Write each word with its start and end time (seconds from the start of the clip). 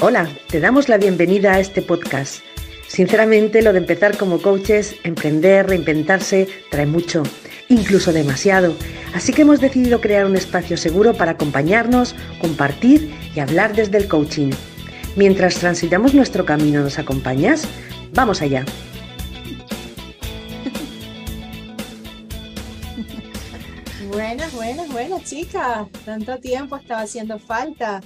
Hola, 0.00 0.28
te 0.48 0.60
damos 0.60 0.88
la 0.88 0.98
bienvenida 0.98 1.54
a 1.54 1.60
este 1.60 1.80
podcast. 1.80 2.40
Sinceramente, 2.88 3.62
lo 3.62 3.72
de 3.72 3.78
empezar 3.78 4.18
como 4.18 4.42
coaches, 4.42 4.96
emprender, 5.04 5.68
reinventarse, 5.68 6.48
trae 6.70 6.84
mucho, 6.84 7.22
incluso 7.68 8.12
demasiado. 8.12 8.74
Así 9.14 9.32
que 9.32 9.42
hemos 9.42 9.60
decidido 9.60 10.00
crear 10.00 10.26
un 10.26 10.36
espacio 10.36 10.76
seguro 10.76 11.14
para 11.14 11.32
acompañarnos, 11.32 12.14
compartir 12.40 13.14
y 13.34 13.40
hablar 13.40 13.74
desde 13.74 13.98
el 13.98 14.08
coaching. 14.08 14.50
Mientras 15.16 15.54
transitamos 15.54 16.12
nuestro 16.12 16.44
camino, 16.44 16.82
¿nos 16.82 16.98
acompañas? 16.98 17.66
Vamos 18.12 18.42
allá. 18.42 18.64
Buenas, 24.12 24.52
buenas, 24.52 24.92
buenas 24.92 25.24
chicas. 25.24 25.88
Tanto 26.04 26.38
tiempo 26.38 26.76
estaba 26.76 27.02
haciendo 27.02 27.38
falta. 27.38 28.00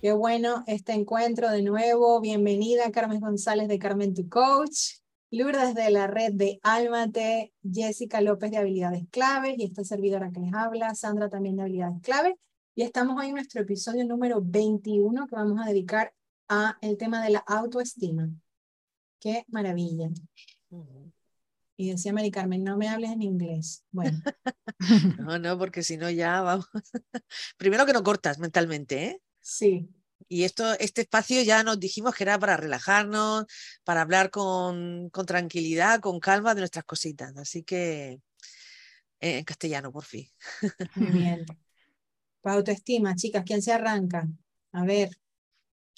Qué 0.00 0.12
bueno 0.12 0.62
este 0.66 0.92
encuentro 0.92 1.50
de 1.50 1.62
nuevo. 1.62 2.20
Bienvenida 2.20 2.92
Carmen 2.92 3.18
González 3.18 3.66
de 3.66 3.78
Carmen 3.78 4.12
Tu 4.12 4.28
Coach, 4.28 4.98
Lourdes 5.30 5.74
de 5.74 5.90
la 5.90 6.06
red 6.06 6.34
de 6.34 6.60
Álmate, 6.62 7.54
Jessica 7.64 8.20
López 8.20 8.50
de 8.50 8.58
Habilidades 8.58 9.04
Claves 9.10 9.54
y 9.56 9.64
esta 9.64 9.84
servidora 9.84 10.30
que 10.30 10.40
les 10.40 10.52
habla, 10.52 10.94
Sandra 10.94 11.30
también 11.30 11.56
de 11.56 11.62
Habilidades 11.62 12.02
Claves. 12.02 12.34
Y 12.74 12.82
estamos 12.82 13.18
hoy 13.18 13.28
en 13.28 13.36
nuestro 13.36 13.62
episodio 13.62 14.04
número 14.04 14.42
21 14.44 15.26
que 15.26 15.34
vamos 15.34 15.58
a 15.64 15.68
dedicar 15.68 16.12
a 16.46 16.76
el 16.82 16.98
tema 16.98 17.24
de 17.24 17.30
la 17.30 17.38
autoestima. 17.38 18.28
Qué 19.18 19.46
maravilla. 19.48 20.10
Y 21.78 21.90
decía 21.90 22.12
Mari 22.12 22.30
Carmen, 22.30 22.62
no 22.62 22.76
me 22.76 22.88
hables 22.88 23.12
en 23.12 23.22
inglés. 23.22 23.82
Bueno. 23.90 24.20
no, 25.20 25.38
no, 25.38 25.58
porque 25.58 25.82
si 25.82 25.96
no 25.96 26.10
ya 26.10 26.42
vamos. 26.42 26.68
Primero 27.56 27.86
que 27.86 27.94
no 27.94 28.02
cortas 28.02 28.38
mentalmente, 28.38 29.04
¿eh? 29.06 29.22
Sí. 29.46 29.88
Y 30.28 30.42
esto, 30.42 30.72
este 30.80 31.02
espacio 31.02 31.40
ya 31.42 31.62
nos 31.62 31.78
dijimos 31.78 32.16
que 32.16 32.24
era 32.24 32.36
para 32.36 32.56
relajarnos, 32.56 33.44
para 33.84 34.00
hablar 34.00 34.30
con, 34.30 35.08
con 35.10 35.24
tranquilidad, 35.24 36.00
con 36.00 36.18
calma 36.18 36.52
de 36.52 36.62
nuestras 36.62 36.84
cositas. 36.84 37.36
Así 37.36 37.62
que 37.62 38.18
en 39.20 39.44
castellano, 39.44 39.92
por 39.92 40.04
fin. 40.04 40.28
Muy 40.96 41.10
bien. 41.10 41.46
Para 42.40 42.56
autoestima, 42.56 43.14
chicas, 43.14 43.44
¿quién 43.46 43.62
se 43.62 43.72
arranca? 43.72 44.26
A 44.72 44.84
ver. 44.84 45.10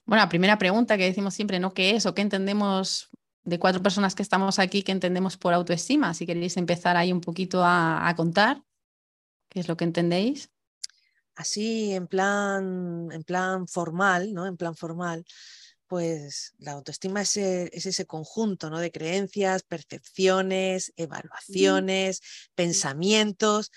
Bueno, 0.05 0.23
la 0.23 0.29
primera 0.29 0.59
pregunta 0.59 0.99
que 0.99 1.07
decimos 1.07 1.33
siempre, 1.33 1.59
¿no? 1.59 1.73
¿Qué 1.73 1.97
es 1.97 2.05
o 2.05 2.15
qué 2.15 2.21
entendemos 2.21 3.09
de 3.45 3.59
cuatro 3.59 3.83
personas 3.83 4.15
que 4.15 4.23
estamos 4.23 4.59
aquí, 4.59 4.83
qué 4.83 4.93
entendemos 4.93 5.39
por 5.39 5.55
autoestima? 5.55 6.13
Si 6.13 6.27
queréis 6.27 6.59
empezar 6.59 6.99
ahí 6.99 7.13
un 7.13 7.23
poquito 7.23 7.65
a, 7.65 8.07
a 8.07 8.15
contar, 8.15 8.63
¿qué 9.49 9.61
es 9.61 9.69
lo 9.69 9.79
que 9.79 9.85
entendéis? 9.85 10.51
Así 11.39 11.93
en 11.93 12.09
plan, 12.09 13.09
en 13.13 13.23
plan 13.23 13.69
formal, 13.69 14.35
¿no? 14.35 14.47
En 14.47 14.57
plan 14.57 14.75
formal, 14.75 15.25
pues 15.87 16.55
la 16.59 16.73
autoestima 16.73 17.23
es, 17.23 17.37
e, 17.37 17.71
ese 17.73 18.07
conjunto 18.07 18.71
¿no? 18.71 18.81
de 18.81 18.91
creencias, 18.91 19.63
percepciones, 19.63 20.93
evaluaciones, 20.97 22.21
pensamientos 22.57 23.71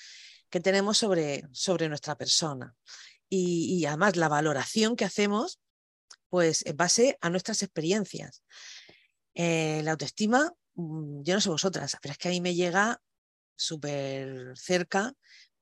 que 0.49 0.59
tenemos 0.59 0.97
sobre, 0.97 1.43
sobre 1.51 1.87
nuestra 1.87 2.15
persona. 2.17 2.75
Y, 3.29 3.85
además 3.85 4.17
la 4.17 4.27
valoración 4.27 4.95
que 4.95 5.05
hacemos, 5.05 5.59
pues 6.29 6.65
en 6.65 6.75
base 6.75 7.17
a 7.21 7.29
nuestras 7.29 7.61
experiencias. 7.61 8.43
Eh, 9.35 9.81
la 9.83 9.91
autoestima, 9.91 10.51
mm, 10.73 11.21
yo 11.21 11.35
no 11.35 11.41
sé 11.41 11.49
vosotras, 11.49 11.95
pero 12.01 12.11
es 12.11 12.17
que 12.17 12.27
a 12.27 12.31
mí 12.31 12.41
me 12.41 12.55
llega 12.55 12.99
súper 13.55 14.57
cerca 14.57 15.13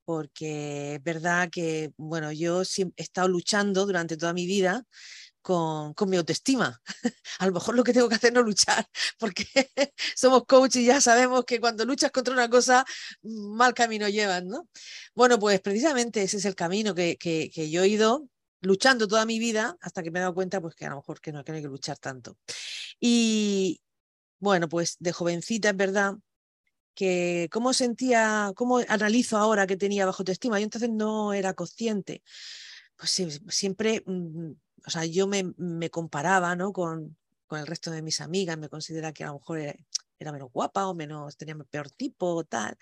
porque 0.10 0.96
es 0.96 1.04
verdad 1.04 1.52
que, 1.52 1.92
bueno, 1.96 2.32
yo 2.32 2.64
he 2.64 2.92
estado 2.96 3.28
luchando 3.28 3.86
durante 3.86 4.18
toda 4.18 4.34
mi 4.34 4.48
vida 4.48 4.84
con, 5.44 5.94
mi 6.08 6.18
autoestima. 6.18 6.82
A 7.38 7.46
lo 7.46 7.54
mejor 7.54 7.76
lo 7.76 7.84
que 7.84 7.94
tengo 7.94 8.10
que 8.10 8.16
hacer 8.16 8.34
no 8.34 8.42
luchar, 8.42 8.88
porque 9.20 9.46
somos 10.16 10.46
coaches 10.48 10.82
y 10.82 10.86
ya 10.86 11.00
sabemos 11.00 11.46
que 11.46 11.60
cuando 11.60 11.86
luchas 11.86 12.10
contra 12.10 12.34
una 12.34 12.50
cosa, 12.50 12.84
mal 13.22 13.76
camino 13.76 14.10
llevan, 14.10 14.48
¿no? 14.48 14.68
Bueno, 15.14 15.38
pues 15.38 15.62
precisamente 15.62 16.24
ese 16.24 16.38
es 16.38 16.46
el 16.46 16.56
camino 16.56 16.96
que, 16.96 17.52
yo 17.70 17.84
he 17.84 17.88
ido 17.88 18.28
luchando 18.62 19.08
toda 19.08 19.28
mi 19.28 19.38
vida 19.38 19.78
hasta 19.80 20.02
que 20.02 20.10
me 20.10 20.18
he 20.18 20.22
dado 20.22 20.34
cuenta 20.34 20.60
pues 20.60 20.74
que 20.74 20.88
a 20.88 20.90
lo 20.90 20.96
mejor 20.96 21.22
que 21.22 21.32
no, 21.32 21.44
que 21.44 21.52
no 21.52 21.58
hay 21.58 21.62
que 21.62 21.70
luchar 21.70 22.00
tanto. 22.00 22.36
Y 23.00 23.80
bueno, 24.40 24.68
pues 24.70 24.98
de 24.98 25.12
jovencita 25.12 25.70
es 25.70 25.78
verdad 25.78 26.16
que 27.00 27.48
cómo 27.50 27.72
sentía, 27.72 28.52
cómo 28.58 28.80
analizo 28.90 29.38
ahora 29.38 29.66
que 29.66 29.78
tenía 29.78 30.06
bajo 30.06 30.22
autoestima. 30.22 30.60
Yo 30.60 30.66
entonces 30.66 30.90
no 30.90 31.32
era 31.32 31.54
consciente. 31.54 32.24
Pues 32.98 33.26
siempre, 33.48 34.04
mm, 34.06 34.52
o 34.86 34.90
sea, 34.90 35.06
yo 35.06 35.26
me, 35.26 35.90
comparaba 35.90 36.58
¿no? 36.58 36.74
con, 36.74 37.18
con, 37.48 37.60
el 37.60 37.68
resto 37.68 37.90
de 37.90 38.02
mis 38.02 38.20
amigas, 38.20 38.58
me 38.58 38.68
considera 38.68 39.14
que 39.14 39.24
a 39.24 39.28
lo 39.28 39.36
mejor 39.36 39.60
era, 39.60 40.32
menos 40.34 40.52
guapa 40.52 40.88
o 40.88 40.94
menos, 40.94 41.38
tenía 41.38 41.56
peor 41.72 41.90
tipo 41.90 42.36
o 42.36 42.44
tal, 42.44 42.78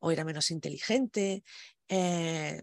o 0.00 0.10
era 0.10 0.22
menos 0.22 0.50
inteligente. 0.50 1.42
Eh, 1.88 2.60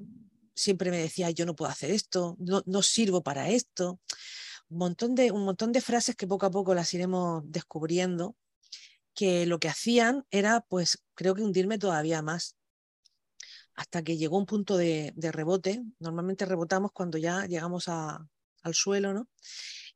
siempre 0.53 0.91
me 0.91 0.99
decía, 0.99 1.31
yo 1.31 1.47
no 1.47 1.55
puedo 1.55 1.71
hacer 1.71 1.89
esto, 1.89 2.35
no, 2.37 2.61
no 2.67 2.83
sirvo 2.83 3.23
para 3.23 3.49
esto. 3.49 3.99
Un 4.69 4.77
montón, 4.77 5.15
de, 5.15 5.31
un 5.31 5.43
montón 5.43 5.71
de 5.71 5.81
frases 5.81 6.15
que 6.15 6.27
poco 6.27 6.45
a 6.45 6.51
poco 6.51 6.75
las 6.75 6.93
iremos 6.93 7.41
descubriendo 7.45 8.35
que 9.19 9.45
lo 9.45 9.59
que 9.59 9.67
hacían 9.67 10.25
era, 10.31 10.61
pues 10.61 11.03
creo 11.13 11.35
que 11.35 11.41
hundirme 11.41 11.77
todavía 11.77 12.21
más, 12.21 12.55
hasta 13.75 14.01
que 14.01 14.15
llegó 14.15 14.37
un 14.37 14.45
punto 14.45 14.77
de, 14.77 15.13
rebote. 15.17 15.83
Normalmente 15.99 16.45
rebotamos 16.45 16.93
cuando 16.93 17.17
ya 17.17 17.45
llegamos 17.45 17.89
al 17.89 18.73
suelo, 18.73 19.13
¿no? 19.13 19.27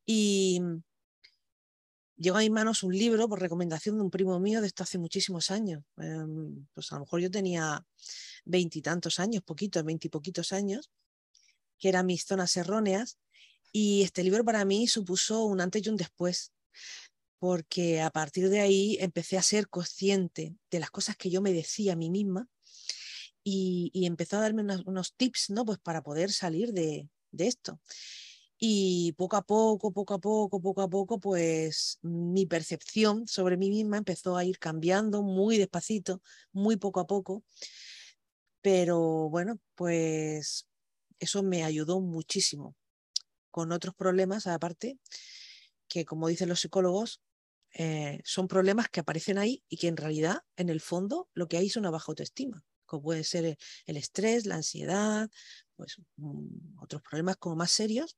Y 0.06 0.60
llegó 2.18 2.36
a 2.36 2.42
mis 2.42 2.52
manos 2.52 2.84
un 2.84 2.98
libro 2.98 3.30
por 3.30 3.40
recomendación 3.40 3.96
de 3.96 4.02
un 4.02 4.10
primo 4.12 4.38
mío 4.42 4.60
de 4.60 4.68
esto 4.68 4.84
hace 4.84 4.98
muchísimos 4.98 5.52
años. 5.52 5.86
Em, 5.96 6.68
pues 6.74 6.92
a 6.92 6.96
lo 6.96 7.02
mejor 7.06 7.22
yo 7.22 7.32
tenía 7.32 7.82
veintitantos 8.44 9.20
años, 9.22 9.42
poquitos, 9.42 9.86
veintipoquitos 9.86 10.52
años, 10.52 10.92
que 11.78 11.88
eran 11.88 12.08
mis 12.08 12.26
zonas 12.26 12.58
erróneas. 12.58 13.20
Y 13.72 14.02
este 14.04 14.22
libro 14.22 14.44
para 14.44 14.66
mí 14.66 14.86
supuso 14.86 15.46
un 15.46 15.62
antes 15.62 15.86
y 15.86 15.90
un 15.90 15.96
después 15.96 16.52
porque 17.44 18.00
a 18.00 18.10
partir 18.10 18.48
de 18.48 18.62
ahí 18.62 18.96
empecé 19.02 19.38
a 19.38 19.42
ser 19.42 19.68
consciente 19.68 20.56
de 20.72 20.80
las 20.80 20.90
cosas 20.92 21.18
que 21.18 21.30
yo 21.30 21.42
me 21.42 21.52
decía 21.52 21.92
a 21.92 21.96
mí 21.98 22.10
misma 22.10 22.48
y, 23.44 23.92
empezó 24.06 24.38
a 24.38 24.40
darme 24.40 24.62
unos, 24.86 25.14
tips 25.18 25.50
¿no? 25.50 25.66
pues 25.66 25.78
para 25.78 26.02
poder 26.04 26.32
salir 26.32 26.72
de, 26.72 27.10
esto. 27.38 27.82
Y 28.58 29.12
poco 29.18 29.36
a 29.36 29.42
poco, 29.42 29.92
poco 29.92 30.14
a 30.14 30.20
poco, 30.20 30.62
poco 30.62 30.82
a 30.84 30.90
poco, 30.90 31.20
pues 31.20 32.00
mi 32.02 32.46
percepción 32.46 33.28
sobre 33.28 33.58
mí 33.58 33.70
misma 33.70 33.98
empezó 33.98 34.38
a 34.38 34.46
ir 34.46 34.58
cambiando 34.58 35.22
muy 35.22 35.58
despacito, 35.58 36.22
muy 36.54 36.78
poco 36.78 37.02
a 37.02 37.08
poco. 37.08 37.44
Pero 38.62 39.28
bueno, 39.30 39.60
pues 39.76 40.66
eso 41.20 41.44
me 41.44 41.66
ayudó 41.66 42.00
muchísimo. 42.00 42.74
Con 43.52 43.74
otros 43.74 43.96
problemas 43.96 44.48
aparte, 44.48 44.98
que 45.90 46.06
como 46.06 46.30
dicen 46.30 46.48
los 46.48 46.62
psicólogos, 46.62 47.22
eh, 47.74 48.22
son 48.24 48.48
problemas 48.48 48.88
que 48.90 49.00
aparecen 49.00 49.38
ahí 49.38 49.64
y 49.68 49.78
que 49.78 49.88
en 49.88 49.98
realidad, 49.98 50.42
en 50.56 50.70
el 50.70 50.80
fondo, 50.80 51.30
lo 51.34 51.48
que 51.48 51.58
hay 51.58 51.68
es 51.68 51.76
una 51.76 51.90
baja 51.90 52.06
autoestima, 52.10 52.64
como 52.86 53.04
puede 53.04 53.24
ser 53.24 53.58
el, 53.86 53.98
estrés, 53.98 54.46
la 54.46 54.56
ansiedad, 54.56 55.30
pues 55.76 55.98
mm, 56.18 56.82
otros 56.82 57.02
problemas 57.02 57.38
como 57.38 57.56
más 57.56 57.72
serios. 57.72 58.18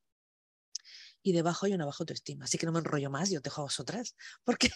Y 1.23 1.31
debajo 1.31 1.65
hay 1.65 1.73
una 1.73 1.85
baja 1.85 1.97
autoestima. 2.01 2.45
Así 2.45 2.57
que 2.57 2.67
no 2.67 2.71
me 2.71 2.79
enrollo 2.79 3.09
más, 3.09 3.31
yo 3.31 3.41
te 3.41 3.49
dejo 3.49 3.61
a 3.61 3.65
vosotras, 3.65 4.15
porque, 4.43 4.69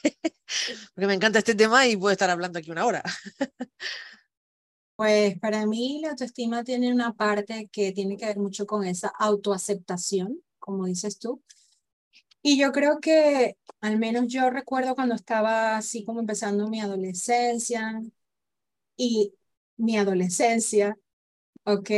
porque 0.95 1.07
me 1.07 1.13
encanta 1.13 1.39
este 1.39 1.55
tema 1.55 1.85
y 1.85 1.97
puedo 1.97 2.11
estar 2.11 2.29
hablando 2.29 2.59
aquí 2.59 2.71
una 2.71 2.85
hora. 2.85 3.03
Pues 4.95 5.39
para 5.39 5.65
mí 5.65 6.01
la 6.01 6.09
autoestima 6.09 6.65
tiene 6.65 6.91
una 6.91 7.13
parte 7.13 7.69
que 7.71 7.93
tiene 7.93 8.17
que 8.17 8.25
ver 8.25 8.37
mucho 8.37 8.65
con 8.65 8.85
esa 8.85 9.07
autoaceptación, 9.17 10.43
como 10.59 10.87
dices 10.87 11.19
tú, 11.19 11.41
y 12.41 12.57
yo 12.57 12.71
creo 12.71 12.99
que, 12.99 13.57
al 13.81 13.97
menos 13.97 14.27
yo 14.27 14.49
recuerdo 14.49 14.95
cuando 14.95 15.15
estaba 15.15 15.77
así 15.77 16.03
como 16.05 16.19
empezando 16.21 16.67
mi 16.69 16.81
adolescencia 16.81 18.01
y 18.97 19.33
mi 19.77 19.97
adolescencia, 19.97 20.97
¿ok? 21.65 21.91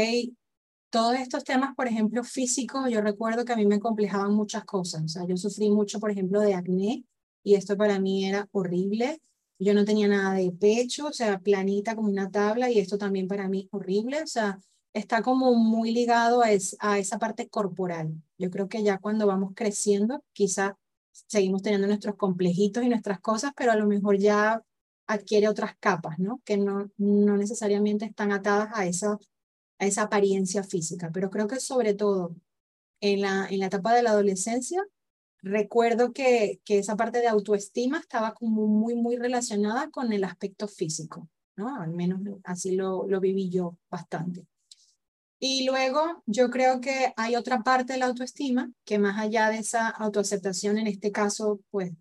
Todos 0.89 1.15
estos 1.15 1.43
temas, 1.45 1.73
por 1.75 1.87
ejemplo, 1.87 2.23
físicos, 2.23 2.89
yo 2.91 3.01
recuerdo 3.01 3.45
que 3.45 3.53
a 3.53 3.55
mí 3.55 3.65
me 3.65 3.79
complejaban 3.79 4.33
muchas 4.33 4.65
cosas. 4.65 5.03
O 5.03 5.07
sea, 5.07 5.25
yo 5.25 5.37
sufrí 5.37 5.69
mucho, 5.69 5.99
por 5.99 6.11
ejemplo, 6.11 6.41
de 6.41 6.53
acné 6.53 7.05
y 7.43 7.55
esto 7.55 7.77
para 7.77 7.99
mí 7.99 8.25
era 8.27 8.47
horrible. 8.51 9.21
Yo 9.57 9.73
no 9.73 9.85
tenía 9.85 10.07
nada 10.09 10.35
de 10.35 10.51
pecho, 10.51 11.07
o 11.07 11.13
sea, 11.13 11.39
planita 11.39 11.95
como 11.95 12.09
una 12.09 12.29
tabla 12.31 12.69
y 12.69 12.79
esto 12.79 12.97
también 12.97 13.27
para 13.27 13.47
mí 13.47 13.69
horrible. 13.71 14.21
O 14.23 14.27
sea, 14.27 14.59
está 14.93 15.21
como 15.21 15.53
muy 15.55 15.91
ligado 15.91 16.41
a, 16.43 16.47
a 16.79 16.99
esa 16.99 17.19
parte 17.19 17.47
corporal. 17.49 18.11
Yo 18.37 18.49
creo 18.51 18.67
que 18.67 18.83
ya 18.83 18.97
cuando 18.99 19.27
vamos 19.27 19.53
creciendo, 19.55 20.23
quizá 20.33 20.77
seguimos 21.11 21.61
teniendo 21.61 21.87
nuestros 21.87 22.15
complejitos 22.15 22.83
y 22.83 22.89
nuestras 22.89 23.19
cosas, 23.19 23.51
pero 23.55 23.71
a 23.71 23.75
lo 23.75 23.87
mejor 23.87 24.17
ya 24.17 24.61
adquiere 25.07 25.47
otras 25.49 25.75
capas, 25.79 26.19
¿no? 26.19 26.41
Que 26.45 26.57
no, 26.57 26.89
no 26.97 27.37
necesariamente 27.37 28.05
están 28.05 28.31
atadas 28.31 28.69
a 28.73 28.85
esa, 28.85 29.19
a 29.79 29.85
esa 29.85 30.03
apariencia 30.03 30.63
física. 30.63 31.11
Pero 31.13 31.29
creo 31.29 31.47
que 31.47 31.59
sobre 31.59 31.93
todo 31.93 32.35
en 33.01 33.21
la, 33.21 33.47
en 33.49 33.59
la 33.59 33.67
etapa 33.67 33.93
de 33.93 34.03
la 34.03 34.11
adolescencia 34.11 34.83
recuerdo 35.41 36.13
que, 36.13 36.61
que 36.65 36.79
esa 36.79 36.95
parte 36.95 37.19
de 37.19 37.27
autoestima 37.27 37.99
estaba 37.99 38.33
como 38.33 38.67
muy, 38.67 38.95
muy 38.95 39.17
relacionada 39.17 39.89
con 39.89 40.13
el 40.13 40.23
aspecto 40.23 40.67
físico, 40.67 41.29
¿no? 41.55 41.81
Al 41.81 41.91
menos 41.91 42.21
así 42.43 42.75
lo, 42.75 43.07
lo 43.07 43.19
viví 43.19 43.49
yo 43.49 43.77
bastante. 43.89 44.45
Y 45.43 45.65
luego 45.65 46.21
yo 46.27 46.51
creo 46.51 46.81
que 46.81 47.13
hay 47.17 47.35
otra 47.35 47.63
parte 47.63 47.93
de 47.93 47.99
la 47.99 48.05
autoestima 48.05 48.71
que 48.85 48.99
más 48.99 49.19
allá 49.19 49.49
de 49.49 49.57
esa 49.57 49.89
autoaceptación, 49.89 50.77
en 50.77 50.85
este 50.85 51.11
caso, 51.11 51.59
pues, 51.71 51.93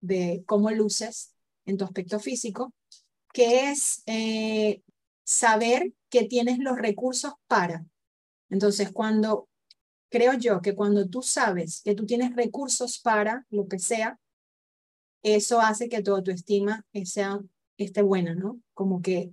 de 0.00 0.44
cómo 0.46 0.70
luces 0.70 1.34
en 1.66 1.76
tu 1.76 1.84
aspecto 1.84 2.20
físico, 2.20 2.72
que 3.32 3.72
es 3.72 4.04
eh, 4.06 4.80
saber 5.24 5.92
que 6.08 6.28
tienes 6.28 6.60
los 6.60 6.78
recursos 6.78 7.32
para. 7.48 7.84
Entonces, 8.48 8.92
cuando 8.92 9.48
creo 10.08 10.34
yo 10.34 10.60
que 10.60 10.76
cuando 10.76 11.08
tú 11.08 11.20
sabes 11.20 11.82
que 11.82 11.96
tú 11.96 12.06
tienes 12.06 12.36
recursos 12.36 13.00
para 13.00 13.44
lo 13.50 13.66
que 13.66 13.80
sea, 13.80 14.20
eso 15.24 15.60
hace 15.60 15.88
que 15.88 16.00
tu 16.00 16.14
autoestima 16.14 16.86
sea, 17.04 17.40
esté 17.76 18.02
buena, 18.02 18.36
¿no? 18.36 18.60
Como 18.72 19.02
que 19.02 19.32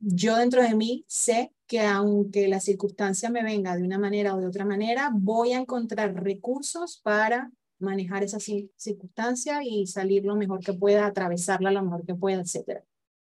yo 0.00 0.36
dentro 0.36 0.60
de 0.60 0.74
mí 0.74 1.06
sé 1.08 1.50
que 1.72 1.80
aunque 1.80 2.48
la 2.48 2.60
circunstancia 2.60 3.30
me 3.30 3.42
venga 3.42 3.74
de 3.74 3.82
una 3.82 3.98
manera 3.98 4.34
o 4.34 4.38
de 4.38 4.46
otra 4.46 4.66
manera, 4.66 5.10
voy 5.10 5.54
a 5.54 5.58
encontrar 5.58 6.22
recursos 6.22 7.00
para 7.02 7.50
manejar 7.78 8.22
esa 8.22 8.38
circunstancia 8.38 9.62
y 9.64 9.86
salir 9.86 10.26
lo 10.26 10.36
mejor 10.36 10.60
que 10.62 10.74
pueda, 10.74 11.06
atravesarla 11.06 11.70
lo 11.70 11.82
mejor 11.82 12.04
que 12.04 12.14
pueda, 12.14 12.42
etc. 12.42 12.84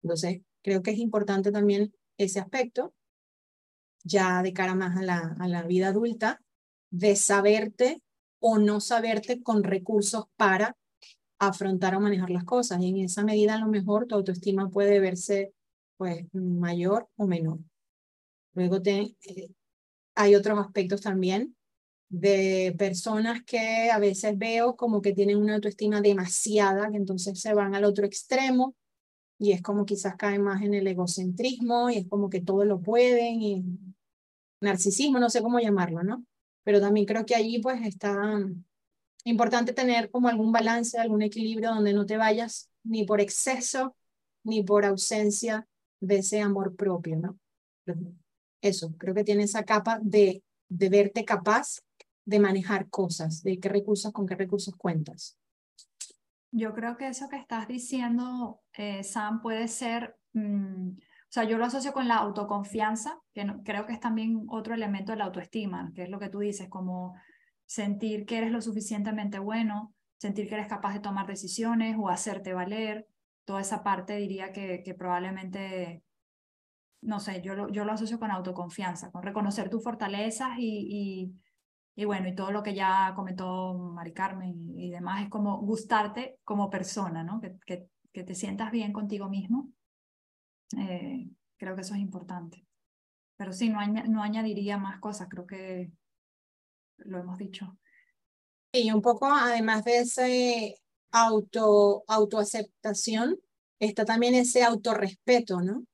Entonces, 0.02 0.42
creo 0.62 0.82
que 0.82 0.90
es 0.90 0.98
importante 0.98 1.50
también 1.50 1.94
ese 2.18 2.38
aspecto, 2.38 2.92
ya 4.04 4.42
de 4.42 4.52
cara 4.52 4.74
más 4.74 4.98
a 4.98 5.02
la, 5.02 5.34
a 5.40 5.48
la 5.48 5.62
vida 5.62 5.88
adulta, 5.88 6.42
de 6.90 7.16
saberte 7.16 8.02
o 8.38 8.58
no 8.58 8.82
saberte 8.82 9.42
con 9.42 9.64
recursos 9.64 10.26
para 10.36 10.76
afrontar 11.38 11.94
o 11.94 12.00
manejar 12.00 12.28
las 12.28 12.44
cosas. 12.44 12.82
Y 12.82 12.90
en 12.90 12.98
esa 12.98 13.24
medida, 13.24 13.54
a 13.54 13.60
lo 13.60 13.68
mejor, 13.68 14.06
tu 14.06 14.14
autoestima 14.14 14.68
puede 14.68 15.00
verse 15.00 15.54
pues 15.96 16.26
mayor 16.34 17.08
o 17.16 17.26
menor. 17.26 17.60
Luego 18.56 18.80
te, 18.82 19.14
eh, 19.22 19.50
hay 20.14 20.34
otros 20.34 20.58
aspectos 20.58 21.02
también 21.02 21.54
de 22.08 22.74
personas 22.78 23.44
que 23.44 23.90
a 23.90 23.98
veces 23.98 24.38
veo 24.38 24.76
como 24.76 25.02
que 25.02 25.12
tienen 25.12 25.36
una 25.38 25.56
autoestima 25.56 26.00
demasiada, 26.00 26.90
que 26.90 26.96
entonces 26.96 27.38
se 27.38 27.52
van 27.52 27.74
al 27.74 27.84
otro 27.84 28.06
extremo 28.06 28.74
y 29.38 29.52
es 29.52 29.60
como 29.60 29.84
quizás 29.84 30.16
caen 30.16 30.42
más 30.42 30.62
en 30.62 30.72
el 30.72 30.86
egocentrismo 30.86 31.90
y 31.90 31.98
es 31.98 32.08
como 32.08 32.30
que 32.30 32.40
todo 32.40 32.64
lo 32.64 32.80
pueden 32.80 33.42
y 33.42 33.64
narcisismo, 34.62 35.18
no 35.18 35.28
sé 35.28 35.42
cómo 35.42 35.60
llamarlo, 35.60 36.02
¿no? 36.02 36.24
Pero 36.64 36.80
también 36.80 37.04
creo 37.04 37.26
que 37.26 37.34
allí 37.34 37.60
pues 37.60 37.84
está 37.84 38.16
importante 39.24 39.74
tener 39.74 40.10
como 40.10 40.28
algún 40.28 40.50
balance, 40.50 40.98
algún 40.98 41.20
equilibrio 41.20 41.74
donde 41.74 41.92
no 41.92 42.06
te 42.06 42.16
vayas 42.16 42.70
ni 42.84 43.04
por 43.04 43.20
exceso 43.20 43.94
ni 44.44 44.62
por 44.62 44.86
ausencia 44.86 45.68
de 46.00 46.18
ese 46.18 46.40
amor 46.40 46.74
propio, 46.74 47.16
¿no? 47.16 47.38
Eso, 48.68 48.94
creo 48.98 49.14
que 49.14 49.24
tiene 49.24 49.44
esa 49.44 49.64
capa 49.64 49.98
de, 50.02 50.42
de 50.68 50.88
verte 50.88 51.24
capaz 51.24 51.80
de 52.24 52.40
manejar 52.40 52.90
cosas, 52.90 53.42
de 53.42 53.58
qué 53.58 53.68
recursos, 53.68 54.12
con 54.12 54.26
qué 54.26 54.34
recursos 54.34 54.74
cuentas. 54.76 55.38
Yo 56.50 56.74
creo 56.74 56.96
que 56.96 57.08
eso 57.08 57.28
que 57.28 57.36
estás 57.36 57.68
diciendo, 57.68 58.60
eh, 58.72 59.04
Sam, 59.04 59.40
puede 59.40 59.68
ser, 59.68 60.16
mm, 60.32 60.88
o 60.88 61.30
sea, 61.30 61.44
yo 61.44 61.58
lo 61.58 61.64
asocio 61.64 61.92
con 61.92 62.08
la 62.08 62.16
autoconfianza, 62.16 63.20
que 63.32 63.46
creo 63.64 63.86
que 63.86 63.92
es 63.92 64.00
también 64.00 64.46
otro 64.48 64.74
elemento 64.74 65.12
de 65.12 65.18
la 65.18 65.26
autoestima, 65.26 65.92
que 65.94 66.04
es 66.04 66.08
lo 66.08 66.18
que 66.18 66.28
tú 66.28 66.40
dices, 66.40 66.68
como 66.68 67.14
sentir 67.64 68.26
que 68.26 68.38
eres 68.38 68.50
lo 68.50 68.60
suficientemente 68.60 69.38
bueno, 69.38 69.94
sentir 70.18 70.48
que 70.48 70.54
eres 70.54 70.68
capaz 70.68 70.94
de 70.94 71.00
tomar 71.00 71.26
decisiones 71.26 71.96
o 71.98 72.08
hacerte 72.08 72.54
valer, 72.54 73.06
toda 73.44 73.60
esa 73.60 73.84
parte 73.84 74.16
diría 74.16 74.52
que 74.52 74.94
probablemente, 74.98 76.02
no 77.02 77.20
sé, 77.20 77.40
yo 77.42 77.54
lo, 77.54 77.68
yo 77.68 77.84
lo 77.84 77.92
asocio 77.92 78.18
con 78.18 78.30
autoconfianza, 78.30 79.10
con 79.10 79.22
reconocer 79.22 79.70
tus 79.70 79.82
fortalezas 79.82 80.58
y, 80.58 81.32
y, 81.94 82.04
bueno, 82.04 82.28
y 82.28 82.34
todo 82.34 82.50
lo 82.50 82.62
que 82.62 82.74
ya 82.74 83.12
comentó 83.14 83.74
Mari 83.74 84.12
Carmen 84.12 84.74
y, 84.76 84.90
demás, 84.90 85.22
es 85.22 85.28
como 85.28 85.58
gustarte 85.58 86.38
como 86.44 86.68
persona, 86.70 87.22
¿no? 87.22 87.40
Que, 87.40 87.56
que, 87.64 87.88
que 88.12 88.24
te 88.24 88.34
sientas 88.34 88.70
bien 88.70 88.92
contigo 88.92 89.28
mismo. 89.28 89.70
Eh, 90.78 91.28
creo 91.56 91.74
que 91.74 91.82
eso 91.82 91.94
es 91.94 92.00
importante. 92.00 92.66
Pero 93.36 93.52
sí, 93.52 93.68
no, 93.68 93.86
no 93.86 94.22
añadiría 94.22 94.78
más 94.78 95.00
cosas, 95.00 95.28
creo 95.28 95.46
que 95.46 95.90
lo 96.98 97.18
hemos 97.18 97.38
dicho. 97.38 97.78
Y 98.72 98.90
un 98.90 99.02
poco, 99.02 99.26
además 99.26 99.84
de 99.84 99.98
ese 99.98 100.76
auto, 101.10 102.04
autoaceptación, 102.08 103.38
está 103.78 104.04
también 104.04 104.34
ese 104.34 104.64
autorrespeto, 104.64 105.60
¿no? 105.60 105.84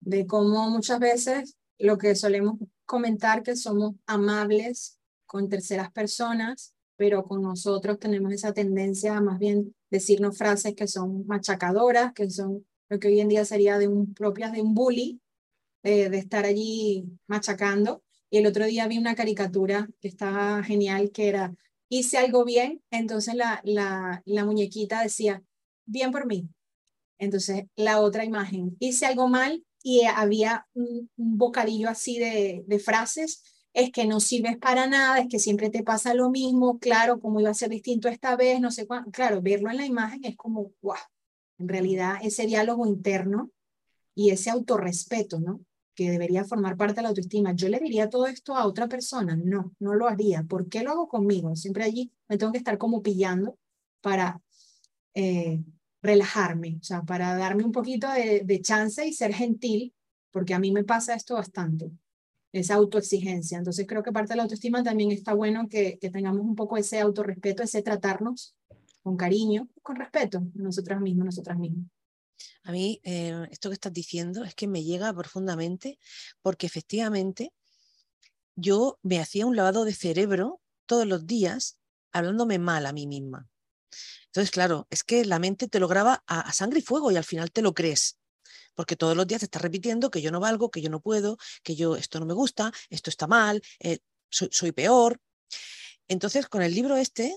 De 0.00 0.26
cómo 0.26 0.70
muchas 0.70 0.98
veces 0.98 1.56
lo 1.78 1.98
que 1.98 2.14
solemos 2.14 2.58
comentar 2.86 3.42
que 3.42 3.56
somos 3.56 3.94
amables 4.06 4.98
con 5.26 5.48
terceras 5.48 5.92
personas, 5.92 6.74
pero 6.96 7.24
con 7.24 7.42
nosotros 7.42 7.98
tenemos 7.98 8.32
esa 8.32 8.52
tendencia 8.52 9.16
a 9.16 9.20
más 9.20 9.38
bien 9.38 9.74
decirnos 9.90 10.36
frases 10.36 10.74
que 10.74 10.86
son 10.86 11.26
machacadoras, 11.26 12.12
que 12.12 12.28
son 12.28 12.66
lo 12.88 12.98
que 12.98 13.08
hoy 13.08 13.20
en 13.20 13.28
día 13.28 13.44
sería 13.44 13.78
de 13.78 13.88
un, 13.88 14.12
propias 14.12 14.52
de 14.52 14.60
un 14.60 14.74
bully, 14.74 15.20
de 15.82 16.18
estar 16.18 16.44
allí 16.44 17.04
machacando. 17.26 18.02
Y 18.28 18.38
el 18.38 18.46
otro 18.46 18.66
día 18.66 18.86
vi 18.86 18.98
una 18.98 19.14
caricatura 19.14 19.88
que 20.00 20.08
estaba 20.08 20.62
genial, 20.62 21.10
que 21.10 21.28
era, 21.28 21.54
hice 21.88 22.18
algo 22.18 22.44
bien, 22.44 22.82
entonces 22.90 23.34
la, 23.34 23.60
la, 23.64 24.22
la 24.24 24.44
muñequita 24.44 25.02
decía, 25.02 25.42
bien 25.86 26.10
por 26.10 26.26
mí. 26.26 26.48
Entonces, 27.18 27.64
la 27.76 28.00
otra 28.00 28.24
imagen, 28.24 28.76
hice 28.78 29.06
algo 29.06 29.28
mal 29.28 29.64
y 29.82 30.04
había 30.04 30.66
un, 30.74 31.10
bocadillo 31.16 31.88
así 31.88 32.18
de, 32.18 32.64
de, 32.66 32.78
frases, 32.78 33.42
es 33.72 33.90
que 33.92 34.06
no 34.06 34.20
sirves 34.20 34.58
para 34.58 34.86
nada, 34.86 35.20
es 35.20 35.28
que 35.28 35.38
siempre 35.38 35.70
te 35.70 35.82
pasa 35.82 36.14
lo 36.14 36.30
mismo, 36.30 36.78
claro, 36.78 37.20
cómo 37.20 37.40
iba 37.40 37.50
a 37.50 37.54
ser 37.54 37.70
distinto 37.70 38.08
esta 38.08 38.36
vez, 38.36 38.60
no 38.60 38.70
sé 38.70 38.86
cuánto. 38.86 39.10
Claro, 39.10 39.40
verlo 39.42 39.70
en 39.70 39.76
la 39.76 39.86
imagen 39.86 40.24
es 40.24 40.36
como, 40.36 40.72
wow, 40.82 40.96
en 41.58 41.68
realidad 41.68 42.16
ese 42.22 42.46
diálogo 42.46 42.86
interno 42.86 43.50
y 44.14 44.30
ese 44.30 44.50
autorrespeto, 44.50 45.40
¿no? 45.40 45.60
que 46.00 46.10
debería 46.10 46.44
formar 46.44 46.78
parte 46.78 46.94
de 46.94 47.02
la 47.02 47.08
autoestima. 47.08 47.52
¿Yo 47.52 47.68
le 47.68 47.78
diría 47.78 48.08
todo 48.08 48.26
esto 48.26 48.56
a 48.56 48.66
otra 48.66 48.88
persona? 48.88 49.36
No, 49.36 49.74
no 49.80 49.94
lo 49.94 50.08
haría. 50.08 50.42
¿Por 50.44 50.68
qué 50.68 50.82
lo 50.82 50.92
hago 50.92 51.08
conmigo? 51.08 51.54
Siempre 51.56 51.84
allí 51.84 52.10
me 52.26 52.38
tengo 52.38 52.52
que 52.52 52.58
estar 52.58 52.78
como 52.78 53.02
pillando 53.02 53.58
para 54.00 54.40
eh, 55.12 55.62
relajarme, 56.02 56.78
o 56.80 56.84
sea, 56.84 57.02
para 57.02 57.36
darme 57.36 57.64
un 57.64 57.72
poquito 57.72 58.08
de, 58.10 58.60
chance 58.62 59.06
y 59.06 59.12
ser 59.12 59.34
gentil, 59.34 59.94
porque 60.30 60.54
a 60.54 60.58
mí 60.58 60.72
me 60.72 60.84
pasa 60.84 61.14
esto 61.14 61.34
bastante, 61.34 61.90
esa 62.52 62.74
autoexigencia. 62.74 63.58
Entonces 63.58 63.86
creo 63.86 64.02
que 64.02 64.12
parte 64.12 64.32
de 64.32 64.36
la 64.36 64.44
autoestima 64.44 64.82
también 64.82 65.10
está 65.10 65.34
bueno 65.34 65.68
que, 65.68 65.98
que 66.00 66.10
tengamos 66.10 66.42
un 66.42 66.54
poco 66.54 66.76
ese 66.76 67.00
autorrespeto, 67.00 67.62
ese 67.62 67.82
tratarnos 67.82 68.54
con 69.02 69.16
cariño, 69.16 69.68
con 69.82 69.96
respeto, 69.96 70.42
nosotras 70.54 71.00
mismas, 71.00 71.26
nosotras 71.26 71.58
mismas. 71.58 71.86
A 72.62 72.72
mí 72.72 73.00
eh, 73.04 73.46
esto 73.50 73.70
que 73.70 73.74
estás 73.74 73.92
diciendo 73.92 74.44
es 74.44 74.54
que 74.54 74.68
me 74.68 74.84
llega 74.84 75.12
profundamente 75.12 75.98
porque 76.42 76.66
efectivamente 76.66 77.52
yo 78.56 78.98
me 79.02 79.20
hacía 79.20 79.46
un 79.46 79.56
lavado 79.56 79.84
de 79.84 79.94
cerebro 79.94 80.60
todos 80.86 81.06
los 81.06 81.26
días 81.26 81.78
hablándome 82.12 82.58
mal 82.58 82.86
a 82.86 82.92
mí 82.92 83.06
misma. 83.06 83.48
Entonces, 84.30 84.52
claro, 84.52 84.86
es 84.90 85.02
que 85.02 85.24
la 85.24 85.40
mente 85.40 85.66
te 85.66 85.80
lo 85.80 85.88
graba 85.88 86.22
a, 86.26 86.52
sangre 86.52 86.78
y 86.78 86.82
fuego 86.82 87.10
y 87.10 87.16
al 87.16 87.24
final 87.24 87.50
te 87.50 87.62
lo 87.62 87.74
crees. 87.74 88.16
Porque 88.76 88.94
todos 88.94 89.16
los 89.16 89.26
días 89.26 89.40
te 89.40 89.46
estás 89.46 89.60
repitiendo 89.60 90.10
que 90.10 90.22
yo 90.22 90.30
no 90.30 90.38
valgo, 90.38 90.70
que 90.70 90.80
yo 90.80 90.88
no 90.88 91.00
puedo, 91.00 91.36
que 91.64 91.74
yo 91.74 91.96
esto 91.96 92.20
no 92.20 92.26
me 92.26 92.34
gusta, 92.34 92.72
esto 92.90 93.10
está 93.10 93.26
mal, 93.26 93.60
eh, 93.80 93.98
soy 94.30 94.70
peor. 94.70 95.20
Entonces, 96.06 96.46
con 96.46 96.62
el 96.62 96.74
libro 96.74 96.96
este, 96.96 97.36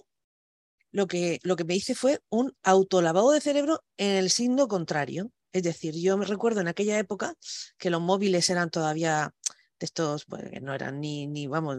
lo 0.92 1.08
que, 1.08 1.40
lo 1.42 1.56
que 1.56 1.64
me 1.64 1.76
hice 1.76 1.96
fue 1.96 2.22
un 2.30 2.56
autolavado 2.62 3.32
de 3.32 3.42
cerebro 3.42 3.84
en 3.98 4.12
el 4.18 4.30
signo 4.30 4.68
contrario. 4.68 5.32
Es 5.52 5.64
decir, 5.64 5.96
yo 5.96 6.18
me 6.18 6.26
recuerdo 6.26 6.62
en 6.62 6.68
aquella 6.68 7.00
época 7.00 7.34
que 7.78 7.90
los 7.90 8.02
móviles 8.02 8.50
eran 8.52 8.70
todavía 8.70 9.34
de 9.80 9.86
estos, 9.86 10.26
pues, 10.26 10.50
que 10.52 10.62
no 10.62 10.74
eran 10.76 11.00
ni, 11.00 11.26
ni, 11.26 11.48
vamos, 11.48 11.78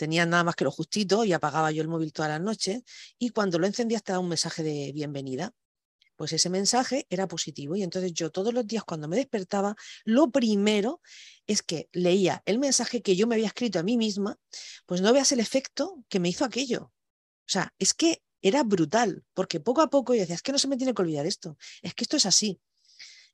tenían 0.00 0.30
nada 0.30 0.44
más 0.44 0.56
que 0.56 0.64
lo 0.64 0.70
justito 0.70 1.26
y 1.26 1.34
apagaba 1.34 1.70
yo 1.72 1.82
el 1.82 1.88
móvil 1.88 2.10
todas 2.10 2.30
las 2.30 2.40
noches 2.40 2.84
y 3.18 3.28
cuando 3.28 3.58
lo 3.58 3.66
encendía 3.66 3.98
estaba 3.98 4.18
un 4.18 4.30
mensaje 4.30 4.62
de 4.62 4.92
bienvenida. 4.92 5.52
Pues 6.16 6.32
ese 6.32 6.48
mensaje 6.48 7.06
era 7.10 7.28
positivo 7.28 7.76
y 7.76 7.82
entonces 7.82 8.14
yo 8.14 8.30
todos 8.30 8.54
los 8.54 8.66
días 8.66 8.82
cuando 8.84 9.08
me 9.08 9.16
despertaba, 9.16 9.76
lo 10.04 10.30
primero 10.30 11.02
es 11.46 11.60
que 11.60 11.90
leía 11.92 12.42
el 12.46 12.58
mensaje 12.58 13.02
que 13.02 13.14
yo 13.14 13.26
me 13.26 13.34
había 13.34 13.48
escrito 13.48 13.78
a 13.78 13.82
mí 13.82 13.98
misma, 13.98 14.38
pues 14.86 15.02
no 15.02 15.12
veas 15.12 15.32
el 15.32 15.40
efecto 15.40 16.02
que 16.08 16.18
me 16.18 16.30
hizo 16.30 16.46
aquello. 16.46 16.84
O 16.84 17.52
sea, 17.52 17.74
es 17.78 17.92
que 17.92 18.22
era 18.40 18.62
brutal, 18.62 19.22
porque 19.34 19.60
poco 19.60 19.82
a 19.82 19.90
poco 19.90 20.14
yo 20.14 20.20
decía, 20.20 20.36
es 20.36 20.42
que 20.42 20.52
no 20.52 20.58
se 20.58 20.68
me 20.68 20.78
tiene 20.78 20.94
que 20.94 21.02
olvidar 21.02 21.26
esto, 21.26 21.58
es 21.82 21.94
que 21.94 22.04
esto 22.04 22.16
es 22.16 22.24
así. 22.24 22.58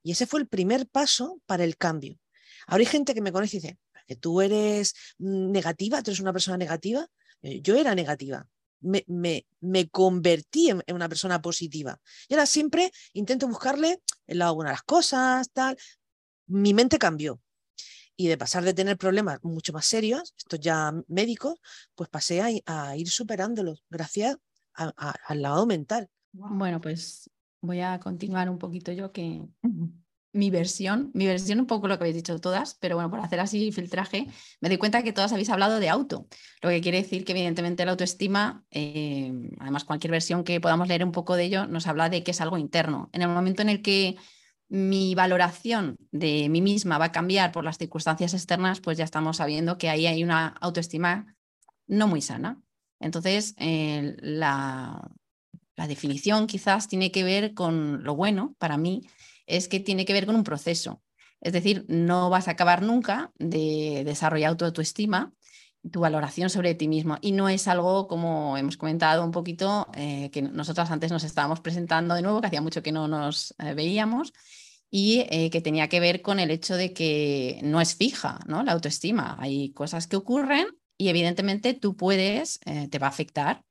Y 0.02 0.11
ese 0.11 0.26
fue 0.26 0.40
el 0.40 0.49
primer 0.49 0.88
paso 0.88 1.40
para 1.46 1.62
el 1.62 1.76
cambio. 1.76 2.18
Ahora 2.66 2.80
hay 2.80 2.87
gente 2.87 3.14
que 3.14 3.20
me 3.20 3.30
conoce 3.30 3.58
y 3.58 3.61
dice, 3.61 3.78
que 4.06 4.16
tú 4.16 4.40
eres 4.40 4.94
mm, 5.18 5.50
negativa, 5.50 6.02
tú 6.02 6.10
eres 6.10 6.20
una 6.20 6.32
persona 6.32 6.56
negativa. 6.56 7.06
Eh, 7.42 7.60
yo 7.60 7.76
era 7.76 7.94
negativa, 7.94 8.46
me, 8.80 9.04
me, 9.60 9.88
convertí 9.88 10.70
en, 10.70 10.82
una 10.94 11.08
persona 11.08 11.40
positiva. 11.42 11.98
Y 12.28 12.34
ahora 12.34 12.46
siempre 12.46 12.90
intento 13.12 13.48
buscarle 13.48 14.00
el 14.26 14.38
lado 14.38 14.54
bueno 14.54 14.70
a 14.70 14.72
las 14.72 14.82
cosas, 14.82 15.50
tal. 15.52 15.76
Mi 16.46 16.75
mente 16.75 16.98
cambió. 16.98 17.40
Y 18.18 18.28
de 18.28 18.38
pasar 18.38 18.64
de 18.64 18.72
tener 18.72 18.96
problemas 18.96 19.38
mucho 19.42 19.75
más 19.75 19.84
serios, 19.84 20.34
estos 20.38 20.58
ya 20.60 20.92
médicos, 21.06 21.60
pues 21.94 22.08
pasé 22.08 22.62
a, 22.64 22.96
ir 22.96 23.10
superándolos 23.10 23.84
gracias 23.90 24.36
al 24.72 25.42
lado 25.42 25.66
mental. 25.66 26.08
Bueno, 26.32 26.80
pues 26.80 27.30
voy 27.60 27.80
a 27.80 27.98
continuar 28.00 28.48
un 28.48 28.58
poquito 28.58 28.92
yo 28.92 29.12
que 29.12 29.42
mi 30.37 30.50
versión, 30.50 31.11
mi 31.14 31.26
versión 31.26 31.59
un 31.61 31.66
poco 31.66 31.88
lo 31.88 31.97
que 31.97 32.05
habéis 32.05 32.16
dicho 32.16 32.38
todas, 32.38 32.76
pero 32.81 32.97
bueno, 32.97 33.11
por 33.11 33.21
hacer 33.21 33.40
así 33.40 33.73
filtraje, 33.73 34.26
me 34.61 34.69
doy 34.69 34.78
cuenta 34.78 35.02
que 35.02 35.12
todas 35.12 35.33
habéis 35.33 35.50
hablado 35.50 35.81
de 35.81 35.88
auto, 35.88 36.28
lo 36.62 36.69
que 36.69 36.81
quiere 36.81 37.02
decir 37.02 37.25
que 37.25 37.33
evidentemente 37.33 37.85
la 37.85 37.93
autoestima, 37.93 38.64
eh, 38.71 39.33
además 39.59 39.85
cualquier 39.85 40.11
versión 40.11 40.45
que 40.45 40.61
podamos 40.61 40.88
leer 40.88 41.05
un 41.05 41.12
poco 41.12 41.37
de 41.37 41.45
ello, 41.45 41.66
nos 41.66 41.87
habla 41.87 42.09
de 42.09 42.23
que 42.23 42.33
es 42.33 42.40
algo 42.40 42.59
interno. 42.59 43.09
En 43.12 43.23
el 43.23 43.28
momento 43.28 43.62
en 43.62 43.71
el 43.71 43.83
que 43.83 44.16
mi 44.69 45.14
valoración 45.14 45.97
de 46.11 46.49
mí 46.49 46.61
misma 46.61 46.99
va 46.99 47.07
a 47.07 47.12
cambiar 47.12 47.52
por 47.52 47.64
las 47.64 47.78
circunstancias 47.78 48.35
externas, 48.35 48.81
pues 48.81 48.99
ya 48.99 49.05
estamos 49.05 49.38
sabiendo 49.38 49.78
que 49.78 49.88
ahí 49.88 50.07
hay 50.07 50.23
una 50.23 50.49
autoestima 50.61 51.35
no 51.87 52.09
muy 52.09 52.21
sana. 52.21 52.61
Entonces, 52.99 53.55
eh, 53.59 54.16
la, 54.21 55.11
la 55.76 55.87
definición 55.87 56.47
quizás 56.47 56.88
tiene 56.88 57.11
que 57.11 57.25
ver 57.25 57.55
con 57.55 58.02
lo 58.02 58.16
bueno 58.16 58.55
para 58.59 58.76
mí 58.76 59.02
es 59.46 59.68
que 59.68 59.80
tiene 59.80 60.04
que 60.04 60.12
ver 60.12 60.26
con 60.26 60.36
un 60.36 60.44
proceso. 60.44 61.02
Es 61.40 61.52
decir, 61.52 61.84
no 61.88 62.30
vas 62.30 62.48
a 62.48 62.52
acabar 62.52 62.82
nunca 62.82 63.32
de 63.38 64.02
desarrollar 64.04 64.56
tu 64.56 64.64
autoestima, 64.64 65.32
tu 65.90 66.00
valoración 66.00 66.50
sobre 66.50 66.74
ti 66.74 66.88
mismo. 66.88 67.18
Y 67.20 67.32
no 67.32 67.48
es 67.48 67.68
algo, 67.68 68.08
como 68.08 68.56
hemos 68.56 68.76
comentado 68.76 69.24
un 69.24 69.30
poquito, 69.30 69.88
eh, 69.94 70.30
que 70.32 70.42
nosotras 70.42 70.90
antes 70.90 71.12
nos 71.12 71.24
estábamos 71.24 71.60
presentando 71.60 72.14
de 72.14 72.22
nuevo, 72.22 72.40
que 72.40 72.48
hacía 72.48 72.62
mucho 72.62 72.82
que 72.82 72.92
no 72.92 73.08
nos 73.08 73.54
eh, 73.58 73.74
veíamos, 73.74 74.32
y 74.90 75.26
eh, 75.30 75.50
que 75.50 75.60
tenía 75.60 75.88
que 75.88 76.00
ver 76.00 76.22
con 76.22 76.38
el 76.38 76.50
hecho 76.50 76.76
de 76.76 76.92
que 76.92 77.60
no 77.62 77.80
es 77.80 77.96
fija 77.96 78.38
¿no? 78.46 78.62
la 78.62 78.72
autoestima. 78.72 79.36
Hay 79.38 79.72
cosas 79.72 80.06
que 80.06 80.16
ocurren 80.16 80.68
y 80.96 81.08
evidentemente 81.08 81.74
tú 81.74 81.96
puedes, 81.96 82.60
te 82.60 82.98
va 82.98 83.08
a 83.08 83.10
afectar 83.10 83.65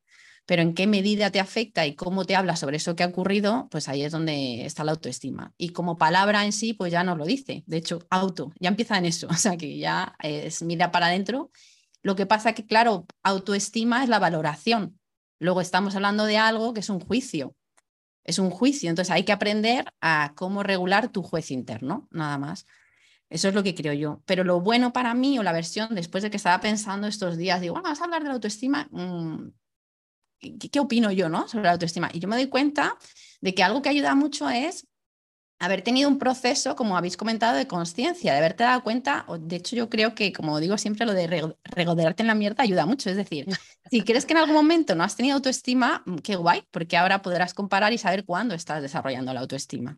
pero 0.45 0.61
en 0.61 0.73
qué 0.73 0.87
medida 0.87 1.31
te 1.31 1.39
afecta 1.39 1.85
y 1.85 1.95
cómo 1.95 2.25
te 2.25 2.35
habla 2.35 2.55
sobre 2.55 2.77
eso 2.77 2.95
que 2.95 3.03
ha 3.03 3.07
ocurrido, 3.07 3.67
pues 3.71 3.89
ahí 3.89 4.03
es 4.03 4.11
donde 4.11 4.65
está 4.65 4.83
la 4.83 4.91
autoestima. 4.91 5.53
Y 5.57 5.69
como 5.69 5.97
palabra 5.97 6.45
en 6.45 6.51
sí, 6.51 6.73
pues 6.73 6.91
ya 6.91 7.03
nos 7.03 7.17
lo 7.17 7.25
dice. 7.25 7.63
De 7.65 7.77
hecho, 7.77 7.99
auto, 8.09 8.53
ya 8.59 8.69
empieza 8.69 8.97
en 8.97 9.05
eso, 9.05 9.27
o 9.29 9.33
sea 9.33 9.57
que 9.57 9.77
ya 9.77 10.15
es 10.21 10.61
mira 10.61 10.91
para 10.91 11.07
adentro. 11.07 11.51
Lo 12.03 12.15
que 12.15 12.27
pasa 12.27 12.53
que, 12.53 12.65
claro, 12.65 13.07
autoestima 13.23 14.03
es 14.03 14.09
la 14.09 14.19
valoración. 14.19 14.99
Luego 15.39 15.61
estamos 15.61 15.95
hablando 15.95 16.25
de 16.25 16.37
algo 16.37 16.73
que 16.73 16.81
es 16.81 16.89
un 16.89 16.99
juicio. 16.99 17.55
Es 18.23 18.39
un 18.39 18.49
juicio, 18.49 18.89
entonces 18.89 19.11
hay 19.11 19.23
que 19.23 19.31
aprender 19.31 19.85
a 20.01 20.33
cómo 20.35 20.63
regular 20.63 21.09
tu 21.09 21.21
juez 21.21 21.51
interno, 21.51 22.07
nada 22.11 22.37
más. 22.37 22.65
Eso 23.29 23.47
es 23.49 23.55
lo 23.55 23.63
que 23.63 23.75
creo 23.75 23.93
yo. 23.93 24.21
Pero 24.25 24.43
lo 24.43 24.61
bueno 24.61 24.93
para 24.93 25.13
mí 25.13 25.37
o 25.39 25.43
la 25.43 25.51
versión, 25.51 25.93
después 25.93 26.23
de 26.23 26.29
que 26.29 26.37
estaba 26.37 26.59
pensando 26.59 27.07
estos 27.07 27.37
días, 27.37 27.61
digo, 27.61 27.73
bueno, 27.73 27.85
vamos 27.85 28.01
a 28.01 28.03
hablar 28.05 28.21
de 28.21 28.29
la 28.29 28.35
autoestima, 28.35 28.87
mm, 28.91 29.49
¿qué, 30.39 30.79
opino 30.79 31.11
yo 31.11 31.29
¿no? 31.29 31.47
sobre 31.47 31.65
la 31.65 31.73
autoestima? 31.73 32.09
Y 32.13 32.19
yo 32.19 32.27
me 32.27 32.35
doy 32.35 32.47
cuenta 32.47 32.97
de 33.41 33.53
que 33.53 33.63
algo 33.63 33.81
que 33.81 33.89
ayuda 33.89 34.15
mucho 34.15 34.49
es 34.49 34.87
haber 35.59 35.81
tenido 35.81 36.09
un 36.09 36.19
proceso, 36.19 36.75
como 36.75 36.97
habéis 36.97 37.17
comentado, 37.17 37.57
de 37.57 37.67
conciencia, 37.67 38.33
de 38.33 38.39
haberte 38.39 38.63
dado 38.63 38.83
cuenta, 38.83 39.25
de 39.39 39.55
hecho 39.55 39.75
yo 39.75 39.89
creo 39.89 40.13
que, 40.13 40.33
como 40.33 40.59
digo 40.59 40.77
siempre, 40.77 41.05
lo 41.05 41.13
de 41.13 41.55
regoderarte 41.63 42.23
en 42.23 42.27
la 42.27 42.35
mierda 42.35 42.63
ayuda 42.63 42.85
mucho, 42.85 43.09
es 43.09 43.15
decir, 43.15 43.45
si 43.89 44.01
crees 44.01 44.25
que 44.25 44.33
en 44.33 44.39
algún 44.39 44.55
momento 44.55 44.95
no 44.95 45.03
has 45.03 45.15
tenido 45.15 45.35
autoestima, 45.35 46.03
mm, 46.05 46.17
qué 46.17 46.35
guay, 46.35 46.63
porque 46.71 46.97
ahora 46.97 47.21
podrás 47.21 47.53
comparar 47.53 47.93
y 47.93 47.97
saber 47.97 48.25
cuándo 48.25 48.53
estás 48.53 48.81
desarrollando 48.81 49.33
la 49.33 49.41
autoestima. 49.41 49.97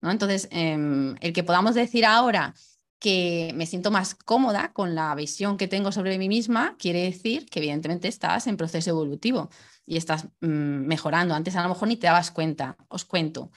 ¿no? 0.00 0.10
Entonces, 0.10 0.48
em, 0.50 1.16
el 1.20 1.32
que 1.32 1.42
podamos 1.42 1.74
decir 1.74 2.04
ahora 2.04 2.54
que 2.98 3.52
me 3.54 3.66
siento 3.66 3.90
más 3.90 4.14
cómoda 4.14 4.72
con 4.72 4.94
la 4.94 5.14
visión 5.14 5.56
que 5.56 5.68
tengo 5.68 5.92
sobre 5.92 6.18
mí 6.18 6.28
misma, 6.28 6.76
quiere 6.78 7.02
decir 7.02 7.46
que 7.46 7.58
evidentemente 7.58 8.08
estás 8.08 8.46
en 8.46 8.56
proceso 8.56 8.90
evolutivo 8.90 9.50
y 9.86 9.96
estás 9.96 10.24
mm, 10.40 10.46
mejorando. 10.86 11.34
Antes 11.34 11.56
a 11.56 11.62
lo 11.62 11.68
mejor 11.68 11.88
ni 11.88 11.96
te 11.96 12.06
dabas 12.06 12.30
cuenta. 12.30 12.76
Os 12.88 13.04
cuento. 13.04 13.50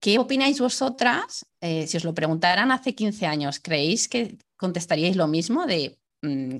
¿Qué 0.00 0.18
opináis 0.18 0.60
vosotras? 0.60 1.46
Eh, 1.60 1.86
si 1.86 1.96
os 1.96 2.04
lo 2.04 2.14
preguntaran 2.14 2.70
hace 2.70 2.94
15 2.94 3.26
años, 3.26 3.58
¿creéis 3.58 4.08
que 4.08 4.38
contestaríais 4.56 5.16
lo 5.16 5.26
mismo 5.26 5.66
de 5.66 5.98
mm, 6.22 6.58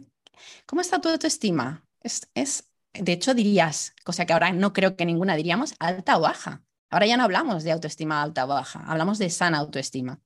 ¿cómo 0.66 0.80
está 0.80 1.00
tu 1.00 1.08
autoestima? 1.08 1.84
Es, 2.00 2.28
es, 2.34 2.70
de 2.92 3.12
hecho, 3.12 3.34
dirías, 3.34 3.94
cosa 4.04 4.26
que 4.26 4.32
ahora 4.32 4.52
no 4.52 4.72
creo 4.72 4.96
que 4.96 5.06
ninguna 5.06 5.36
diríamos, 5.36 5.74
alta 5.78 6.16
o 6.18 6.20
baja. 6.20 6.62
Ahora 6.90 7.06
ya 7.06 7.16
no 7.16 7.24
hablamos 7.24 7.64
de 7.64 7.72
autoestima 7.72 8.22
alta 8.22 8.44
o 8.44 8.48
baja, 8.48 8.84
hablamos 8.86 9.18
de 9.18 9.30
sana 9.30 9.58
autoestima. 9.58 10.20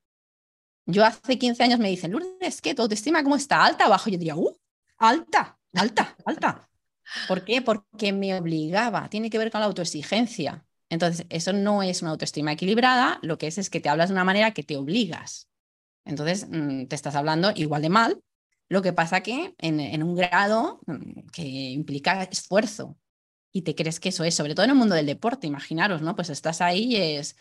Yo 0.90 1.04
hace 1.04 1.38
15 1.38 1.62
años 1.62 1.78
me 1.78 1.90
dicen, 1.90 2.12
Lourdes, 2.12 2.62
¿qué? 2.62 2.74
¿Tu 2.74 2.80
autoestima 2.80 3.22
cómo 3.22 3.36
está? 3.36 3.62
¿Alta 3.62 3.86
o 3.86 3.90
baja? 3.90 4.10
Yo 4.10 4.16
diría, 4.16 4.36
¡uh! 4.36 4.56
Alta, 4.96 5.58
alta, 5.74 6.16
alta. 6.24 6.70
¿Por 7.28 7.44
qué? 7.44 7.60
Porque 7.60 8.12
me 8.14 8.34
obligaba, 8.38 9.08
tiene 9.10 9.28
que 9.28 9.36
ver 9.36 9.50
con 9.50 9.60
la 9.60 9.66
autoexigencia. 9.66 10.64
Entonces, 10.88 11.26
eso 11.28 11.52
no 11.52 11.82
es 11.82 12.00
una 12.00 12.12
autoestima 12.12 12.52
equilibrada, 12.52 13.18
lo 13.20 13.36
que 13.36 13.48
es 13.48 13.58
es 13.58 13.68
que 13.68 13.80
te 13.80 13.90
hablas 13.90 14.08
de 14.08 14.14
una 14.14 14.24
manera 14.24 14.52
que 14.52 14.62
te 14.62 14.78
obligas. 14.78 15.50
Entonces, 16.06 16.46
mm, 16.48 16.86
te 16.86 16.96
estás 16.96 17.14
hablando 17.14 17.52
igual 17.54 17.82
de 17.82 17.90
mal, 17.90 18.22
lo 18.70 18.80
que 18.80 18.94
pasa 18.94 19.22
que 19.22 19.54
en, 19.58 20.02
un 20.02 20.16
grado 20.16 20.80
mm, 20.86 21.28
que 21.32 21.42
implica 21.42 22.22
esfuerzo 22.22 22.96
y 23.52 23.62
te 23.62 23.74
crees 23.74 24.00
que 24.00 24.08
eso 24.08 24.24
es, 24.24 24.34
sobre 24.34 24.54
todo 24.54 24.64
en 24.64 24.70
el 24.70 24.76
mundo 24.76 24.94
del 24.94 25.06
deporte, 25.06 25.46
imaginaros, 25.46 26.00
¿no? 26.00 26.16
Pues 26.16 26.30
estás 26.30 26.62
ahí 26.62 26.94
y 26.94 26.96
es, 26.96 27.36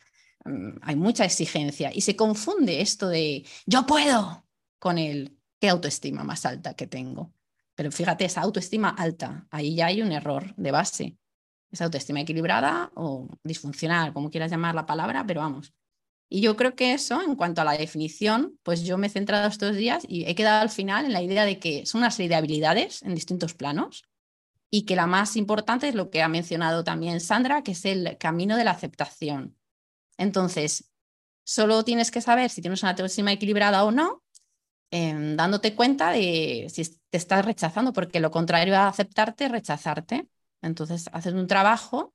hay 0.81 0.95
mucha 0.95 1.25
exigencia 1.25 1.91
y 1.93 2.01
se 2.01 2.15
confunde 2.15 2.81
esto 2.81 3.07
de 3.07 3.45
yo 3.65 3.85
puedo 3.85 4.45
con 4.79 4.97
el 4.97 5.37
qué 5.59 5.69
autoestima 5.69 6.23
más 6.23 6.45
alta 6.45 6.75
que 6.75 6.87
tengo. 6.87 7.33
Pero 7.75 7.91
fíjate, 7.91 8.25
esa 8.25 8.41
autoestima 8.41 8.89
alta, 8.89 9.47
ahí 9.51 9.75
ya 9.75 9.87
hay 9.87 10.01
un 10.01 10.11
error 10.11 10.55
de 10.55 10.71
base. 10.71 11.17
Esa 11.71 11.85
autoestima 11.85 12.21
equilibrada 12.21 12.91
o 12.95 13.27
disfuncional, 13.43 14.13
como 14.13 14.29
quieras 14.29 14.49
llamar 14.49 14.73
la 14.73 14.85
palabra, 14.85 15.25
pero 15.27 15.41
vamos. 15.41 15.73
Y 16.29 16.41
yo 16.41 16.55
creo 16.55 16.75
que 16.75 16.93
eso, 16.93 17.21
en 17.21 17.35
cuanto 17.35 17.61
a 17.61 17.65
la 17.65 17.77
definición, 17.77 18.57
pues 18.63 18.83
yo 18.83 18.97
me 18.97 19.07
he 19.07 19.09
centrado 19.09 19.47
estos 19.47 19.75
días 19.75 20.05
y 20.07 20.25
he 20.25 20.35
quedado 20.35 20.61
al 20.61 20.69
final 20.69 21.05
en 21.05 21.13
la 21.13 21.21
idea 21.21 21.45
de 21.45 21.59
que 21.59 21.85
son 21.85 21.99
una 21.99 22.11
serie 22.11 22.29
de 22.29 22.35
habilidades 22.35 23.01
en 23.03 23.15
distintos 23.15 23.53
planos 23.53 24.03
y 24.69 24.85
que 24.85 24.95
la 24.95 25.07
más 25.07 25.35
importante 25.35 25.87
es 25.87 25.95
lo 25.95 26.09
que 26.09 26.21
ha 26.21 26.27
mencionado 26.27 26.83
también 26.83 27.21
Sandra, 27.21 27.63
que 27.63 27.71
es 27.71 27.85
el 27.85 28.17
camino 28.17 28.57
de 28.57 28.65
la 28.65 28.71
aceptación. 28.71 29.56
Entonces, 30.17 30.91
solo 31.43 31.83
tienes 31.83 32.11
que 32.11 32.21
saber 32.21 32.49
si 32.49 32.61
tienes 32.61 32.83
una 32.83 32.91
autoestima 32.91 33.31
equilibrada 33.31 33.83
o 33.83 33.91
no 33.91 34.23
Em, 34.89 35.35
dándote 35.35 35.75
cuenta 35.75 36.11
de 36.11 36.67
si 36.69 36.85
te 37.09 37.17
estás 37.17 37.43
rechazando, 37.45 37.91
porque 37.91 38.19
lo 38.19 38.31
contrario 38.31 38.75
a 38.77 38.87
aceptarte 38.87 39.45
es 39.45 39.51
rechazarte. 39.51 40.29
Entonces, 40.61 41.09
haces 41.11 41.33
un 41.33 41.47
trabajo 41.47 42.13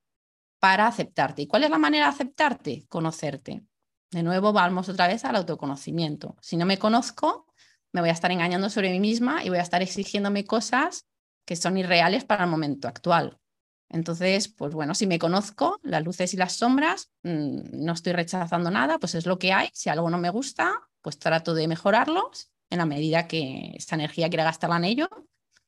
para 0.59 0.87
aceptarte. 0.87 1.43
¿Y 1.43 1.47
cuál 1.47 1.65
es 1.65 1.71
la 1.71 1.79
manera 1.79 2.07
de 2.07 2.13
aceptarte? 2.13 2.87
Conocerte. 2.89 3.63
De 4.11 4.23
nuevo, 4.23 4.53
vamos 4.53 4.89
otra 4.89 5.09
vez 5.09 5.25
al 5.25 5.37
autoconocimiento. 5.37 6.37
Si 6.41 6.57
no 6.57 6.67
me 6.67 6.79
conozco, 6.79 7.47
me 7.93 8.01
voy 8.01 8.11
a 8.11 8.15
estar 8.15 8.31
engañando 8.31 8.71
sobre 8.71 8.91
mí 8.91 9.01
misma 9.01 9.45
y 9.45 9.49
voy 9.49 9.59
a 9.59 9.63
estar 9.63 9.83
exigiéndome 9.83 10.45
cosas 10.45 11.07
que 11.45 11.57
son 11.57 11.77
irreales 11.77 12.25
para 12.25 12.45
el 12.45 12.51
momento 12.51 12.89
actual. 12.89 13.39
Entonces, 13.93 14.49
pues 14.49 14.73
bueno, 14.75 14.95
si 14.95 15.07
me 15.07 15.19
conozco, 15.19 15.79
las 15.83 16.03
luces 16.03 16.33
y 16.33 16.39
las 16.39 16.55
sombras, 16.55 17.11
mm, 17.23 17.85
no 17.85 17.93
estoy 17.93 18.15
rechazando 18.15 18.71
nada, 18.71 18.99
pues 18.99 19.15
es 19.15 19.27
lo 19.27 19.39
que 19.39 19.53
hay. 19.53 19.69
Si 19.75 19.91
algo 19.91 20.09
no 20.09 20.19
me 20.19 20.31
gusta, 20.31 20.73
pues 21.03 21.19
trato 21.19 21.55
de 21.55 21.69
mejorarlos 21.69 22.51
en 22.71 22.79
la 22.79 22.87
medida 22.87 23.29
que 23.29 23.73
esta 23.75 23.95
energía 23.95 24.31
quiera 24.31 24.45
gastarla 24.45 24.79
en 24.79 24.85
ello. 24.85 25.09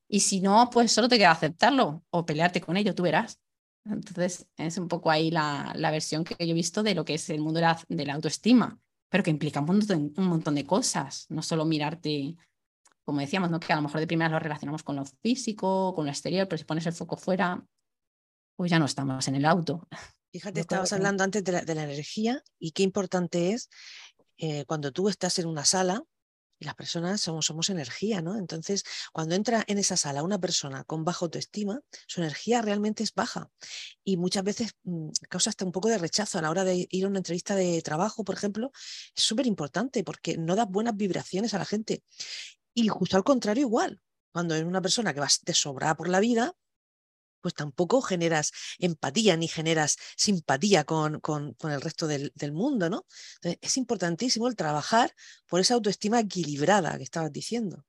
Y 0.09 0.21
si 0.21 0.41
no, 0.41 0.71
pues 0.71 0.91
solo 0.91 1.09
te 1.09 1.19
queda 1.19 1.33
aceptarlo 1.33 2.03
o 2.11 2.25
pelearte 2.25 2.63
con 2.63 2.79
ello, 2.79 2.95
tú 2.95 3.03
verás. 3.03 3.39
Entonces, 3.85 4.47
es 4.57 4.79
un 4.79 4.89
poco 4.89 5.11
ahí 5.11 5.31
la, 5.31 5.73
la 5.77 5.91
versión 5.91 6.25
que 6.25 6.35
yo 6.47 6.53
he 6.53 6.55
visto 6.55 6.83
de 6.83 6.95
lo 6.95 7.05
que 7.05 7.15
es 7.15 7.29
el 7.29 7.41
mundo 7.41 7.61
de 7.61 7.67
la, 7.67 7.79
de 7.89 8.07
la 8.07 8.15
autoestima, 8.15 8.79
pero 9.11 9.23
que 9.23 9.31
implica 9.31 9.61
un 9.61 9.67
montón, 9.67 10.15
un 10.17 10.27
montón, 10.27 10.55
de 10.55 10.65
cosas, 10.65 11.27
no 11.29 11.43
solo 11.43 11.67
mirarte, 11.67 12.37
como 13.05 13.21
decíamos, 13.21 13.51
¿no? 13.51 13.61
que 13.61 13.73
a 13.75 13.77
lo 13.77 13.83
mejor 13.83 14.01
de 14.01 14.07
primera 14.07 14.31
lo 14.31 14.39
relacionamos 14.39 14.83
con 14.83 14.97
lo 14.97 15.05
físico, 15.05 15.93
con 15.95 16.07
lo 16.07 16.11
exterior, 16.11 16.49
pero 16.49 16.59
si 16.59 16.65
pones 16.65 16.87
el 16.87 16.95
foco 16.95 17.19
fuera, 17.19 17.63
pues 18.57 18.71
ya 18.71 18.79
no 18.79 18.87
estamos 18.87 19.27
en 19.29 19.37
el 19.37 19.45
auto. 19.45 19.87
Fíjate, 20.33 20.61
estabas 20.61 20.93
hablando 20.93 21.23
antes 21.23 21.45
de 21.45 21.53
la, 21.53 21.61
de 21.63 21.75
la, 21.75 21.85
energía 21.85 22.43
y 22.59 22.73
qué 22.73 22.83
importante 22.83 23.53
es 23.53 23.71
eh, 24.37 24.65
cuando 24.65 24.93
tú 24.93 25.09
estás 25.09 25.39
en 25.39 25.47
una 25.47 25.65
sala 25.65 26.03
y 26.59 26.65
las 26.65 26.75
personas 26.75 27.21
somos, 27.21 27.47
somos 27.47 27.69
energía, 27.71 28.21
¿no? 28.21 28.37
Entonces, 28.37 28.85
cuando 29.13 29.35
entra 29.35 29.65
en 29.67 29.79
esa 29.79 29.97
sala 29.97 30.23
una 30.23 30.41
persona 30.41 30.85
con 30.85 31.05
baja 31.05 31.25
autoestima, 31.25 31.81
su 32.07 32.21
energía 32.21 32.63
realmente 32.63 33.03
es 33.03 33.15
baja 33.15 33.51
y 34.03 34.17
muchas 34.17 34.45
veces 34.45 34.73
mm, 34.85 35.11
causa 35.29 35.51
hasta 35.51 35.65
un 35.65 35.73
poco 35.73 35.89
de 35.89 35.99
rechazo 35.99 36.39
a 36.39 36.43
la 36.43 36.51
hora 36.51 36.65
de 36.65 36.87
ir 36.91 37.05
a 37.05 37.09
una 37.09 37.19
entrevista 37.19 37.55
de 37.55 37.81
trabajo, 37.83 38.25
por 38.25 38.35
ejemplo. 38.35 38.73
Es 39.15 39.23
súper 39.23 39.47
importante 39.47 40.05
porque 40.05 40.37
no 40.37 40.57
da 40.57 40.65
buenas 40.65 40.97
vibraciones 40.97 41.55
a 41.55 41.59
la 41.59 41.65
gente. 41.65 42.03
Y 42.73 42.89
justo 42.89 43.17
al 43.17 43.25
contrario, 43.25 43.63
igual, 43.63 44.01
cuando 44.33 44.55
es 44.55 44.65
una 44.65 44.83
persona 44.83 45.15
que 45.15 45.21
va 45.21 45.29
de 45.43 45.55
sobra 45.55 45.95
por 45.97 46.09
la 46.09 46.21
vida, 46.21 46.55
pues 47.45 47.53
tampoco 47.53 48.01
generas 48.01 48.53
empatía 48.79 49.37
ni 49.37 49.49
generas 49.49 49.99
simpatía 50.17 50.85
con, 50.85 51.21
con, 51.21 51.55
el 51.63 51.83
resto 51.83 52.07
del, 52.07 52.33
del, 52.35 52.55
mundo, 52.55 52.89
¿no? 52.89 53.05
Entonces, 53.35 53.59
es 53.61 53.77
importantísimo 53.77 54.49
el 54.49 54.57
trabajar 54.57 55.13
por 55.47 55.61
esa 55.61 55.75
autoestima 55.75 56.21
equilibrada 56.21 56.97
que 56.97 57.03
estabas 57.03 57.31
diciendo. 57.31 57.85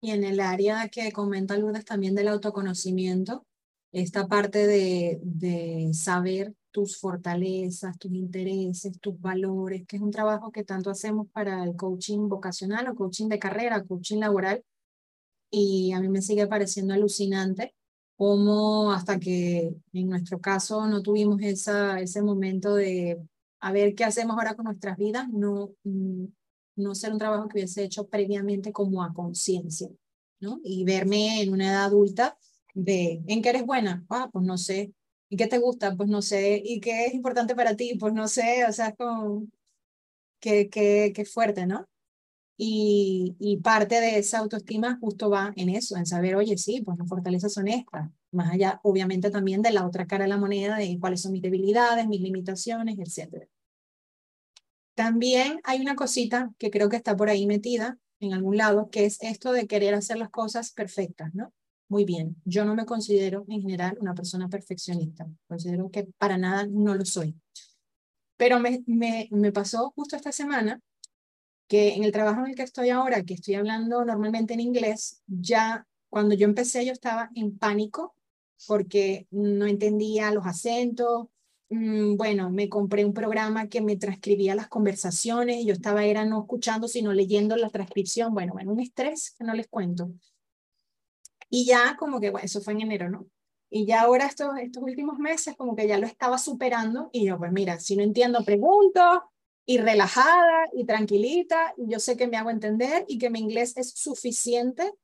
Y 0.00 0.10
en 0.10 0.24
el 0.24 0.40
área 0.40 0.88
que 0.88 1.12
comenta 1.12 1.56
Lourdes 1.56 1.84
también 1.84 2.16
del 2.16 2.26
autoconocimiento, 2.26 3.46
esta 3.92 4.26
parte 4.26 4.66
de, 4.66 5.20
de 5.22 5.90
saber 5.92 6.52
tus 6.72 6.98
fortalezas, 6.98 7.96
tus 8.00 8.10
intereses, 8.10 8.98
tus 8.98 9.20
valores, 9.20 9.86
que 9.86 9.94
es 9.94 10.02
un 10.02 10.10
trabajo 10.10 10.50
que 10.50 10.64
tanto 10.64 10.90
hacemos 10.90 11.28
para 11.30 11.62
el 11.62 11.76
coaching 11.76 12.28
vocacional 12.28 12.88
o 12.88 12.96
coaching 12.96 13.28
de 13.28 13.38
carrera, 13.38 13.84
coaching 13.84 14.18
laboral. 14.18 14.64
Y 15.52 15.92
a 15.92 16.00
mí 16.00 16.08
me 16.08 16.20
sigue 16.20 16.48
pareciendo 16.48 16.94
alucinante 16.94 17.76
cómo 18.18 18.92
hasta 18.92 19.20
que 19.20 19.72
en 19.92 20.08
nuestro 20.08 20.40
caso 20.40 20.86
no 20.88 21.02
tuvimos 21.02 21.40
esa, 21.42 22.00
ese 22.00 22.20
momento 22.20 22.74
de 22.74 23.22
a 23.60 23.72
ver 23.72 23.94
qué 23.94 24.04
hacemos 24.04 24.36
ahora 24.36 24.56
con 24.56 24.64
nuestras 24.66 24.96
vidas, 24.98 25.28
no, 25.30 25.70
mm, 25.84 26.24
no 26.76 26.94
ser 26.96 27.12
un 27.12 27.18
trabajo 27.18 27.48
que 27.48 27.58
hubiese 27.58 27.84
hecho 27.84 28.08
previamente 28.08 28.72
como 28.72 29.04
a 29.04 29.14
conciencia, 29.14 29.88
¿no? 30.40 30.60
Y 30.64 30.84
verme 30.84 31.42
en 31.42 31.52
una 31.52 31.70
edad 31.70 31.84
adulta 31.84 32.36
de, 32.74 33.22
¿en 33.28 33.40
qué 33.42 33.50
eres 33.50 33.64
buena? 33.66 34.04
Ah, 34.10 34.28
pues 34.32 34.44
no 34.44 34.58
sé. 34.58 34.92
¿Y 35.28 35.36
qué 35.36 35.46
te 35.46 35.58
gusta? 35.58 35.94
Pues 35.96 36.08
no 36.08 36.20
sé. 36.22 36.60
¿Y 36.64 36.80
qué 36.80 37.06
es 37.06 37.14
importante 37.14 37.54
para 37.54 37.76
ti? 37.76 37.96
Pues 38.00 38.14
no 38.14 38.26
sé. 38.28 38.64
O 38.68 38.72
sea, 38.72 38.88
es 38.88 38.96
como, 38.96 39.46
qué, 40.40 40.68
qué, 40.70 41.12
qué 41.14 41.24
fuerte, 41.24 41.66
¿no? 41.66 41.86
Y, 42.60 43.36
y, 43.38 43.58
parte 43.58 44.00
de 44.00 44.18
esa 44.18 44.38
autoestima 44.38 44.98
justo 45.00 45.30
va 45.30 45.52
en 45.54 45.68
eso, 45.68 45.96
en 45.96 46.06
saber, 46.06 46.34
oye, 46.34 46.58
sí, 46.58 46.82
pues 46.84 46.98
las 46.98 47.08
fortalezas 47.08 47.52
son 47.52 47.68
estas, 47.68 48.10
más 48.32 48.52
allá, 48.52 48.80
obviamente, 48.82 49.30
también 49.30 49.62
de 49.62 49.70
la 49.70 49.86
otra 49.86 50.08
cara 50.08 50.24
de 50.24 50.28
la 50.30 50.38
moneda, 50.38 50.76
de 50.76 50.98
cuáles 50.98 51.22
son 51.22 51.32
mis 51.32 51.42
debilidades, 51.42 52.08
mis 52.08 52.20
limitaciones, 52.20 52.98
etc. 52.98 53.46
También 54.94 55.60
hay 55.62 55.80
una 55.80 55.94
cosita 55.94 56.52
que 56.58 56.72
creo 56.72 56.88
que 56.88 56.96
está 56.96 57.16
por 57.16 57.30
ahí 57.30 57.46
metida 57.46 57.96
en 58.18 58.34
algún 58.34 58.56
lado, 58.56 58.90
que 58.90 59.04
es 59.04 59.18
esto 59.22 59.52
de 59.52 59.68
querer 59.68 59.94
hacer 59.94 60.18
las 60.18 60.30
cosas 60.30 60.72
perfectas, 60.72 61.32
¿no? 61.34 61.52
Muy 61.88 62.04
bien, 62.04 62.36
yo 62.44 62.64
no 62.64 62.74
me 62.74 62.86
considero 62.86 63.44
en 63.48 63.62
general 63.62 63.96
una 64.00 64.14
persona 64.14 64.48
perfeccionista, 64.48 65.28
considero 65.46 65.90
que 65.92 66.08
para 66.18 66.36
nada 66.36 66.66
no 66.68 66.96
lo 66.96 67.04
soy. 67.04 67.36
Pero 68.36 68.58
me, 68.58 68.82
me, 68.86 69.28
me 69.30 69.52
pasó 69.52 69.92
justo 69.94 70.16
esta 70.16 70.32
semana 70.32 70.80
que 71.68 71.94
en 71.94 72.04
el 72.04 72.12
trabajo 72.12 72.40
en 72.40 72.48
el 72.50 72.56
que 72.56 72.62
estoy 72.62 72.90
ahora, 72.90 73.22
que 73.24 73.34
estoy 73.34 73.54
hablando 73.54 74.04
normalmente 74.04 74.54
en 74.54 74.60
inglés, 74.60 75.22
ya 75.26 75.86
cuando 76.08 76.34
yo 76.34 76.46
empecé 76.46 76.84
yo 76.84 76.92
estaba 76.92 77.30
en 77.34 77.58
pánico 77.58 78.14
porque 78.66 79.26
no 79.30 79.66
entendía 79.66 80.32
los 80.32 80.46
acentos, 80.46 81.28
Mm, 81.70 82.16
bueno, 82.16 82.50
me 82.50 82.68
compré 82.70 83.04
un 83.04 83.12
programa 83.12 83.68
que 83.68 83.82
me 83.82 83.96
transcribía 83.96 84.54
las 84.54 84.68
conversaciones, 84.68 85.66
yo 85.66 85.74
estaba 85.74 86.04
era 86.04 86.24
no 86.24 86.40
escuchando, 86.40 86.88
sino 86.88 87.12
leyendo 87.12 87.56
la 87.56 87.68
transcripción, 87.70 88.32
bueno, 88.32 88.54
bueno, 88.54 88.72
un 88.72 88.80
estrés 88.80 89.34
que 89.38 89.44
no 89.44 89.54
les 89.54 89.68
cuento. 89.68 90.10
Y 91.50 91.66
ya 91.66 91.96
como 91.98 92.20
que, 92.20 92.30
bueno, 92.30 92.44
eso 92.44 92.60
fue 92.60 92.74
en 92.74 92.82
enero, 92.82 93.10
¿no? 93.10 93.26
Y 93.70 93.86
ya 93.86 94.02
ahora 94.02 94.26
estos, 94.26 94.56
estos 94.58 94.82
últimos 94.82 95.18
meses 95.18 95.56
como 95.56 95.76
que 95.76 95.86
ya 95.86 95.98
lo 95.98 96.06
estaba 96.06 96.38
superando 96.38 97.10
y 97.12 97.26
yo, 97.26 97.38
pues 97.38 97.52
mira, 97.52 97.78
si 97.80 97.96
no 97.96 98.02
entiendo, 98.02 98.44
pregunto 98.44 99.30
y 99.70 99.76
relajada 99.76 100.66
y 100.72 100.86
tranquilita, 100.86 101.74
y 101.76 101.92
yo 101.92 101.98
sé 101.98 102.16
que 102.16 102.26
me 102.26 102.38
hago 102.38 102.48
entender 102.48 103.04
y 103.06 103.18
que 103.18 103.28
mi 103.28 103.38
inglés 103.38 103.76
es 103.76 103.90
suficiente 103.90 104.94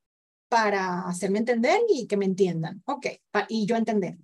para 0.49 1.02
hacerme 1.02 1.40
entender 1.40 1.80
y 1.87 2.06
que 2.06 2.16
me 2.16 2.25
entiendan. 2.25 2.83
Ok, 2.87 3.09
y 3.50 3.66
yo 3.66 3.76
entender. 3.76 4.16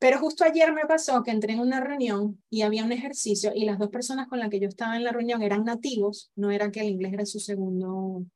Pero 0.00 0.18
justo 0.18 0.42
ayer 0.42 0.72
me 0.72 0.86
pasó 0.86 1.22
que 1.22 1.30
entré 1.30 1.52
en 1.52 1.60
una 1.60 1.78
reunión 1.78 2.42
y 2.50 2.62
había 2.62 2.82
un 2.82 2.90
ejercicio 2.90 3.52
y 3.54 3.64
las 3.64 3.78
dos 3.78 3.90
personas 3.90 4.26
con 4.26 4.40
las 4.40 4.50
que 4.50 4.58
yo 4.58 4.66
estaba 4.66 4.96
en 4.96 5.04
la 5.04 5.12
reunión 5.12 5.40
eran 5.40 5.62
nativos, 5.62 6.32
no 6.34 6.50
era 6.50 6.72
que 6.72 6.80
el 6.80 6.88
inglés 6.88 7.12
era 7.12 7.24
su 7.24 7.38
segundo 7.38 8.26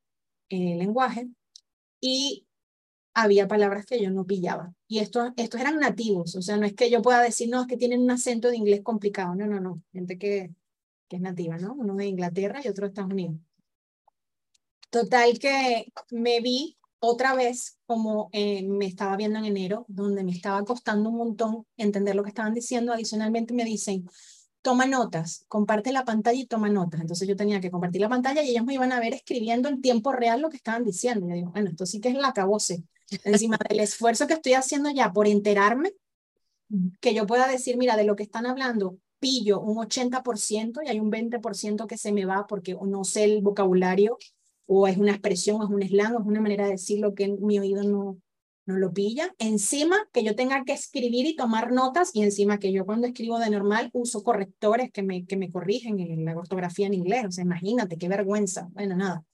eh, 0.51 0.77
lenguaje, 0.77 1.29
y 2.01 2.47
había 3.13 3.49
palabras 3.49 3.87
que 3.87 4.01
yo 4.01 4.11
no 4.11 4.25
pillaba. 4.25 4.73
Y 4.87 5.01
estos, 5.01 5.33
estos 5.37 5.61
eran 5.61 5.81
nativos, 5.81 6.37
o 6.37 6.43
sea, 6.43 6.57
no 6.57 6.65
es 6.65 6.75
que 6.75 6.91
yo 6.91 7.03
pueda 7.03 7.21
decir, 7.23 7.49
no, 7.49 7.63
es 7.63 7.67
que 7.67 7.77
tienen 7.77 8.03
un 8.03 8.13
acento 8.13 8.51
de 8.51 8.57
inglés 8.57 8.83
complicado, 8.85 9.35
no, 9.35 9.49
no, 9.49 9.59
no, 9.59 9.83
gente 9.93 10.17
que, 10.17 10.55
que 11.09 11.17
es 11.17 11.23
nativa, 11.23 11.57
¿no? 11.59 11.75
Uno 11.75 11.95
de 11.95 12.07
Inglaterra 12.07 12.61
y 12.65 12.69
otro 12.69 12.87
de 12.87 12.89
Estados 12.89 13.13
Unidos. 13.13 13.37
Total 14.91 15.39
que 15.39 15.93
me 16.11 16.41
vi 16.41 16.77
otra 16.99 17.35
vez 17.35 17.79
como 17.87 18.29
eh, 18.33 18.63
me 18.67 18.87
estaba 18.87 19.17
viendo 19.17 19.39
en 19.39 19.45
enero, 19.45 19.85
donde 19.89 20.25
me 20.25 20.33
estaba 20.33 20.65
costando 20.65 21.11
un 21.11 21.17
montón 21.17 21.67
entender 21.77 22.15
lo 22.15 22.23
que 22.23 22.31
estaban 22.31 22.55
diciendo. 22.55 22.93
Adicionalmente 22.93 23.55
me 23.55 23.65
dicen, 23.65 24.09
toma 24.63 24.87
notas, 24.87 25.45
comparte 25.49 25.93
la 25.93 26.05
pantalla 26.05 26.41
y 26.41 26.47
toma 26.47 26.69
notas. 26.69 27.01
Entonces 27.01 27.29
yo 27.29 27.37
tenía 27.37 27.61
que 27.61 27.71
compartir 27.71 28.01
la 28.01 28.09
pantalla 28.09 28.43
y 28.43 28.51
ellos 28.51 28.65
me 28.65 28.75
iban 28.75 28.93
a 28.93 29.01
ver 29.01 29.15
escribiendo 29.15 29.69
en 29.69 29.81
tiempo 29.81 30.13
real 30.13 30.41
lo 30.41 30.51
que 30.51 30.57
estaban 30.57 30.85
diciendo. 30.85 31.27
Y 31.27 31.31
yo 31.31 31.35
digo, 31.37 31.51
bueno, 31.53 31.71
esto 31.71 31.87
sí 31.87 32.01
que 32.01 32.09
es 32.09 32.15
la 32.15 32.33
cabose. 32.33 32.83
Encima 33.25 33.59
del 33.69 33.81
esfuerzo 33.81 34.27
que 34.27 34.35
estoy 34.35 34.55
haciendo 34.55 34.91
ya 34.91 35.13
por 35.13 35.29
enterarme, 35.29 35.93
que 37.01 37.15
yo 37.15 37.27
pueda 37.27 37.47
decir, 37.47 37.77
mira, 37.77 37.97
de 37.97 38.05
lo 38.05 38.17
que 38.17 38.25
están 38.25 38.47
hablando, 38.47 38.99
pillo 39.27 39.61
un 39.61 39.79
80% 39.79 40.83
y 40.85 40.89
hay 40.89 41.01
un 41.01 41.11
20% 41.11 41.89
que 41.89 41.99
se 41.99 42.13
me 42.13 42.25
va 42.25 42.47
porque 42.47 42.77
no 42.81 43.03
sé 43.03 43.25
el 43.25 43.43
vocabulario 43.43 44.19
o 44.67 44.87
es 44.87 44.99
una 44.99 45.11
expresión, 45.11 45.61
es 45.63 45.69
un 45.69 45.83
slang, 45.83 46.15
o 46.15 46.21
es 46.21 46.27
una 46.27 46.41
manera 46.41 46.67
de 46.67 46.73
decirlo 46.73 47.13
que 47.13 47.27
mi 47.29 47.59
oído 47.59 47.83
no, 47.83 48.21
no 48.67 48.79
lo 48.79 48.93
pilla. 48.93 49.35
Encima 49.39 49.97
que 50.13 50.23
yo 50.23 50.37
tenga 50.37 50.63
que 50.63 50.75
escribir 50.75 51.27
y 51.27 51.35
tomar 51.35 51.73
notas 51.73 52.13
y 52.15 52.23
encima 52.23 52.59
que 52.59 52.71
yo 52.73 52.87
cuando 52.87 53.09
escribo 53.09 53.41
de 53.41 53.51
normal 53.51 53.91
uso 53.93 54.23
correctores 54.23 54.93
que 54.93 55.03
me, 55.03 55.27
que 55.27 55.37
me 55.37 55.51
corrigen 55.51 55.99
en 55.99 56.25
la 56.25 56.37
ortografía 56.37 56.87
en 56.87 56.95
inglés. 56.95 57.25
O 57.27 57.33
sea, 57.33 57.43
imagínate, 57.43 57.99
qué 57.99 58.09
vergüenza. 58.09 58.69
Bueno, 58.75 58.95
nada. 58.95 59.25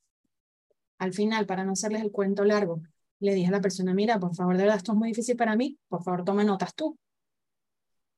Al 0.97 1.13
final, 1.13 1.45
para 1.45 1.65
no 1.65 1.73
hacerles 1.73 2.01
el 2.01 2.13
cuento 2.13 2.45
largo, 2.47 2.81
le 3.21 3.35
dije 3.35 3.49
a 3.49 3.53
la 3.53 3.61
persona, 3.61 3.93
mira, 3.93 4.19
por 4.19 4.35
favor, 4.35 4.57
de 4.57 4.63
verdad, 4.63 4.79
esto 4.79 4.93
es 4.93 4.99
muy 4.99 5.09
difícil 5.09 5.37
para 5.37 5.55
mí, 5.55 5.79
por 5.89 6.03
favor, 6.03 6.25
toma 6.25 6.45
notas 6.45 6.75
tú. 6.75 6.97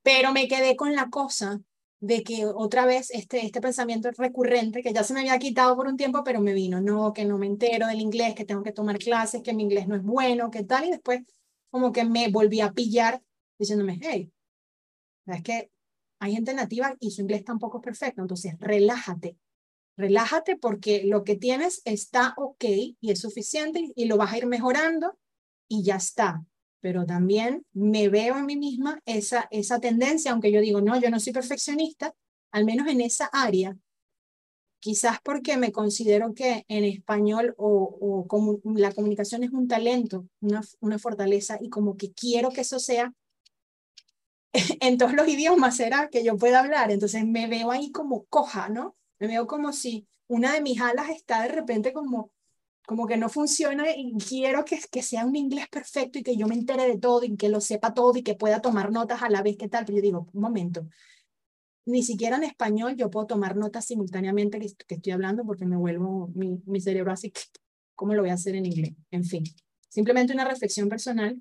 Pero 0.05 0.33
me 0.33 0.49
quedé 0.49 0.77
con 0.77 0.95
la 0.95 1.09
cosa 1.09 1.61
de 1.99 2.23
que 2.23 2.45
otra 2.45 2.85
vez 2.85 3.11
este, 3.11 3.47
este 3.47 3.63
pensamiento 3.63 4.11
recurrente, 4.11 4.83
que 4.83 4.93
ya 4.93 5.03
se 5.03 5.15
me 5.15 5.21
había 5.21 5.39
quitado 5.39 5.75
por 5.75 5.87
un 5.89 5.97
tiempo, 5.97 6.23
pero 6.23 6.43
me 6.43 6.53
vino, 6.53 6.83
no, 6.83 7.15
que 7.15 7.25
no 7.25 7.39
me 7.39 7.47
entero 7.47 7.87
del 7.87 8.03
inglés, 8.03 8.35
que 8.35 8.45
tengo 8.45 8.63
que 8.63 8.73
tomar 8.73 8.99
clases, 8.99 9.43
que 9.43 9.55
mi 9.55 9.63
inglés 9.63 9.89
no 9.89 9.97
es 9.97 10.03
bueno, 10.03 10.51
que 10.51 10.63
tal, 10.63 10.85
y 10.85 10.91
después 10.91 11.23
como 11.71 11.91
que 11.91 12.05
me 12.05 12.29
volví 12.29 12.61
a 12.61 12.73
pillar 12.73 13.23
diciéndome, 13.59 13.99
hey, 14.03 14.31
es 15.27 15.43
que 15.43 15.71
hay 16.19 16.35
gente 16.35 16.53
nativa 16.53 16.95
y 17.01 17.11
su 17.11 17.23
inglés 17.23 17.43
tampoco 17.43 17.79
es 17.79 17.85
perfecto, 17.85 18.21
entonces 18.21 18.55
relájate, 18.61 19.39
relájate 19.97 20.59
porque 20.59 21.05
lo 21.05 21.25
que 21.25 21.37
tienes 21.37 21.81
está 21.87 22.35
ok 22.37 22.65
y 23.01 23.11
es 23.11 23.21
suficiente 23.21 23.93
y 23.97 24.05
lo 24.05 24.19
vas 24.19 24.35
a 24.35 24.37
ir 24.37 24.47
mejorando 24.47 25.19
y 25.69 25.83
ya 25.83 25.97
está 25.97 26.45
pero 26.85 27.07
también 27.07 27.65
me 27.73 28.11
veo 28.11 28.37
en 28.37 28.45
mí 28.45 28.57
misma 28.57 29.01
esa, 29.07 29.49
esa 29.51 29.81
tendencia, 29.81 30.33
aunque 30.33 30.53
yo 30.53 30.61
digo, 30.61 30.83
no, 30.83 31.01
yo 31.01 31.09
no 31.09 31.19
soy 31.19 31.33
perfeccionista, 31.33 32.15
al 32.53 32.67
menos 32.67 32.89
en 32.89 33.01
esa 33.01 33.25
área, 33.33 33.75
quizás 34.81 35.17
porque 35.25 35.57
me 35.57 35.73
considero 35.73 36.35
que 36.35 36.67
en 36.69 36.85
español 36.85 37.55
o, 37.57 37.69
o 37.71 38.27
como 38.27 38.61
la 38.65 38.93
comunicación 38.93 39.45
es 39.45 39.51
un 39.53 39.67
talento, 39.67 40.27
una, 40.43 40.61
una 40.81 40.99
fortaleza, 40.99 41.57
y 41.59 41.71
como 41.71 41.97
que 41.97 42.13
quiero 42.13 42.51
que 42.51 42.61
eso 42.61 42.79
sea 42.79 43.15
en 44.83 44.99
todos 44.99 45.15
los 45.15 45.27
idiomas, 45.27 45.79
será 45.79 46.11
que 46.11 46.23
yo 46.23 46.37
pueda 46.37 46.61
hablar, 46.61 46.91
entonces 46.91 47.25
me 47.25 47.47
veo 47.47 47.71
ahí 47.71 47.93
como 47.93 48.25
coja, 48.25 48.69
¿no? 48.69 48.95
Me 49.19 49.27
veo 49.29 49.47
como 49.47 49.73
si 49.73 50.07
una 50.27 50.53
de 50.53 50.61
mis 50.61 50.83
alas 50.83 51.09
está 51.09 51.45
de 51.45 51.49
repente 51.49 51.95
como 51.95 52.31
como 52.87 53.07
que 53.07 53.17
no 53.17 53.29
funciona 53.29 53.85
y 53.97 54.15
quiero 54.17 54.65
que, 54.65 54.79
que 54.91 55.03
sea 55.03 55.25
un 55.25 55.37
inglés 55.37 55.69
perfecto 55.69 56.19
y 56.19 56.23
que 56.23 56.37
yo 56.37 56.47
me 56.47 56.55
entere 56.55 56.87
de 56.87 56.99
todo 56.99 57.25
y 57.25 57.37
que 57.37 57.49
lo 57.49 57.61
sepa 57.61 57.95
todo 57.95 58.17
y 58.17 58.23
que 58.23 58.35
pueda 58.35 58.61
tomar 58.61 58.93
notas 58.93 59.23
a 59.23 59.31
la 59.31 59.43
vez 59.43 59.57
que 59.57 59.69
tal. 59.69 59.85
Pero 59.85 59.97
yo 59.97 60.03
digo, 60.03 60.29
un 60.33 60.41
momento, 60.41 60.87
ni 61.87 62.03
siquiera 62.03 62.37
en 62.37 62.45
español 62.45 62.97
yo 62.97 63.11
puedo 63.11 63.27
tomar 63.27 63.57
notas 63.57 63.87
simultáneamente 63.87 64.59
que, 64.59 64.69
que 64.87 64.95
estoy 64.97 65.13
hablando 65.13 65.45
porque 65.45 65.67
me 65.67 65.77
vuelvo 65.77 66.31
mi, 66.35 66.61
mi 66.67 66.81
cerebro 66.81 67.13
así, 67.13 67.33
¿cómo 67.95 68.15
lo 68.15 68.23
voy 68.23 68.31
a 68.31 68.35
hacer 68.35 68.55
en 68.55 68.67
inglés? 68.67 68.93
En 69.11 69.25
fin, 69.25 69.45
simplemente 69.89 70.33
una 70.33 70.45
reflexión 70.45 70.89
personal 70.89 71.39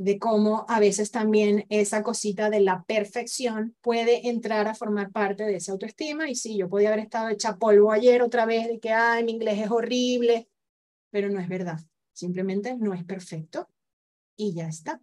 de 0.00 0.18
cómo 0.18 0.64
a 0.66 0.80
veces 0.80 1.10
también 1.10 1.66
esa 1.68 2.02
cosita 2.02 2.48
de 2.48 2.60
la 2.60 2.84
perfección 2.84 3.76
puede 3.82 4.28
entrar 4.30 4.66
a 4.66 4.74
formar 4.74 5.12
parte 5.12 5.44
de 5.44 5.56
esa 5.56 5.72
autoestima. 5.72 6.30
Y 6.30 6.36
sí, 6.36 6.56
yo 6.56 6.70
podía 6.70 6.88
haber 6.88 7.00
estado 7.00 7.28
hecha 7.28 7.58
polvo 7.58 7.92
ayer 7.92 8.22
otra 8.22 8.46
vez 8.46 8.66
de 8.66 8.80
que, 8.80 8.92
ay, 8.92 9.24
mi 9.24 9.32
inglés 9.32 9.58
es 9.58 9.70
horrible, 9.70 10.48
pero 11.10 11.28
no 11.28 11.38
es 11.38 11.50
verdad. 11.50 11.80
Simplemente 12.14 12.74
no 12.78 12.94
es 12.94 13.04
perfecto 13.04 13.68
y 14.36 14.54
ya 14.54 14.68
está. 14.68 15.02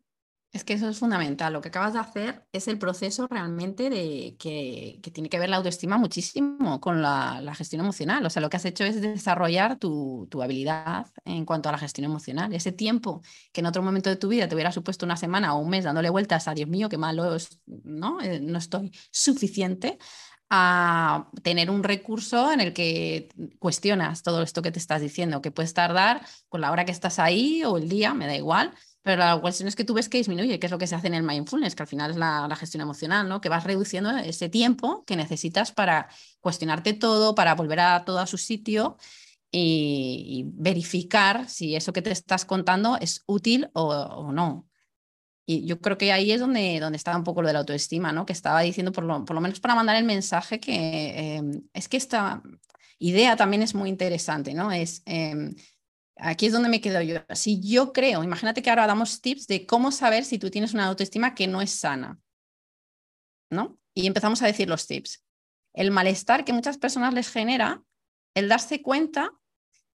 Es 0.53 0.63
que 0.63 0.73
eso 0.73 0.87
es 0.89 0.97
fundamental. 0.97 1.53
Lo 1.53 1.61
que 1.61 1.67
acabas 1.67 1.93
de 1.93 1.99
hacer 1.99 2.47
es 2.53 2.67
el 2.67 2.79
proceso 2.79 3.27
realmente 3.27 3.89
de 3.89 4.37
que, 4.39 4.99
tiene 5.13 5.29
que 5.29 5.39
ver 5.39 5.49
la 5.49 5.57
autoestima 5.57 5.97
muchísimo 5.97 6.79
con 6.79 7.01
la, 7.01 7.53
gestión 7.55 7.81
emocional. 7.81 8.25
O 8.25 8.29
sea, 8.29 8.41
lo 8.41 8.49
que 8.49 8.57
has 8.57 8.65
hecho 8.65 8.83
es 8.85 9.01
desarrollar 9.01 9.77
tu, 9.77 10.27
habilidad 10.41 11.07
en 11.25 11.45
cuanto 11.45 11.69
a 11.69 11.73
la 11.73 11.77
gestión 11.77 12.05
emocional. 12.05 12.53
Ese 12.53 12.71
tiempo 12.71 13.21
que 13.51 13.61
en 13.61 13.67
otro 13.67 13.83
momento 13.83 14.09
de 14.09 14.15
tu 14.15 14.29
vida 14.29 14.47
te 14.47 14.55
hubiera 14.55 14.71
supuesto 14.71 15.05
una 15.05 15.17
semana 15.17 15.53
o 15.53 15.59
un 15.59 15.69
mes 15.69 15.83
dándole 15.83 16.09
vueltas 16.09 16.47
a 16.47 16.53
Dios 16.53 16.69
mío, 16.69 16.89
qué 16.89 16.97
malo, 16.97 17.37
¿no? 17.83 18.21
Eh, 18.21 18.39
no 18.39 18.57
estoy 18.57 18.91
suficiente 19.11 19.97
a 20.49 21.29
tener 21.43 21.69
un 21.69 21.83
recurso 21.83 22.51
en 22.53 22.61
el 22.61 22.73
que 22.73 23.29
cuestionas 23.59 24.23
todo 24.23 24.41
esto 24.41 24.61
que 24.61 24.71
te 24.71 24.79
estás 24.79 25.01
diciendo, 25.01 25.41
que 25.41 25.51
puedes 25.51 25.73
tardar 25.73 26.25
con 26.47 26.61
la 26.61 26.71
hora 26.71 26.85
que 26.85 26.91
estás 26.91 27.19
ahí 27.19 27.63
o 27.65 27.77
el 27.77 27.89
día, 27.89 28.13
me 28.13 28.27
da 28.27 28.35
igual, 28.35 28.73
pero 29.07 29.23
la 29.23 29.39
cuestión 29.39 29.69
es 29.69 29.77
que 29.77 29.85
tú 29.85 29.93
ves 29.93 30.09
que 30.09 30.17
disminuye, 30.17 30.59
que 30.59 30.67
es 30.67 30.71
lo 30.71 30.77
que 30.77 30.85
se 30.85 30.93
hace 30.93 31.07
en 31.07 31.13
el 31.13 31.23
mindfulness, 31.23 31.75
que 31.75 31.83
al 31.83 31.87
final 31.87 32.11
es 32.11 32.17
la, 32.17 32.53
gestión 32.57 32.81
emocional, 32.81 33.29
¿no? 33.29 33.39
Que 33.39 33.47
vas 33.47 33.63
reduciendo 33.63 34.09
ese 34.17 34.49
tiempo 34.49 35.05
que 35.05 35.15
necesitas 35.15 35.71
para 35.71 36.09
cuestionarte 36.41 36.91
todo, 36.91 37.33
para 37.33 37.55
volver 37.55 37.79
a 37.79 38.03
todo 38.03 38.19
a 38.19 38.27
su 38.27 38.37
sitio 38.37 38.97
y, 39.49 40.43
verificar 40.55 41.47
si 41.47 41.77
eso 41.77 41.93
que 41.93 42.01
te 42.01 42.11
estás 42.11 42.43
contando 42.43 42.97
es 42.99 43.23
útil 43.27 43.69
o, 43.71 44.29
no. 44.33 44.67
Y 45.45 45.65
yo 45.65 45.79
creo 45.79 45.97
que 45.97 46.11
ahí 46.11 46.33
es 46.33 46.41
donde, 46.41 46.77
donde 46.81 46.97
está 46.97 47.15
un 47.15 47.23
poco 47.23 47.41
lo 47.41 47.47
de 47.47 47.53
la 47.53 47.59
autoestima, 47.59 48.11
¿no? 48.11 48.25
Que 48.25 48.33
estaba 48.33 48.59
diciendo, 48.59 48.91
por 48.91 49.05
lo, 49.05 49.23
por 49.23 49.35
lo 49.35 49.41
menos 49.41 49.61
para 49.61 49.73
mandar 49.73 49.95
el 49.95 50.03
mensaje, 50.03 50.59
que 50.59 51.37
eh, 51.37 51.41
es 51.71 51.87
que 51.87 51.95
esta 51.95 52.43
idea 52.99 53.37
también 53.37 53.63
es 53.63 53.73
muy 53.73 53.87
interesante, 53.87 54.53
¿no? 54.53 54.69
Es. 54.69 55.01
Em, 55.05 55.55
Aquí 56.19 56.47
es 56.47 56.53
donde 56.53 56.69
me 56.69 56.81
quedo 56.81 57.01
yo. 57.01 57.19
Si 57.33 57.61
yo 57.61 57.93
creo, 57.93 58.23
imagínate 58.23 58.61
que 58.61 58.69
ahora 58.69 58.87
damos 58.87 59.21
tips 59.21 59.47
de 59.47 59.65
cómo 59.65 59.91
saber 59.91 60.25
si 60.25 60.39
tú 60.39 60.49
tienes 60.49 60.73
una 60.73 60.87
autoestima 60.87 61.35
que 61.35 61.47
no 61.47 61.61
es 61.61 61.71
sana. 61.71 62.19
¿No? 63.49 63.79
Y 63.93 64.07
empezamos 64.07 64.41
a 64.41 64.47
decir 64.47 64.67
los 64.67 64.87
tips. 64.87 65.23
El 65.73 65.91
malestar 65.91 66.43
que 66.43 66.53
muchas 66.53 66.77
personas 66.77 67.13
les 67.13 67.29
genera, 67.29 67.83
el 68.35 68.49
darse 68.49 68.81
cuenta 68.81 69.31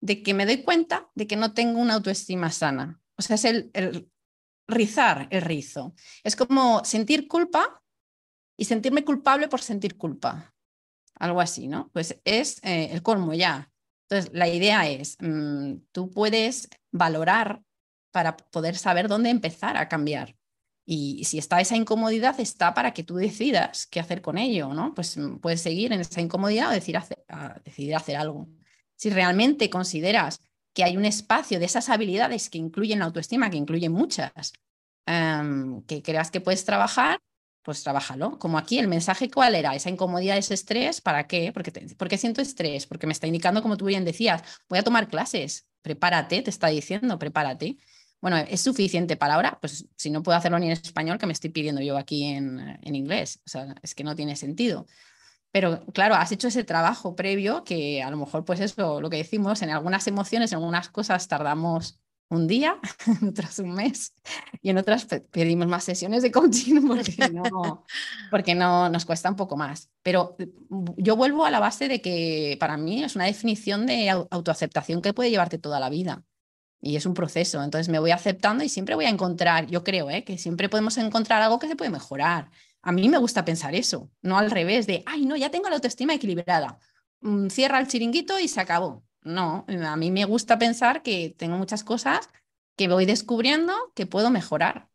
de 0.00 0.22
que 0.22 0.34
me 0.34 0.46
doy 0.46 0.62
cuenta 0.62 1.10
de 1.14 1.26
que 1.26 1.36
no 1.36 1.54
tengo 1.54 1.80
una 1.80 1.94
autoestima 1.94 2.50
sana. 2.50 3.00
O 3.16 3.22
sea, 3.22 3.36
es 3.36 3.44
el, 3.44 4.10
rizar 4.68 5.28
el 5.30 5.42
rizo. 5.42 5.94
Es 6.24 6.36
como 6.36 6.84
sentir 6.84 7.28
culpa 7.28 7.82
y 8.56 8.64
sentirme 8.64 9.04
culpable 9.04 9.48
por 9.48 9.60
sentir 9.60 9.96
culpa. 9.96 10.54
Algo 11.14 11.40
así, 11.40 11.68
¿no? 11.68 11.90
Pues 11.92 12.20
es 12.24 12.58
eh, 12.64 12.90
el 12.92 13.02
colmo 13.02 13.34
ya. 13.34 13.71
Entonces, 14.12 14.34
la 14.34 14.46
idea 14.46 14.86
es, 14.90 15.16
mm, 15.20 15.76
tú 15.90 16.10
puedes 16.10 16.68
valorar 16.90 17.62
para 18.10 18.36
poder 18.36 18.76
saber 18.76 19.08
dónde 19.08 19.30
empezar 19.30 19.78
a 19.78 19.88
cambiar. 19.88 20.36
Y 20.84 21.24
si 21.24 21.38
está 21.38 21.62
esa 21.62 21.76
incomodidad, 21.76 22.38
está 22.38 22.74
para 22.74 22.92
que 22.92 23.04
tú 23.04 23.16
decidas 23.16 23.86
qué 23.86 24.00
hacer 24.00 24.20
con 24.20 24.36
ello, 24.36 24.74
¿no? 24.74 24.92
Pues 24.92 25.16
mm, 25.16 25.38
puedes 25.38 25.62
seguir 25.62 25.94
en 25.94 26.00
esa 26.00 26.20
incomodidad 26.20 26.68
o 26.68 26.72
decidir 26.72 26.98
hacer, 26.98 27.24
decidir 27.64 27.96
hacer 27.96 28.16
algo. 28.16 28.48
Si 28.96 29.08
realmente 29.08 29.70
consideras 29.70 30.40
que 30.74 30.84
hay 30.84 30.98
un 30.98 31.06
espacio 31.06 31.58
de 31.58 31.64
esas 31.64 31.88
habilidades 31.88 32.50
que 32.50 32.58
incluyen 32.58 32.98
la 32.98 33.06
autoestima, 33.06 33.48
que 33.48 33.56
incluyen 33.56 33.92
muchas, 33.92 34.52
em, 35.06 35.82
que 35.84 36.02
creas 36.02 36.30
que 36.30 36.42
puedes 36.42 36.66
trabajar, 36.66 37.18
pues 37.62 37.82
trabájalo. 37.82 38.38
Como 38.38 38.58
aquí, 38.58 38.78
el 38.78 38.88
mensaje 38.88 39.30
cuál 39.30 39.54
era, 39.54 39.74
esa 39.74 39.90
incomodidad, 39.90 40.36
ese 40.36 40.54
estrés, 40.54 41.00
¿para 41.00 41.26
qué? 41.26 41.52
Porque, 41.52 41.72
porque 41.96 42.18
siento 42.18 42.40
estrés, 42.40 42.86
porque 42.86 43.06
me 43.06 43.12
está 43.12 43.26
indicando, 43.26 43.62
como 43.62 43.76
tú 43.76 43.86
bien 43.86 44.04
decías, 44.04 44.42
voy 44.68 44.78
a 44.78 44.82
tomar 44.82 45.08
clases, 45.08 45.68
prepárate, 45.82 46.42
te 46.42 46.50
está 46.50 46.68
diciendo, 46.68 47.18
prepárate. 47.18 47.78
Bueno, 48.20 48.36
¿es 48.36 48.60
suficiente 48.60 49.16
para 49.16 49.34
ahora? 49.34 49.58
Pues 49.60 49.86
si 49.96 50.10
no 50.10 50.22
puedo 50.22 50.38
hacerlo 50.38 50.58
ni 50.58 50.66
en 50.66 50.72
español, 50.72 51.18
que 51.18 51.26
me 51.26 51.32
estoy 51.32 51.50
pidiendo 51.50 51.80
yo 51.80 51.96
aquí 51.96 52.24
en, 52.24 52.78
en 52.82 52.94
inglés. 52.94 53.40
O 53.46 53.50
sea, 53.50 53.74
es 53.82 53.94
que 53.94 54.04
no 54.04 54.14
tiene 54.14 54.36
sentido. 54.36 54.86
Pero 55.52 55.84
claro, 55.92 56.14
has 56.14 56.32
hecho 56.32 56.48
ese 56.48 56.64
trabajo 56.64 57.14
previo 57.14 57.62
que 57.62 58.02
a 58.02 58.10
lo 58.10 58.16
mejor, 58.16 58.44
pues 58.44 58.60
eso, 58.60 59.00
lo 59.00 59.10
que 59.10 59.18
decimos, 59.18 59.60
en 59.62 59.70
algunas 59.70 60.06
emociones, 60.06 60.52
en 60.52 60.58
algunas 60.58 60.88
cosas 60.88 61.28
tardamos 61.28 62.00
un 62.32 62.46
día, 62.46 62.78
en 63.06 63.66
un 63.66 63.74
mes 63.74 64.14
y 64.62 64.70
en 64.70 64.78
otras 64.78 65.06
pedimos 65.30 65.66
más 65.66 65.84
sesiones 65.84 66.22
de 66.22 66.32
coaching 66.32 66.80
porque 66.88 67.28
no, 67.30 67.84
porque 68.30 68.54
no 68.54 68.88
nos 68.88 69.04
cuesta 69.04 69.28
un 69.28 69.36
poco 69.36 69.56
más. 69.56 69.90
Pero 70.02 70.36
mm, 70.68 70.84
yo 70.96 71.16
vuelvo 71.16 71.44
a 71.44 71.50
la 71.50 71.60
base 71.60 71.88
de 71.88 72.00
que 72.00 72.56
para 72.58 72.76
mí 72.76 73.04
es 73.04 73.16
una 73.16 73.26
definición 73.26 73.86
de 73.86 74.08
autoaceptación 74.08 75.02
que 75.02 75.12
puede 75.12 75.30
llevarte 75.30 75.58
toda 75.58 75.78
la 75.78 75.90
vida 75.90 76.24
y 76.80 76.96
es 76.96 77.06
un 77.06 77.14
proceso. 77.14 77.62
Entonces 77.62 77.88
me 77.88 77.98
voy 77.98 78.10
aceptando 78.10 78.64
y 78.64 78.68
siempre 78.68 78.94
voy 78.94 79.04
a 79.04 79.10
encontrar, 79.10 79.66
yo 79.66 79.84
creo 79.84 80.10
¿eh? 80.10 80.24
que 80.24 80.38
siempre 80.38 80.68
podemos 80.68 80.96
encontrar 80.98 81.42
algo 81.42 81.58
que 81.58 81.68
se 81.68 81.76
puede 81.76 81.90
mejorar. 81.90 82.50
A 82.82 82.92
mí 82.92 83.08
me 83.08 83.18
gusta 83.18 83.44
pensar 83.44 83.74
eso, 83.74 84.10
no 84.22 84.38
al 84.38 84.50
revés 84.50 84.86
de, 84.86 85.02
ay, 85.06 85.24
no, 85.26 85.36
ya 85.36 85.50
tengo 85.50 85.68
la 85.68 85.76
autoestima 85.76 86.14
equilibrada. 86.14 86.78
Mm, 87.20 87.48
cierra 87.48 87.78
el 87.78 87.86
chiringuito 87.86 88.38
y 88.40 88.48
se 88.48 88.60
acabó. 88.60 89.04
No, 89.22 89.64
a 89.68 89.96
mí 89.96 90.10
me 90.10 90.24
gusta 90.24 90.58
pensar 90.58 91.02
que 91.02 91.34
tengo 91.38 91.56
muchas 91.56 91.84
cosas 91.84 92.28
que 92.76 92.88
voy 92.88 93.06
descubriendo 93.06 93.72
que 93.94 94.06
puedo 94.06 94.30
mejorar. 94.30 94.88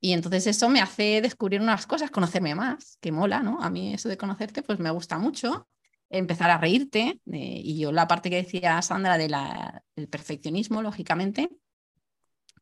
Y 0.00 0.12
entonces 0.12 0.46
eso 0.46 0.68
me 0.68 0.80
hace 0.80 1.20
descubrir 1.22 1.60
unas 1.60 1.86
cosas, 1.86 2.10
conocerme 2.10 2.54
más, 2.54 2.98
que 3.00 3.12
mola, 3.12 3.42
¿no? 3.42 3.60
A 3.62 3.70
mí 3.70 3.94
eso 3.94 4.08
de 4.08 4.16
conocerte 4.16 4.62
pues 4.62 4.78
me 4.78 4.90
gusta 4.90 5.18
mucho, 5.18 5.68
empezar 6.10 6.50
a 6.50 6.58
reírte. 6.58 7.20
Eh, 7.32 7.60
y 7.64 7.78
yo 7.78 7.92
la 7.92 8.06
parte 8.06 8.30
que 8.30 8.36
decía 8.36 8.80
Sandra 8.82 9.18
del 9.18 10.08
perfeccionismo, 10.08 10.82
lógicamente, 10.82 11.50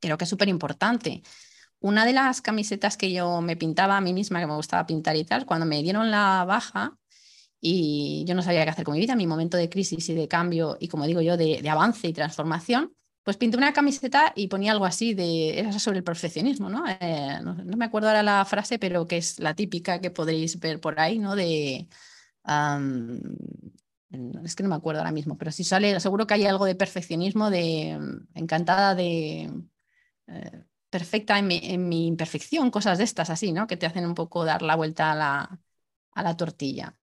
creo 0.00 0.18
que 0.18 0.24
es 0.24 0.30
súper 0.30 0.48
importante. 0.48 1.22
Una 1.80 2.04
de 2.04 2.12
las 2.12 2.42
camisetas 2.42 2.96
que 2.96 3.12
yo 3.12 3.40
me 3.40 3.56
pintaba 3.56 3.96
a 3.96 4.00
mí 4.00 4.12
misma, 4.12 4.40
que 4.40 4.46
me 4.46 4.54
gustaba 4.54 4.86
pintar 4.86 5.16
y 5.16 5.24
tal, 5.24 5.46
cuando 5.46 5.66
me 5.66 5.82
dieron 5.82 6.10
la 6.10 6.44
baja, 6.44 6.96
y 7.64 8.24
yo 8.26 8.34
no 8.34 8.42
sabía 8.42 8.64
qué 8.64 8.70
hacer 8.70 8.84
con 8.84 8.94
mi 8.94 9.00
vida, 9.00 9.14
mi 9.14 9.28
momento 9.28 9.56
de 9.56 9.68
crisis 9.68 10.08
y 10.08 10.14
de 10.14 10.26
cambio 10.26 10.76
y 10.80 10.88
como 10.88 11.06
digo 11.06 11.20
yo, 11.20 11.36
de, 11.36 11.66
avance 11.70 12.08
y 12.08 12.12
transformación, 12.12 12.92
pues 13.22 13.36
pinté 13.36 13.56
una 13.56 13.72
camiseta 13.72 14.32
y 14.34 14.48
ponía 14.48 14.72
algo 14.72 14.84
así 14.84 15.14
de, 15.14 15.60
era 15.60 15.78
sobre 15.78 15.98
el 15.98 16.04
perfeccionismo, 16.04 16.68
¿no? 16.68 16.84
Eh, 16.88 17.38
¿no? 17.40 17.54
me 17.76 17.84
acuerdo 17.84 18.08
ahora 18.08 18.24
la 18.24 18.44
frase, 18.44 18.80
pero 18.80 19.06
que 19.06 19.18
es 19.18 19.38
la 19.38 19.54
típica 19.54 20.00
que 20.00 20.10
podréis 20.10 20.58
ver 20.58 20.80
por 20.80 20.98
ahí, 20.98 21.20
¿no? 21.20 21.36
De, 21.36 21.88
es 24.44 24.56
que 24.56 24.62
no 24.64 24.68
me 24.68 24.74
acuerdo 24.74 25.00
ahora 25.00 25.12
mismo, 25.12 25.38
pero 25.38 25.52
si 25.52 25.62
sale, 25.62 26.00
seguro 26.00 26.26
que 26.26 26.34
hay 26.34 26.46
algo 26.46 26.64
de 26.64 26.74
perfeccionismo, 26.74 27.50
de 27.50 27.98
encantada 28.34 28.94
de... 28.96 29.50
Eh, 30.26 30.64
perfecta 30.90 31.38
en 31.38 31.46
mi, 31.46 31.60
en 31.62 31.88
mi, 31.88 32.06
imperfección, 32.06 32.70
cosas 32.70 32.98
de 32.98 33.04
estas 33.04 33.30
así, 33.30 33.52
¿no? 33.52 33.66
Que 33.66 33.78
te 33.78 33.86
hacen 33.86 34.04
un 34.04 34.14
poco 34.14 34.44
dar 34.44 34.62
la 34.62 34.76
vuelta 34.76 35.12
a 35.12 35.14
la, 35.14 35.60
a 36.12 36.22
la 36.22 36.36
tortilla. 36.36 36.98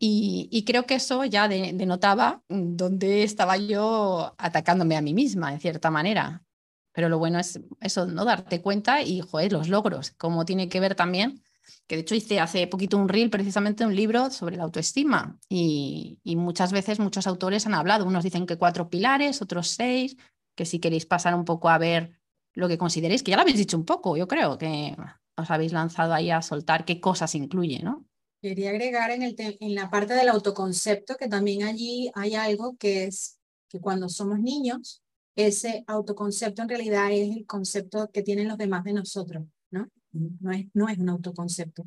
Y, 0.00 0.64
creo 0.64 0.86
que 0.86 0.94
eso 0.94 1.24
ya 1.24 1.48
denotaba 1.48 2.42
dónde 2.48 3.24
estaba 3.24 3.56
yo 3.56 4.34
atacándome 4.38 4.96
a 4.96 5.02
mí 5.02 5.12
misma, 5.12 5.52
en 5.52 5.60
cierta 5.60 5.90
manera. 5.90 6.44
Pero 6.92 7.08
lo 7.08 7.18
bueno 7.18 7.38
es 7.38 7.60
eso, 7.80 8.06
no 8.06 8.24
darte 8.24 8.62
cuenta 8.62 9.02
y, 9.02 9.20
joder, 9.20 9.52
los 9.52 9.68
logros, 9.68 10.12
como 10.12 10.44
tiene 10.44 10.68
que 10.68 10.80
ver 10.80 10.94
también, 10.94 11.42
que 11.86 11.96
de 11.96 12.02
hecho 12.02 12.14
hice 12.14 12.38
hace 12.40 12.66
poquito 12.68 12.96
un 12.96 13.08
reel, 13.08 13.30
precisamente 13.30 13.84
un 13.84 13.94
libro 13.94 14.30
sobre 14.30 14.56
la 14.56 14.64
autoestima. 14.64 15.38
Y, 15.48 16.20
y 16.22 16.36
muchas 16.36 16.72
veces 16.72 17.00
muchos 17.00 17.26
autores 17.26 17.66
han 17.66 17.74
hablado, 17.74 18.06
unos 18.06 18.24
dicen 18.24 18.46
que 18.46 18.56
cuatro 18.56 18.88
pilares, 18.90 19.42
otros 19.42 19.68
seis, 19.68 20.16
que 20.54 20.64
si 20.64 20.78
queréis 20.80 21.06
pasar 21.06 21.34
un 21.34 21.44
poco 21.44 21.68
a 21.68 21.78
ver 21.78 22.18
lo 22.54 22.68
que 22.68 22.78
consideréis, 22.78 23.22
que 23.22 23.30
ya 23.30 23.36
lo 23.36 23.42
habéis 23.42 23.58
dicho 23.58 23.76
un 23.76 23.84
poco, 23.84 24.16
yo 24.16 24.26
creo 24.26 24.58
que 24.58 24.96
os 25.36 25.50
habéis 25.50 25.72
lanzado 25.72 26.14
ahí 26.14 26.30
a 26.30 26.42
soltar 26.42 26.84
qué 26.84 27.00
cosas 27.00 27.34
incluye, 27.36 27.80
¿no? 27.82 28.07
Quería 28.40 28.70
agregar 28.70 29.10
en, 29.10 29.74
la 29.74 29.90
parte 29.90 30.14
del 30.14 30.28
autoconcepto 30.28 31.16
que 31.16 31.26
también 31.26 31.64
allí 31.64 32.08
hay 32.14 32.36
algo 32.36 32.76
que 32.76 33.04
es 33.04 33.40
que 33.68 33.80
cuando 33.80 34.08
somos 34.08 34.38
niños, 34.38 35.02
ese 35.34 35.82
autoconcepto 35.88 36.62
en 36.62 36.68
realidad 36.68 37.10
es 37.10 37.36
el 37.36 37.46
concepto 37.46 38.10
que 38.12 38.22
tienen 38.22 38.46
los 38.46 38.56
demás 38.56 38.84
de 38.84 38.92
nosotros, 38.92 39.44
¿no? 39.70 39.88
No 40.12 40.52
es, 40.52 40.66
no 40.72 40.88
es 40.88 40.98
un 40.98 41.08
autoconcepto, 41.08 41.84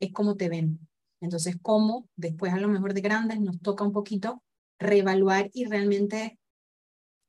es 0.00 0.10
cómo 0.12 0.36
te 0.36 0.48
ven. 0.48 0.88
Entonces, 1.20 1.56
cómo 1.60 2.08
después 2.16 2.52
a 2.54 2.58
lo 2.58 2.68
mejor 2.68 2.94
de 2.94 3.02
grandes 3.02 3.38
nos 3.38 3.60
toca 3.60 3.84
un 3.84 3.92
poquito 3.92 4.42
reevaluar 4.78 5.50
y 5.52 5.66
realmente 5.66 6.38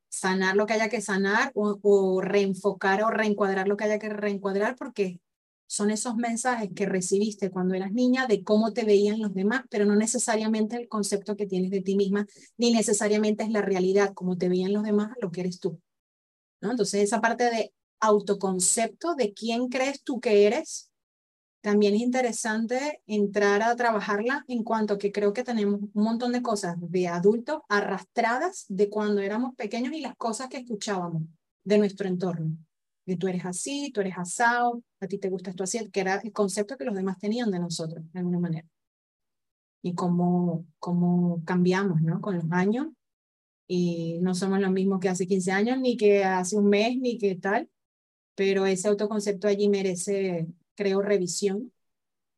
sanar 0.09 0.55
lo 0.55 0.65
que 0.65 0.73
haya 0.73 0.87
que 0.87 1.01
sanar 1.01 1.51
o 1.53 2.21
reenfocar 2.21 3.03
o 3.03 3.09
reencuadrar 3.09 3.67
lo 3.67 3.75
que 3.75 3.83
haya 3.83 3.99
que 3.99 4.09
reencuadrar 4.09 4.77
porque 4.77 5.19
son 5.71 5.89
esos 5.89 6.17
mensajes 6.17 6.69
que 6.75 6.85
recibiste 6.85 7.49
cuando 7.49 7.75
eras 7.75 7.93
niña 7.93 8.27
de 8.27 8.43
cómo 8.43 8.73
te 8.73 8.83
veían 8.83 9.21
los 9.21 9.33
demás, 9.33 9.63
pero 9.69 9.85
no 9.85 9.95
necesariamente 9.95 10.75
el 10.75 10.89
concepto 10.89 11.37
que 11.37 11.47
tienes 11.47 11.71
de 11.71 11.79
ti 11.79 11.95
misma, 11.95 12.27
ni 12.57 12.73
necesariamente 12.73 13.43
es 13.43 13.51
la 13.51 13.61
realidad, 13.61 14.13
como 14.13 14.37
te 14.37 14.49
veían 14.49 14.73
los 14.73 14.83
demás, 14.83 15.11
lo 15.21 15.31
que 15.31 15.39
eres 15.39 15.61
tú. 15.61 15.79
¿no? 16.59 16.71
Entonces, 16.71 17.03
esa 17.03 17.21
parte 17.21 17.45
de 17.45 17.73
autoconcepto 18.01 19.15
de 19.15 19.33
quién 19.33 19.69
crees 19.69 20.03
tú 20.03 20.19
que 20.19 20.45
eres, 20.45 20.91
también 21.61 21.95
es 21.95 22.01
interesante 22.01 23.01
entrar 23.07 23.61
a 23.63 23.73
trabajarla 23.77 24.43
en 24.49 24.65
cuanto 24.65 24.97
que 24.97 25.13
creo 25.13 25.31
que 25.31 25.45
tenemos 25.45 25.79
un 25.79 26.03
montón 26.03 26.33
de 26.33 26.41
cosas 26.41 26.75
de 26.79 27.07
adultos 27.07 27.61
arrastradas 27.69 28.65
de 28.67 28.89
cuando 28.89 29.21
éramos 29.21 29.55
pequeños 29.55 29.93
y 29.93 30.01
las 30.01 30.17
cosas 30.17 30.49
que 30.49 30.57
escuchábamos 30.57 31.23
de 31.63 31.77
nuestro 31.77 32.09
entorno. 32.09 32.57
Que 33.05 33.17
tú 33.17 33.27
eres 33.27 33.45
así, 33.45 33.91
tú 33.91 34.01
eres 34.01 34.17
asado, 34.17 34.83
a 34.99 35.07
ti 35.07 35.17
te 35.17 35.29
gusta 35.29 35.49
esto 35.49 35.63
así, 35.63 35.89
que 35.89 36.01
era 36.01 36.15
el 36.15 36.31
concepto 36.31 36.77
que 36.77 36.85
los 36.85 36.95
demás 36.95 37.17
tenían 37.17 37.51
de 37.51 37.59
nosotros, 37.59 38.03
de 38.11 38.19
alguna 38.19 38.39
manera. 38.39 38.67
Y 39.81 39.95
cómo, 39.95 40.65
cómo 40.79 41.43
cambiamos, 41.43 42.01
¿no? 42.01 42.21
Con 42.21 42.35
los 42.35 42.45
años. 42.51 42.87
Y 43.67 44.19
no 44.21 44.35
somos 44.35 44.59
los 44.59 44.71
mismos 44.71 44.99
que 44.99 45.09
hace 45.09 45.25
15 45.25 45.51
años, 45.51 45.79
ni 45.79 45.97
que 45.97 46.23
hace 46.23 46.57
un 46.57 46.69
mes, 46.69 46.97
ni 46.97 47.17
que 47.17 47.35
tal. 47.35 47.69
Pero 48.35 48.65
ese 48.65 48.87
autoconcepto 48.87 49.47
allí 49.47 49.69
merece, 49.69 50.47
creo, 50.75 51.01
revisión, 51.01 51.71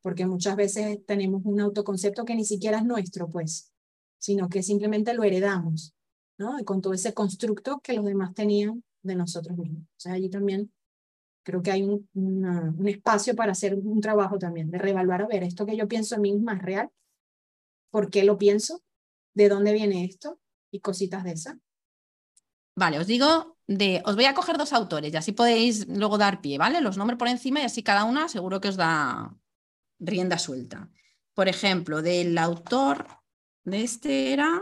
porque 0.01 0.25
muchas 0.25 0.55
veces 0.55 1.05
tenemos 1.05 1.41
un 1.43 1.59
autoconcepto 1.59 2.23
que 2.23 2.35
ni 2.35 2.45
siquiera 2.45 2.77
es 2.77 2.85
nuestro, 2.85 3.29
pues, 3.29 3.73
sino 4.19 4.47
que 4.47 4.63
simplemente 4.63 5.13
lo 5.13 5.23
heredamos, 5.23 5.93
¿no? 6.37 6.59
Y 6.59 6.63
con 6.63 6.81
todo 6.81 6.93
ese 6.93 7.13
constructo 7.13 7.81
que 7.81 7.93
los 7.93 8.05
demás 8.05 8.33
tenían 8.33 8.83
de 9.03 9.15
nosotros 9.15 9.57
mismos. 9.57 9.83
O 9.83 9.99
sea, 9.99 10.13
allí 10.13 10.29
también 10.29 10.71
creo 11.43 11.61
que 11.61 11.71
hay 11.71 11.83
un, 11.83 12.07
un 12.13 12.87
espacio 12.87 13.35
para 13.35 13.51
hacer 13.51 13.75
un 13.75 14.01
trabajo 14.01 14.37
también, 14.39 14.71
de 14.71 14.77
reevaluar, 14.77 15.23
a 15.23 15.27
ver, 15.27 15.43
esto 15.43 15.65
que 15.65 15.75
yo 15.77 15.87
pienso 15.87 16.15
a 16.15 16.19
mí 16.19 16.33
es 16.33 16.61
real, 16.61 16.89
¿por 17.91 18.09
qué 18.09 18.23
lo 18.23 18.37
pienso? 18.37 18.81
¿De 19.35 19.49
dónde 19.49 19.73
viene 19.73 20.05
esto? 20.05 20.39
Y 20.71 20.79
cositas 20.79 21.23
de 21.23 21.33
esas. 21.33 21.55
Vale, 22.75 22.97
os 22.97 23.05
digo, 23.05 23.57
de, 23.67 24.01
os 24.05 24.15
voy 24.15 24.25
a 24.25 24.33
coger 24.33 24.57
dos 24.57 24.73
autores 24.73 25.13
y 25.13 25.17
así 25.17 25.31
podéis 25.31 25.87
luego 25.87 26.17
dar 26.17 26.41
pie, 26.41 26.57
¿vale? 26.57 26.81
Los 26.81 26.97
nombres 26.97 27.19
por 27.19 27.27
encima 27.27 27.59
y 27.61 27.63
así 27.63 27.83
cada 27.83 28.03
una 28.03 28.29
seguro 28.29 28.59
que 28.59 28.69
os 28.69 28.77
da 28.77 29.35
rienda 29.99 30.39
suelta. 30.39 30.89
Por 31.33 31.47
ejemplo, 31.47 32.01
del 32.01 32.37
autor 32.37 33.07
de 33.63 33.83
este 33.83 34.33
era, 34.33 34.61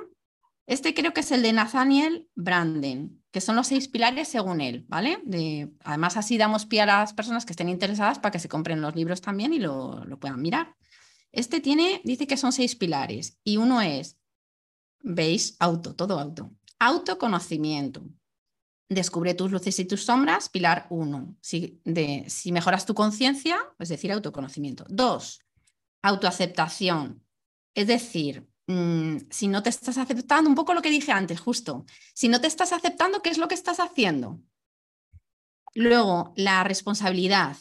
este 0.68 0.94
creo 0.94 1.14
que 1.14 1.22
es 1.22 1.32
el 1.32 1.42
de 1.42 1.54
Nathaniel 1.54 2.30
Branden, 2.36 3.21
que 3.32 3.42
son 3.42 3.56
los 3.56 3.68
seis 3.68 3.88
pilares 3.88 4.28
según 4.28 4.62
él, 4.62 4.86
¿vale? 4.90 5.22
De, 5.24 5.72
además, 5.84 6.18
así 6.18 6.38
damos 6.38 6.66
pie 6.66 6.82
a 6.82 6.86
las 6.86 7.14
personas 7.14 7.46
que 7.46 7.54
estén 7.54 7.70
interesadas 7.70 8.20
para 8.20 8.32
que 8.32 8.40
se 8.40 8.50
compren 8.50 8.82
los 8.82 8.96
libros 8.96 9.22
también 9.22 9.54
y 9.54 9.60
lo, 9.60 10.04
lo 10.06 10.20
puedan 10.20 10.42
mirar. 10.42 10.76
Este 11.32 11.62
tiene, 11.62 12.02
dice 12.04 12.28
que 12.28 12.36
son 12.36 12.52
seis 12.52 12.76
pilares 12.76 13.40
y 13.44 13.58
uno 13.58 13.82
es, 13.82 14.18
veis, 15.02 15.56
auto, 15.60 15.96
todo 15.96 16.20
auto. 16.20 16.52
Autoconocimiento. 16.80 18.04
Descubre 18.90 19.34
tus 19.34 19.52
luces 19.52 19.80
y 19.80 19.86
tus 19.86 20.04
sombras, 20.04 20.50
pilar 20.50 20.88
uno. 20.90 21.38
Si, 21.40 21.82
de, 21.86 22.26
si 22.28 22.52
mejoras 22.52 22.86
tu 22.86 22.94
conciencia, 22.94 23.58
es 23.80 23.88
decir, 23.88 24.12
autoconocimiento. 24.12 24.86
Dos, 24.90 25.40
autoaceptación. 26.02 27.24
Es 27.74 27.88
decir, 27.88 28.51
Mm, 28.72 29.28
si 29.30 29.50
no 29.50 29.62
te 29.64 29.70
estás 29.70 29.98
aceptando, 29.98 30.50
un 30.50 30.56
poco 30.56 30.74
lo 30.74 30.82
que 30.82 30.90
dije 30.90 31.12
antes, 31.12 31.42
justo, 31.42 31.86
si 32.14 32.30
no 32.30 32.40
te 32.40 32.48
estás 32.48 32.72
aceptando, 32.72 33.22
¿qué 33.22 33.30
es 33.30 33.38
lo 33.38 33.50
que 33.50 33.56
estás 33.56 33.82
haciendo? 33.82 34.40
Luego, 35.74 36.34
la 36.38 36.64
responsabilidad. 36.64 37.58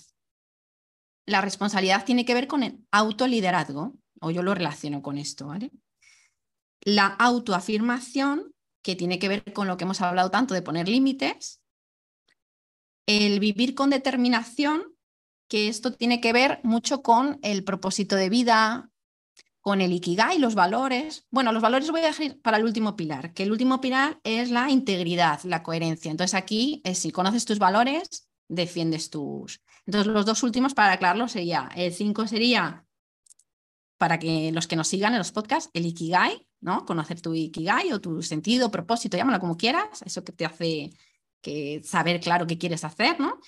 La 1.26 1.40
responsabilidad 1.40 2.04
tiene 2.04 2.24
que 2.24 2.34
ver 2.34 2.46
con 2.46 2.62
el 2.62 2.86
autoliderazgo, 2.92 3.96
o 4.20 4.30
yo 4.30 4.42
lo 4.42 4.54
relaciono 4.54 5.02
con 5.02 5.18
esto, 5.18 5.48
¿vale? 5.48 5.72
La 6.82 7.06
autoafirmación, 7.06 8.54
que 8.82 8.94
tiene 8.94 9.18
que 9.18 9.28
ver 9.28 9.52
con 9.52 9.66
lo 9.66 9.76
que 9.76 9.84
hemos 9.84 10.00
hablado 10.00 10.30
tanto 10.30 10.54
de 10.54 10.62
poner 10.62 10.88
límites. 10.88 11.60
El 13.06 13.40
vivir 13.40 13.74
con 13.74 13.90
determinación, 13.90 14.84
que 15.48 15.68
esto 15.68 15.92
tiene 15.92 16.20
que 16.20 16.32
ver 16.32 16.60
mucho 16.62 17.02
con 17.02 17.40
el 17.42 17.64
propósito 17.64 18.14
de 18.14 18.28
vida, 18.28 18.89
con 19.60 19.80
el 19.80 19.92
Ikigai, 19.92 20.38
los 20.38 20.54
valores. 20.54 21.26
Bueno, 21.30 21.52
los 21.52 21.62
valores 21.62 21.90
voy 21.90 22.00
a 22.00 22.06
dejar 22.06 22.38
para 22.38 22.56
el 22.56 22.64
último 22.64 22.96
pilar, 22.96 23.34
que 23.34 23.42
el 23.42 23.52
último 23.52 23.80
pilar 23.80 24.20
es 24.24 24.50
la 24.50 24.70
integridad, 24.70 25.40
la 25.44 25.62
coherencia. 25.62 26.10
Entonces 26.10 26.34
aquí, 26.34 26.80
es, 26.84 26.98
si 26.98 27.10
conoces 27.10 27.44
tus 27.44 27.58
valores, 27.58 28.28
defiendes 28.48 29.10
tus... 29.10 29.60
Entonces 29.86 30.12
los 30.12 30.26
dos 30.26 30.42
últimos, 30.42 30.74
para 30.74 30.92
aclararlo, 30.92 31.28
sería, 31.28 31.70
el 31.74 31.92
5 31.92 32.26
sería, 32.26 32.86
para 33.98 34.18
que 34.18 34.50
los 34.52 34.66
que 34.66 34.76
nos 34.76 34.88
sigan 34.88 35.12
en 35.12 35.18
los 35.18 35.32
podcasts, 35.32 35.70
el 35.74 35.86
Ikigai, 35.86 36.46
¿no? 36.60 36.84
Conocer 36.86 37.20
tu 37.20 37.34
Ikigai 37.34 37.92
o 37.92 38.00
tu 38.00 38.22
sentido, 38.22 38.70
propósito, 38.70 39.16
llámalo 39.16 39.40
como 39.40 39.56
quieras, 39.56 40.02
eso 40.02 40.24
que 40.24 40.32
te 40.32 40.46
hace 40.46 40.90
que 41.42 41.82
saber 41.84 42.20
claro 42.20 42.46
qué 42.46 42.58
quieres 42.58 42.84
hacer, 42.84 43.18
¿no? 43.18 43.40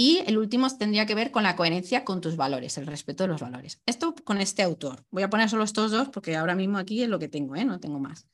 Y 0.00 0.22
el 0.28 0.38
último 0.38 0.68
tendría 0.76 1.06
que 1.06 1.16
ver 1.16 1.32
con 1.32 1.42
la 1.42 1.56
coherencia 1.56 2.04
con 2.04 2.20
tus 2.20 2.36
valores, 2.36 2.78
el 2.78 2.86
respeto 2.86 3.24
de 3.24 3.28
los 3.30 3.40
valores. 3.40 3.82
Esto 3.84 4.14
con 4.14 4.40
este 4.40 4.62
autor. 4.62 5.04
Voy 5.10 5.24
a 5.24 5.28
poner 5.28 5.50
solo 5.50 5.64
estos 5.64 5.90
dos 5.90 6.08
porque 6.10 6.36
ahora 6.36 6.54
mismo 6.54 6.78
aquí 6.78 7.02
es 7.02 7.08
lo 7.08 7.18
que 7.18 7.26
tengo, 7.26 7.56
¿eh? 7.56 7.64
no 7.64 7.80
tengo 7.80 7.98
más. 7.98 8.28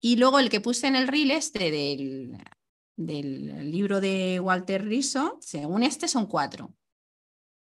Y 0.00 0.16
luego 0.16 0.40
el 0.40 0.50
que 0.50 0.60
puse 0.60 0.88
en 0.88 0.96
el 0.96 1.06
reel 1.06 1.30
este 1.30 1.70
del, 1.70 2.36
libro 2.96 4.00
de 4.00 4.40
Walter 4.40 4.84
Riso, 4.84 5.38
según 5.40 5.84
este 5.84 6.08
son 6.08 6.26
cuatro, 6.26 6.74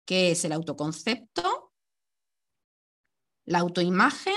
que 0.05 0.33
es 0.33 0.45
el 0.45 0.53
autoconcepto, 0.53 1.73
la 3.47 3.61
autoimagen, 3.61 4.37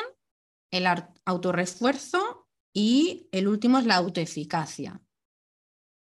el 0.72 0.86
autorrefuerzo 1.26 2.48
y 2.72 3.28
el 3.34 3.50
último 3.50 3.80
es 3.80 3.86
la 3.86 3.98
autoeficacia. 3.98 5.03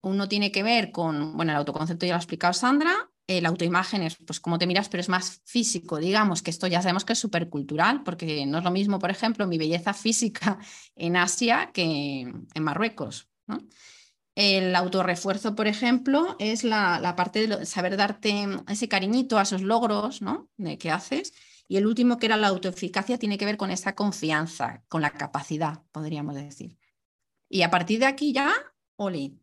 Uno 0.03 0.29
tiene 0.29 0.51
que 0.51 0.63
ver 0.63 0.93
con, 0.93 1.37
bueno, 1.37 1.53
el 1.53 1.59
autoconcepto 1.59 2.07
ya 2.07 2.13
lo 2.13 2.17
ha 2.17 2.21
explicado 2.21 2.53
Sandra, 2.55 3.11
el 3.27 3.47
autoimagen 3.47 4.03
es 4.03 4.17
pues 4.17 4.41
cómo 4.41 4.59
te 4.59 4.67
miras, 4.67 4.89
pero 4.89 5.01
es 5.01 5.09
más 5.09 5.41
físico, 5.45 5.99
digamos, 5.99 6.43
que 6.43 6.51
esto 6.51 6.67
ya 6.67 6.83
sabemos 6.83 7.05
que 7.05 7.13
es 7.13 7.19
súper 7.19 7.49
cultural, 7.49 8.03
porque 8.03 8.45
no 8.45 8.59
es 8.59 8.65
lo 8.65 8.73
mismo, 8.73 8.99
por 8.99 9.11
ejemplo, 9.11 9.47
mi 9.47 9.57
belleza 9.57 9.95
física 9.95 10.59
en 10.97 11.17
Asia 11.17 11.71
que 11.73 12.23
en 12.23 12.63
Marruecos. 12.63 13.29
El 14.35 14.75
autorrefuerzo, 14.75 15.55
por 15.55 15.67
ejemplo, 15.67 16.37
es 16.39 16.65
la, 16.65 17.15
parte 17.17 17.47
de 17.47 17.67
saber 17.67 17.97
darte 17.97 18.49
ese 18.69 18.89
cariñito 18.89 19.39
a 19.39 19.43
esos 19.43 19.63
logros 19.63 20.23
¿no? 20.23 20.49
de 20.57 20.79
que 20.79 20.91
haces. 20.91 21.33
Y 21.69 21.77
el 21.77 21.87
último, 21.87 22.17
que 22.17 22.27
era 22.27 22.37
la 22.37 22.49
autoeficacia, 22.49 23.19
tiene 23.19 23.39
que 23.39 23.45
ver 23.45 23.57
con 23.57 23.71
esa 23.71 23.95
confianza, 23.95 24.83
con 24.89 25.03
la 25.03 25.11
capacidad, 25.11 25.83
podríamos 25.93 26.35
decir. 26.35 26.79
Y 27.49 27.63
a 27.63 27.71
partir 27.71 28.01
de 28.01 28.07
aquí 28.07 28.33
ya, 28.33 28.53
Oli, 28.97 29.40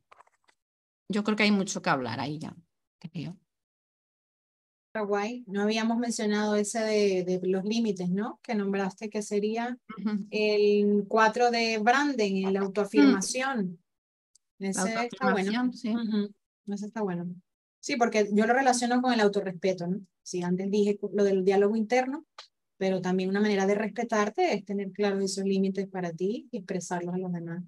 yo 1.10 1.24
creo 1.24 1.36
que 1.36 1.44
hay 1.44 1.52
mucho 1.52 1.82
que 1.82 1.90
hablar 1.90 2.20
ahí 2.20 2.40
ya, 2.40 2.56
creo. 3.00 3.38
Guay, 5.04 5.44
no 5.48 5.62
habíamos 5.62 5.98
mencionado 5.98 6.56
ese 6.56 6.80
de, 6.80 7.40
los 7.44 7.64
límites, 7.64 8.10
¿no? 8.10 8.40
Que 8.42 8.56
nombraste 8.56 9.10
que 9.10 9.22
sería 9.22 9.78
el 10.32 11.06
4 11.08 11.52
de 11.52 11.78
Branden, 11.80 12.54
la 12.54 12.62
autoafirmación. 12.62 13.80
Ese 14.60 15.06
está 15.06 15.32
bueno. 15.32 15.72
Sí. 15.74 15.94
Ese 16.68 16.86
está 16.88 17.02
bueno. 17.02 17.28
Sí, 17.80 17.96
porque 17.96 18.28
yo 18.32 18.48
lo 18.48 18.54
relaciono 18.54 19.02
con 19.02 19.14
el 19.14 19.20
autorrespeto, 19.20 19.88
¿no? 19.88 20.02
Sí, 20.24 20.42
antes 20.42 20.70
dije 20.70 21.00
lo 21.14 21.24
del 21.24 21.46
diálogo 21.46 21.76
interno, 21.76 22.26
pero 22.78 23.02
también 23.02 23.30
una 23.30 23.40
manera 23.40 23.66
de 23.66 23.76
respetarte 23.76 24.54
es 24.54 24.66
tener 24.66 24.92
claros 24.92 25.24
esos 25.24 25.46
límites 25.46 25.88
para 25.88 26.12
ti 26.12 26.48
y 26.52 26.58
expresarlos 26.58 27.16
a 27.16 27.18
los 27.18 27.32
demás. 27.32 27.64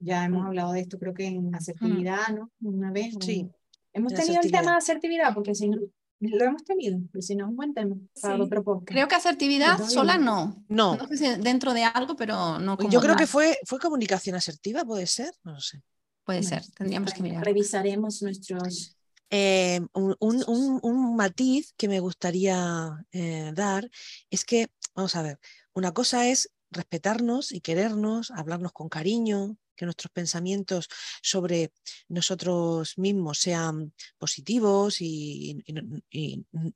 Ya 0.00 0.24
hemos 0.24 0.46
hablado 0.46 0.72
de 0.72 0.80
esto, 0.80 0.98
creo 0.98 1.14
que 1.14 1.26
en 1.26 1.54
asertividad, 1.54 2.28
¿no? 2.34 2.50
Una 2.60 2.92
vez. 2.92 3.14
Sí. 3.20 3.50
Hemos 3.92 4.14
tenido 4.14 4.40
el 4.42 4.50
tema 4.50 4.72
de 4.72 4.78
asertividad, 4.78 5.34
porque 5.34 5.54
si 5.54 5.68
no, 5.68 5.78
lo 6.20 6.44
hemos 6.44 6.64
tenido, 6.64 6.98
pero 7.12 7.22
si 7.22 7.34
no 7.34 7.44
es 7.44 7.50
un 7.50 7.56
buen 7.56 7.74
tema 7.74 7.96
para 8.20 8.42
otro 8.42 8.62
podcast. 8.62 8.88
Creo 8.88 9.08
que 9.08 9.14
asertividad 9.14 9.78
sola 9.88 10.18
no. 10.18 10.64
No. 10.68 10.96
No 10.96 11.06
sé 11.08 11.16
si 11.16 11.26
dentro 11.40 11.74
de 11.74 11.84
algo, 11.84 12.16
pero 12.16 12.58
no 12.58 12.76
Yo 12.88 13.00
creo 13.00 13.16
que 13.16 13.26
fue, 13.26 13.58
fue 13.64 13.78
comunicación 13.78 14.36
asertiva, 14.36 14.84
¿puede 14.84 15.06
ser? 15.06 15.32
No 15.44 15.52
lo 15.52 15.60
sé. 15.60 15.82
Puede 16.24 16.42
ser, 16.42 16.62
tendríamos 16.76 17.14
que 17.14 17.22
mirar. 17.22 17.44
Revisaremos 17.44 18.22
nuestros... 18.22 18.94
Eh, 19.30 19.80
un, 19.92 20.16
un, 20.20 20.80
un, 20.82 21.16
matiz 21.16 21.74
que 21.76 21.86
me 21.86 22.00
gustaría 22.00 23.04
eh, 23.12 23.52
dar 23.54 23.90
es 24.30 24.44
que, 24.44 24.68
vamos 24.94 25.16
a 25.16 25.22
ver, 25.22 25.38
una 25.74 25.92
cosa 25.92 26.28
es 26.28 26.50
respetarnos 26.70 27.52
y 27.52 27.60
querernos, 27.60 28.30
hablarnos 28.30 28.72
con 28.72 28.88
cariño, 28.88 29.56
que 29.78 29.86
nuestros 29.86 30.10
pensamientos 30.10 30.88
sobre 31.22 31.72
nosotros 32.08 32.98
mismos 32.98 33.38
sean 33.38 33.94
positivos 34.18 35.00
y, 35.00 35.64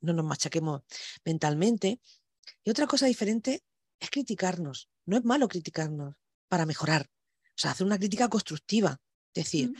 no, 0.01 0.13
nos 0.13 0.25
machaquemos 0.25 0.81
mentalmente. 1.25 1.99
Y 2.63 2.71
otra 2.71 2.87
cosa 2.87 3.05
diferente 3.05 3.61
es 3.99 4.09
criticarnos. 4.09 4.89
No 5.05 5.17
es 5.17 5.25
malo 5.25 5.47
criticarnos 5.47 6.15
para 6.47 6.65
mejorar. 6.65 7.09
O 7.49 7.57
sea, 7.57 7.71
hacer 7.71 7.85
una 7.85 7.99
crítica 7.99 8.29
constructiva. 8.29 8.99
Decir, 9.33 9.73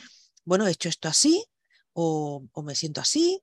bueno, 0.43 0.67
he 0.67 0.71
hecho 0.71 0.89
esto 0.89 1.07
así, 1.07 1.45
o, 1.93 2.43
o, 2.51 2.63
me 2.63 2.75
siento 2.75 3.01
así, 3.01 3.41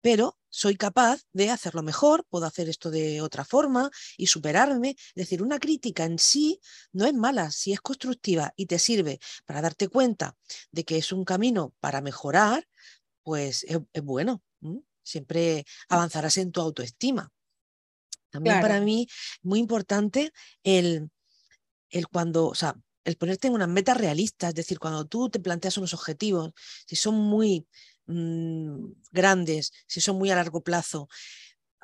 pero 0.00 0.39
soy 0.50 0.76
capaz 0.76 1.22
de 1.32 1.50
hacerlo 1.50 1.82
mejor, 1.82 2.26
puedo 2.28 2.44
hacer 2.44 2.68
esto 2.68 2.90
de 2.90 3.22
otra 3.22 3.44
forma 3.44 3.90
y 4.16 4.26
superarme. 4.26 4.90
Es 4.90 5.14
decir, 5.14 5.42
una 5.42 5.58
crítica 5.58 6.04
en 6.04 6.18
sí 6.18 6.60
no 6.92 7.06
es 7.06 7.14
mala, 7.14 7.50
si 7.50 7.72
es 7.72 7.80
constructiva 7.80 8.52
y 8.56 8.66
te 8.66 8.78
sirve 8.78 9.20
para 9.46 9.62
darte 9.62 9.88
cuenta 9.88 10.36
de 10.72 10.84
que 10.84 10.98
es 10.98 11.12
un 11.12 11.24
camino 11.24 11.72
para 11.80 12.00
mejorar, 12.00 12.68
pues 13.22 13.64
es, 13.64 13.78
bueno. 14.02 14.42
Siempre 15.02 15.64
avanzarás 15.88 16.36
en 16.36 16.52
tu 16.52 16.60
autoestima. 16.60 17.32
También 18.28 18.60
para 18.60 18.80
mí 18.80 19.08
muy 19.42 19.58
importante 19.58 20.32
el, 20.62 21.10
el 21.88 22.06
cuando, 22.08 22.46
o 22.46 22.54
sea, 22.54 22.76
el 23.04 23.16
ponerte 23.16 23.48
en 23.48 23.54
unas 23.54 23.68
metas 23.68 23.96
realistas, 23.96 24.50
es 24.50 24.54
decir, 24.54 24.78
cuando 24.78 25.06
tú 25.06 25.30
te 25.30 25.40
planteas 25.40 25.78
unos 25.78 25.94
objetivos, 25.94 26.52
si 26.86 26.96
son 26.96 27.14
muy 27.16 27.66
mm, 28.10 28.92
grandes, 29.12 29.72
si 29.86 30.00
son 30.00 30.16
muy 30.18 30.30
a 30.30 30.36
largo 30.36 30.62
plazo, 30.62 31.08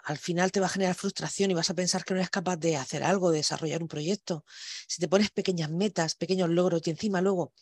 al 0.04 0.18
final 0.18 0.52
te 0.52 0.60
va 0.60 0.66
a 0.66 0.68
generar 0.70 0.94
frustración 0.94 1.50
y 1.50 1.54
vas 1.54 1.70
a 1.70 1.74
pensar 1.74 2.04
que 2.04 2.14
no 2.14 2.20
eres 2.20 2.30
capaz 2.30 2.56
de 2.58 2.76
hacer 2.76 3.02
algo, 3.02 3.30
de 3.30 3.38
desarrollar 3.38 3.82
un 3.82 3.88
proyecto. 3.88 4.44
Si 4.88 5.00
te 5.00 5.08
pones 5.08 5.30
pequeñas 5.30 5.70
metas, 5.70 6.14
pequeños 6.14 6.48
logros 6.50 6.82
y 6.86 6.90
encima 6.90 7.20
luego 7.20 7.52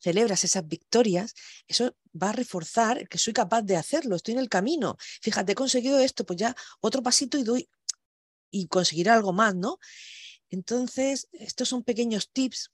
celebras 0.00 0.42
esas 0.44 0.66
victorias, 0.66 1.34
eso 1.68 1.94
va 2.20 2.30
a 2.30 2.32
reforzar 2.32 3.08
que 3.08 3.18
soy 3.18 3.32
capaz 3.32 3.62
de 3.62 3.76
hacerlo, 3.76 4.16
estoy 4.16 4.34
en 4.34 4.40
el 4.40 4.48
camino. 4.48 4.96
Fíjate, 5.22 5.52
he 5.52 5.54
conseguido 5.54 6.00
esto, 6.00 6.26
pues 6.26 6.38
ya 6.38 6.56
otro 6.80 7.02
pasito 7.02 7.38
y 7.38 7.44
doy 7.44 7.68
y 8.50 8.68
conseguir 8.68 9.10
algo 9.10 9.32
más, 9.32 9.54
¿no? 9.54 9.78
Entonces, 10.50 11.28
estos 11.32 11.68
son 11.68 11.82
pequeños 11.82 12.30
tips. 12.32 12.70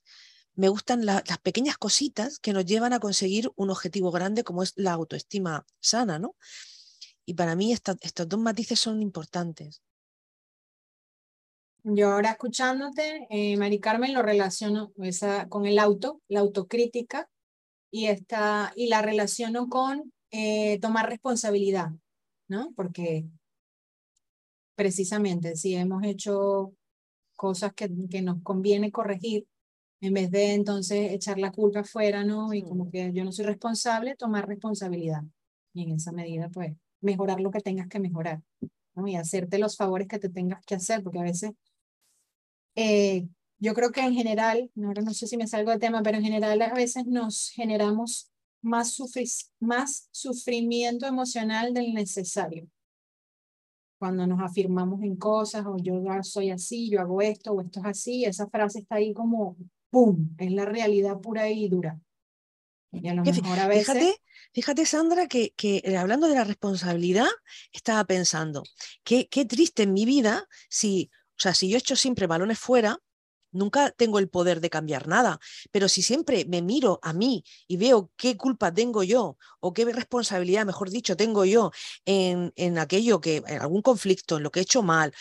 Me 0.59 0.67
gustan 0.67 1.05
las 1.05 1.37
pequeñas 1.41 1.77
cositas 1.77 2.37
que 2.37 2.51
nos 2.51 2.65
llevan 2.65 2.91
a 2.91 2.99
conseguir 2.99 3.49
un 3.55 3.69
objetivo 3.69 4.11
grande 4.11 4.43
como 4.43 4.61
es 4.61 4.73
la 4.75 4.91
autoestima 4.91 5.65
sana, 5.79 6.19
¿no? 6.19 6.35
Y 7.25 7.35
para 7.35 7.55
mí 7.55 7.71
estos 7.71 8.27
dos 8.27 8.39
matices 8.41 8.77
son 8.77 9.01
importantes. 9.01 9.81
Yo 11.83 12.11
ahora 12.11 12.31
escuchándote, 12.31 13.25
eh, 13.29 13.55
Mari 13.55 13.79
Carmen, 13.79 14.13
lo 14.13 14.21
relaciono 14.21 14.91
con 15.47 15.65
el 15.65 15.79
auto, 15.79 16.21
la 16.27 16.41
autocrítica, 16.41 17.29
y, 17.89 18.07
esta, 18.07 18.73
y 18.75 18.89
la 18.89 19.01
relaciono 19.01 19.69
con 19.69 20.11
eh, 20.29 20.77
tomar 20.81 21.07
responsabilidad, 21.07 21.91
¿no? 22.49 22.73
Porque 22.75 23.23
precisamente 24.75 25.55
si 25.55 25.75
hemos 25.75 26.03
hecho 26.03 26.73
cosas 27.37 27.73
que, 27.73 27.89
que 28.09 28.21
nos 28.21 28.43
conviene 28.43 28.91
corregir, 28.91 29.47
en 30.01 30.13
vez 30.13 30.31
de 30.31 30.53
entonces 30.53 31.11
echar 31.11 31.39
la 31.39 31.51
culpa 31.51 31.81
afuera, 31.81 32.23
¿no? 32.23 32.53
Y 32.53 32.63
como 32.63 32.89
que 32.89 33.11
yo 33.13 33.23
no 33.25 33.31
soy 33.31 33.45
responsable, 33.45 34.15
tomar 34.15 34.47
responsabilidad. 34.47 35.23
Y 35.73 35.83
en 35.83 35.91
esa 35.91 36.11
medida, 36.11 36.49
pues, 36.49 36.73
mejorar 37.01 37.39
lo 37.41 37.51
que 37.51 37.59
tengas 37.59 37.87
que 37.87 37.99
mejorar, 37.99 38.41
¿no? 38.95 39.07
Y 39.07 39.15
hacerte 39.15 39.59
los 39.59 39.75
favores 39.77 40.07
que 40.07 40.19
te 40.19 40.29
tengas 40.29 40.63
que 40.65 40.75
hacer, 40.75 41.03
porque 41.03 41.19
a 41.19 41.23
veces, 41.23 41.51
eh, 42.75 43.27
yo 43.57 43.73
creo 43.73 43.91
que 43.91 44.01
en 44.01 44.13
general, 44.13 44.71
ahora 44.81 45.01
no 45.01 45.13
sé 45.13 45.27
si 45.27 45.35
me 45.35 45.47
salgo 45.47 45.71
del 45.71 45.79
tema, 45.79 46.01
pero 46.01 46.17
en 46.17 46.23
general 46.23 46.61
a 46.61 46.73
veces 46.73 47.05
nos 47.05 47.49
generamos 47.49 48.31
más, 48.61 48.97
más 49.59 50.07
sufrimiento 50.11 51.05
emocional 51.05 51.73
del 51.73 51.93
necesario. 51.93 52.67
Cuando 53.97 54.25
nos 54.25 54.39
afirmamos 54.39 55.01
en 55.03 55.17
cosas, 55.17 55.65
o 55.65 55.75
yo 55.77 56.01
soy 56.23 56.51
así, 56.51 56.89
yo 56.89 57.01
hago 57.01 57.21
esto, 57.21 57.51
o 57.51 57.61
esto 57.61 57.81
es 57.81 57.85
así, 57.85 58.23
esa 58.23 58.47
frase 58.47 58.79
está 58.79 58.95
ahí 58.95 59.13
como, 59.13 59.57
¡pum!, 59.89 60.35
es 60.37 60.51
la 60.51 60.65
realidad 60.65 61.19
pura 61.19 61.49
y 61.49 61.67
dura. 61.67 61.99
Y 62.91 63.07
a 63.07 63.13
lo 63.13 63.23
mejor 63.23 63.59
a 63.59 63.67
veces... 63.67 64.19
Fíjate, 64.51 64.85
Sandra, 64.85 65.27
que, 65.27 65.53
que, 65.55 65.81
eh, 65.85 65.95
hablando 65.95 66.27
de 66.27 66.33
la 66.33 66.43
responsabilidad, 66.43 67.27
estaba 67.71 68.03
pensando, 68.05 68.63
qué, 69.03 69.27
qué 69.29 69.45
triste 69.45 69.83
en 69.83 69.93
mi 69.93 70.05
vida 70.05 70.47
si, 70.69 71.11
o 71.37 71.41
sea, 71.41 71.53
si 71.53 71.69
yo 71.69 71.77
echo 71.77 71.95
siempre 71.95 72.25
balones 72.25 72.57
fuera, 72.57 72.99
nunca 73.51 73.91
tengo 73.91 74.17
el 74.17 74.27
poder 74.27 74.59
de 74.59 74.71
cambiar 74.71 75.07
nada. 75.07 75.39
Pero 75.71 75.87
si 75.87 76.01
siempre 76.01 76.45
me 76.45 76.61
miro 76.61 76.99
a 77.03 77.13
mí 77.13 77.43
y 77.67 77.77
veo 77.77 78.11
qué 78.15 78.37
culpa 78.37 78.73
tengo 78.73 79.03
yo 79.03 79.37
o 79.59 79.73
qué 79.73 79.85
responsabilidad, 79.85 80.65
mejor 80.65 80.89
dicho, 80.89 81.15
tengo 81.15 81.45
yo 81.45 81.71
en, 82.05 82.51
en 82.55 82.79
aquello 82.79 83.21
que, 83.21 83.43
en 83.45 83.61
algún 83.61 83.83
conflicto, 83.83 84.37
en 84.37 84.43
lo 84.43 84.51
que 84.51 84.61
he 84.61 84.63
hecho 84.63 84.81
mal, 84.81 85.13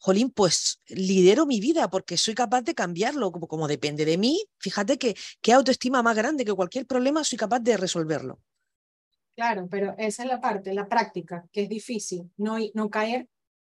jolín, 0.00 0.30
pues 0.30 0.80
lidero 0.88 1.46
mi 1.46 1.60
vida 1.60 1.88
porque 1.88 2.16
soy 2.16 2.34
capaz 2.34 2.62
de 2.62 2.74
cambiarlo, 2.74 3.30
como, 3.30 3.46
como 3.46 3.68
depende 3.68 4.04
de 4.04 4.18
mí, 4.18 4.42
fíjate 4.58 4.98
que 4.98 5.14
qué 5.40 5.52
autoestima 5.52 6.02
más 6.02 6.16
grande 6.16 6.44
que 6.44 6.54
cualquier 6.54 6.86
problema 6.86 7.22
soy 7.22 7.38
capaz 7.38 7.60
de 7.60 7.76
resolverlo. 7.76 8.40
Claro, 9.36 9.68
pero 9.70 9.94
esa 9.98 10.22
es 10.22 10.28
la 10.28 10.40
parte, 10.40 10.74
la 10.74 10.88
práctica, 10.88 11.46
que 11.52 11.62
es 11.62 11.68
difícil, 11.68 12.30
no, 12.36 12.56
no 12.74 12.90
caer 12.90 13.28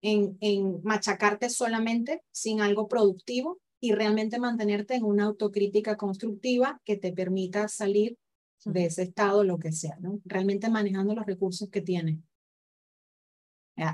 en, 0.03 0.37
en 0.41 0.81
machacarte 0.83 1.51
solamente 1.51 2.23
sin 2.31 2.61
algo 2.61 2.87
productivo 2.87 3.59
y 3.81 3.93
realmente 3.93 4.39
mantenerte 4.39 4.95
en 4.95 5.05
una 5.05 5.25
autocrítica 5.25 5.97
constructiva 5.97 6.81
que 6.85 6.97
te 6.97 7.13
permita 7.13 7.67
salir 7.69 8.17
de 8.65 8.85
ese 8.87 9.03
estado, 9.05 9.43
lo 9.43 9.59
que 9.59 9.73
sea, 9.73 9.97
¿no? 10.01 10.21
Realmente 10.25 10.69
manejando 10.69 11.15
los 11.15 11.27
recursos 11.27 11.71
que 11.71 11.81
tienes. 11.81 12.19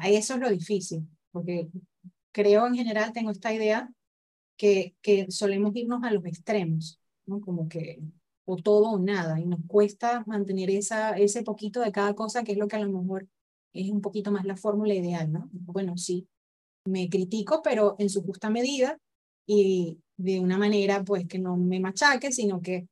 Eso 0.05 0.35
es 0.35 0.41
lo 0.41 0.51
difícil, 0.51 1.07
porque 1.31 1.69
creo 2.37 2.67
en 2.67 2.75
general, 2.75 3.15
tengo 3.15 3.31
esta 3.31 3.51
idea 3.55 3.91
que, 4.59 4.95
que 5.01 5.31
solemos 5.31 5.75
irnos 5.75 6.05
a 6.05 6.11
los 6.11 6.23
extremos, 6.27 7.01
¿no? 7.25 7.41
Como 7.41 7.67
que 7.67 7.99
o 8.45 8.57
todo 8.57 8.91
o 8.91 8.99
nada, 8.99 9.41
y 9.41 9.47
nos 9.47 9.61
cuesta 9.67 10.23
mantener 10.27 10.69
esa, 10.69 11.17
ese 11.17 11.43
poquito 11.43 11.81
de 11.81 11.93
cada 11.93 12.15
cosa, 12.15 12.45
que 12.45 12.53
es 12.53 12.59
lo 12.59 12.69
que 12.69 12.77
a 12.77 12.85
lo 12.85 12.93
mejor 12.93 13.27
es 13.73 13.91
un 13.91 14.03
poquito 14.03 14.31
más 14.31 14.45
la 14.45 14.55
fórmula 14.55 14.93
ideal, 14.93 15.33
¿no? 15.33 15.49
Bueno, 15.51 15.97
sí, 15.97 16.29
me 16.85 17.09
critico, 17.09 17.63
pero 17.63 17.97
en 17.99 18.11
su 18.11 18.23
justa 18.23 18.51
medida 18.51 18.99
y 19.47 19.99
de 20.19 20.39
una 20.39 20.59
manera, 20.59 21.03
pues, 21.05 21.27
que 21.27 21.39
no 21.39 21.57
me 21.57 21.81
machaque, 21.81 22.33
sino 22.33 22.61
que 22.61 22.87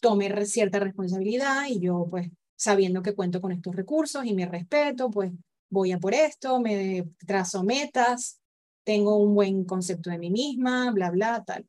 tome 0.00 0.46
cierta 0.46 0.78
responsabilidad 0.78 1.66
y 1.68 1.80
yo, 1.80 2.06
pues, 2.10 2.30
sabiendo 2.56 3.02
que 3.02 3.14
cuento 3.14 3.42
con 3.42 3.52
estos 3.52 3.76
recursos 3.76 4.24
y 4.24 4.32
me 4.32 4.46
respeto, 4.46 5.10
pues, 5.10 5.32
voy 5.68 5.92
a 5.92 5.98
por 5.98 6.14
esto, 6.14 6.60
me 6.60 7.04
trazo 7.26 7.62
metas, 7.62 8.40
tengo 8.86 9.16
un 9.16 9.34
buen 9.34 9.64
concepto 9.64 10.08
de 10.08 10.18
mí 10.18 10.30
misma, 10.30 10.92
bla, 10.92 11.10
bla, 11.10 11.44
tal. 11.44 11.66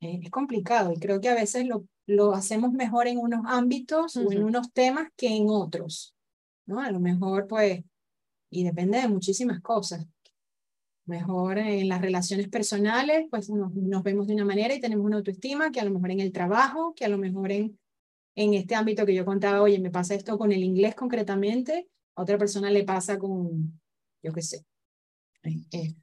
Eh, 0.00 0.20
es 0.22 0.30
complicado 0.30 0.92
y 0.92 0.98
creo 0.98 1.20
que 1.20 1.30
a 1.30 1.34
veces 1.34 1.66
lo 1.66 1.86
lo 2.08 2.32
hacemos 2.32 2.72
mejor 2.72 3.06
en 3.06 3.18
unos 3.18 3.42
ámbitos 3.44 4.16
o 4.16 4.32
en 4.32 4.42
unos 4.42 4.72
temas 4.72 5.08
que 5.14 5.28
en 5.28 5.44
otros, 5.48 6.16
¿no? 6.64 6.80
A 6.80 6.90
lo 6.90 7.00
mejor, 7.00 7.46
pues, 7.46 7.84
y 8.50 8.64
depende 8.64 8.98
de 8.98 9.08
muchísimas 9.08 9.60
cosas. 9.60 10.06
Mejor 11.04 11.58
en 11.58 11.86
las 11.86 12.00
relaciones 12.00 12.48
personales, 12.48 13.26
pues 13.30 13.50
nos, 13.50 13.74
nos, 13.74 14.02
vemos 14.02 14.26
de 14.26 14.34
una 14.34 14.46
manera 14.46 14.74
y 14.74 14.80
tenemos 14.80 15.04
una 15.04 15.18
autoestima 15.18 15.70
que 15.70 15.80
a 15.80 15.84
lo 15.84 15.90
mejor 15.90 16.10
en 16.10 16.20
el 16.20 16.32
trabajo, 16.32 16.94
que 16.94 17.04
a 17.04 17.08
lo 17.08 17.18
mejor 17.18 17.52
en, 17.52 17.78
en 18.34 18.54
este 18.54 18.74
ámbito 18.74 19.04
que 19.04 19.14
yo 19.14 19.26
contaba, 19.26 19.60
oye, 19.60 19.78
me 19.78 19.90
pasa 19.90 20.14
esto 20.14 20.38
con 20.38 20.50
el 20.50 20.64
inglés 20.64 20.94
concretamente, 20.94 21.88
a 22.14 22.22
otra 22.22 22.38
persona 22.38 22.70
le 22.70 22.84
pasa 22.84 23.18
con, 23.18 23.78
yo 24.22 24.32
qué 24.32 24.42
sé, 24.42 24.64
eh, 25.42 25.66
eh, 25.72 25.94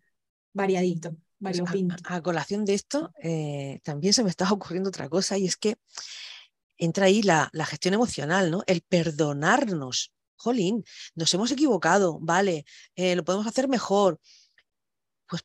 variadito. 0.56 1.16
Pues 1.40 1.62
a, 2.06 2.22
colación 2.22 2.66
de 2.66 2.74
esto, 2.74 3.12
eh, 3.22 3.80
también 3.84 4.14
se 4.14 4.24
me 4.24 4.30
está 4.30 4.52
ocurriendo 4.52 4.90
otra 4.90 5.10
cosa 5.10 5.38
y 5.38 5.46
es 5.46 5.58
que 5.58 5.76
entra 6.78 7.06
ahí 7.06 7.22
la, 7.22 7.52
gestión 7.66 7.94
emocional, 7.94 8.50
¿no? 8.50 8.64
El 8.66 8.82
perdonarnos. 8.82 10.12
Jolín, 10.38 10.84
nos 11.16 11.34
hemos 11.34 11.52
equivocado, 11.52 12.20
vale, 12.20 12.66
eh, 12.96 13.16
lo 13.16 13.24
podemos 13.24 13.48
hacer 13.48 13.68
mejor. 13.68 14.20
Pues 15.28 15.44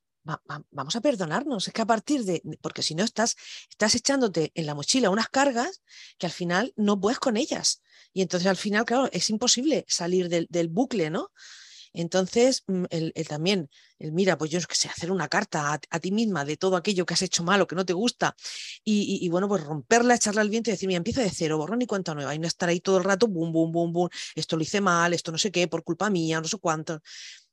vamos 0.71 0.97
a 0.97 1.01
perdonarnos. 1.01 1.69
Es 1.69 1.73
que 1.73 1.83
a 1.83 1.87
partir 1.87 2.25
de, 2.25 2.43
porque 2.61 2.83
si 2.83 2.95
no 2.95 3.05
estás, 3.05 3.37
estás 3.69 3.95
echándote 3.95 4.53
en 4.55 4.67
la 4.67 4.75
mochila 4.75 5.11
unas 5.11 5.29
cargas 5.29 5.83
que 6.19 6.27
al 6.27 6.33
final 6.33 6.73
no 6.77 7.01
puedes 7.01 7.19
con 7.19 7.37
ellas. 7.37 7.83
Y 8.13 8.23
entonces 8.23 8.49
al 8.49 8.57
final, 8.57 8.85
claro, 8.85 9.09
es 9.13 9.31
imposible 9.31 9.85
salir 9.89 10.29
del, 10.29 10.47
del 10.51 10.69
bucle, 10.69 11.11
¿no? 11.11 11.31
Entonces, 11.93 12.63
mm, 12.67 12.85
el, 12.91 13.13
también, 13.29 13.69
el 13.99 14.13
mira, 14.13 14.39
pues 14.39 14.51
yo 14.51 14.61
que 14.61 14.75
sé, 14.75 14.89
hacer 14.89 15.11
una 15.11 15.29
carta 15.29 15.73
a, 15.91 15.99
ti 16.01 16.13
misma 16.13 16.45
de 16.45 16.57
todo 16.57 16.77
aquello 16.77 17.05
que 17.07 17.15
has 17.15 17.23
hecho 17.23 17.43
malo, 17.45 17.67
que 17.67 17.75
no 17.77 17.85
te 17.85 17.93
gusta, 17.93 18.37
y, 18.85 19.29
bueno, 19.29 19.49
pues 19.49 19.65
romperla, 19.65 20.15
echarla 20.15 20.41
al 20.41 20.51
viento 20.51 20.71
y 20.71 20.73
decir, 20.73 20.87
mira, 20.87 20.99
empiezo 20.99 21.21
de 21.21 21.31
cero, 21.31 21.59
borrón 21.59 21.83
y 21.83 21.87
cuenta 21.87 22.15
nueva, 22.15 22.35
y 22.35 22.39
no 22.39 22.47
estar 22.47 22.69
ahí 22.69 22.81
todo 22.81 22.99
el 22.99 23.05
rato, 23.05 23.27
bum, 23.27 23.53
bum, 23.53 23.73
bum, 23.73 23.93
bum, 23.93 24.09
esto 24.35 24.57
lo 24.57 24.63
hice 24.63 24.81
mal, 24.81 25.13
esto 25.15 25.33
no 25.33 25.39
sé 25.39 25.51
qué, 25.51 25.69
por 25.69 25.85
culpa 25.85 26.11
mía, 26.11 26.41
no 26.41 26.49
sé 26.49 26.59
cuánto. 26.59 27.01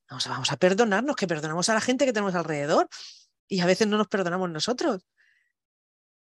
Vamos 0.10 0.28
a, 0.28 0.30
vamos 0.30 0.52
a 0.52 0.58
perdonarnos, 0.58 1.16
que 1.16 1.28
perdonamos 1.28 1.70
a 1.70 1.74
la 1.74 1.82
gente 1.82 2.06
que 2.06 2.14
tenemos 2.14 2.36
alrededor, 2.36 2.88
y 3.48 3.60
a 3.62 3.66
veces 3.66 3.88
no 3.88 3.98
nos 3.98 4.08
perdonamos 4.08 4.50
nosotros. 4.50 5.04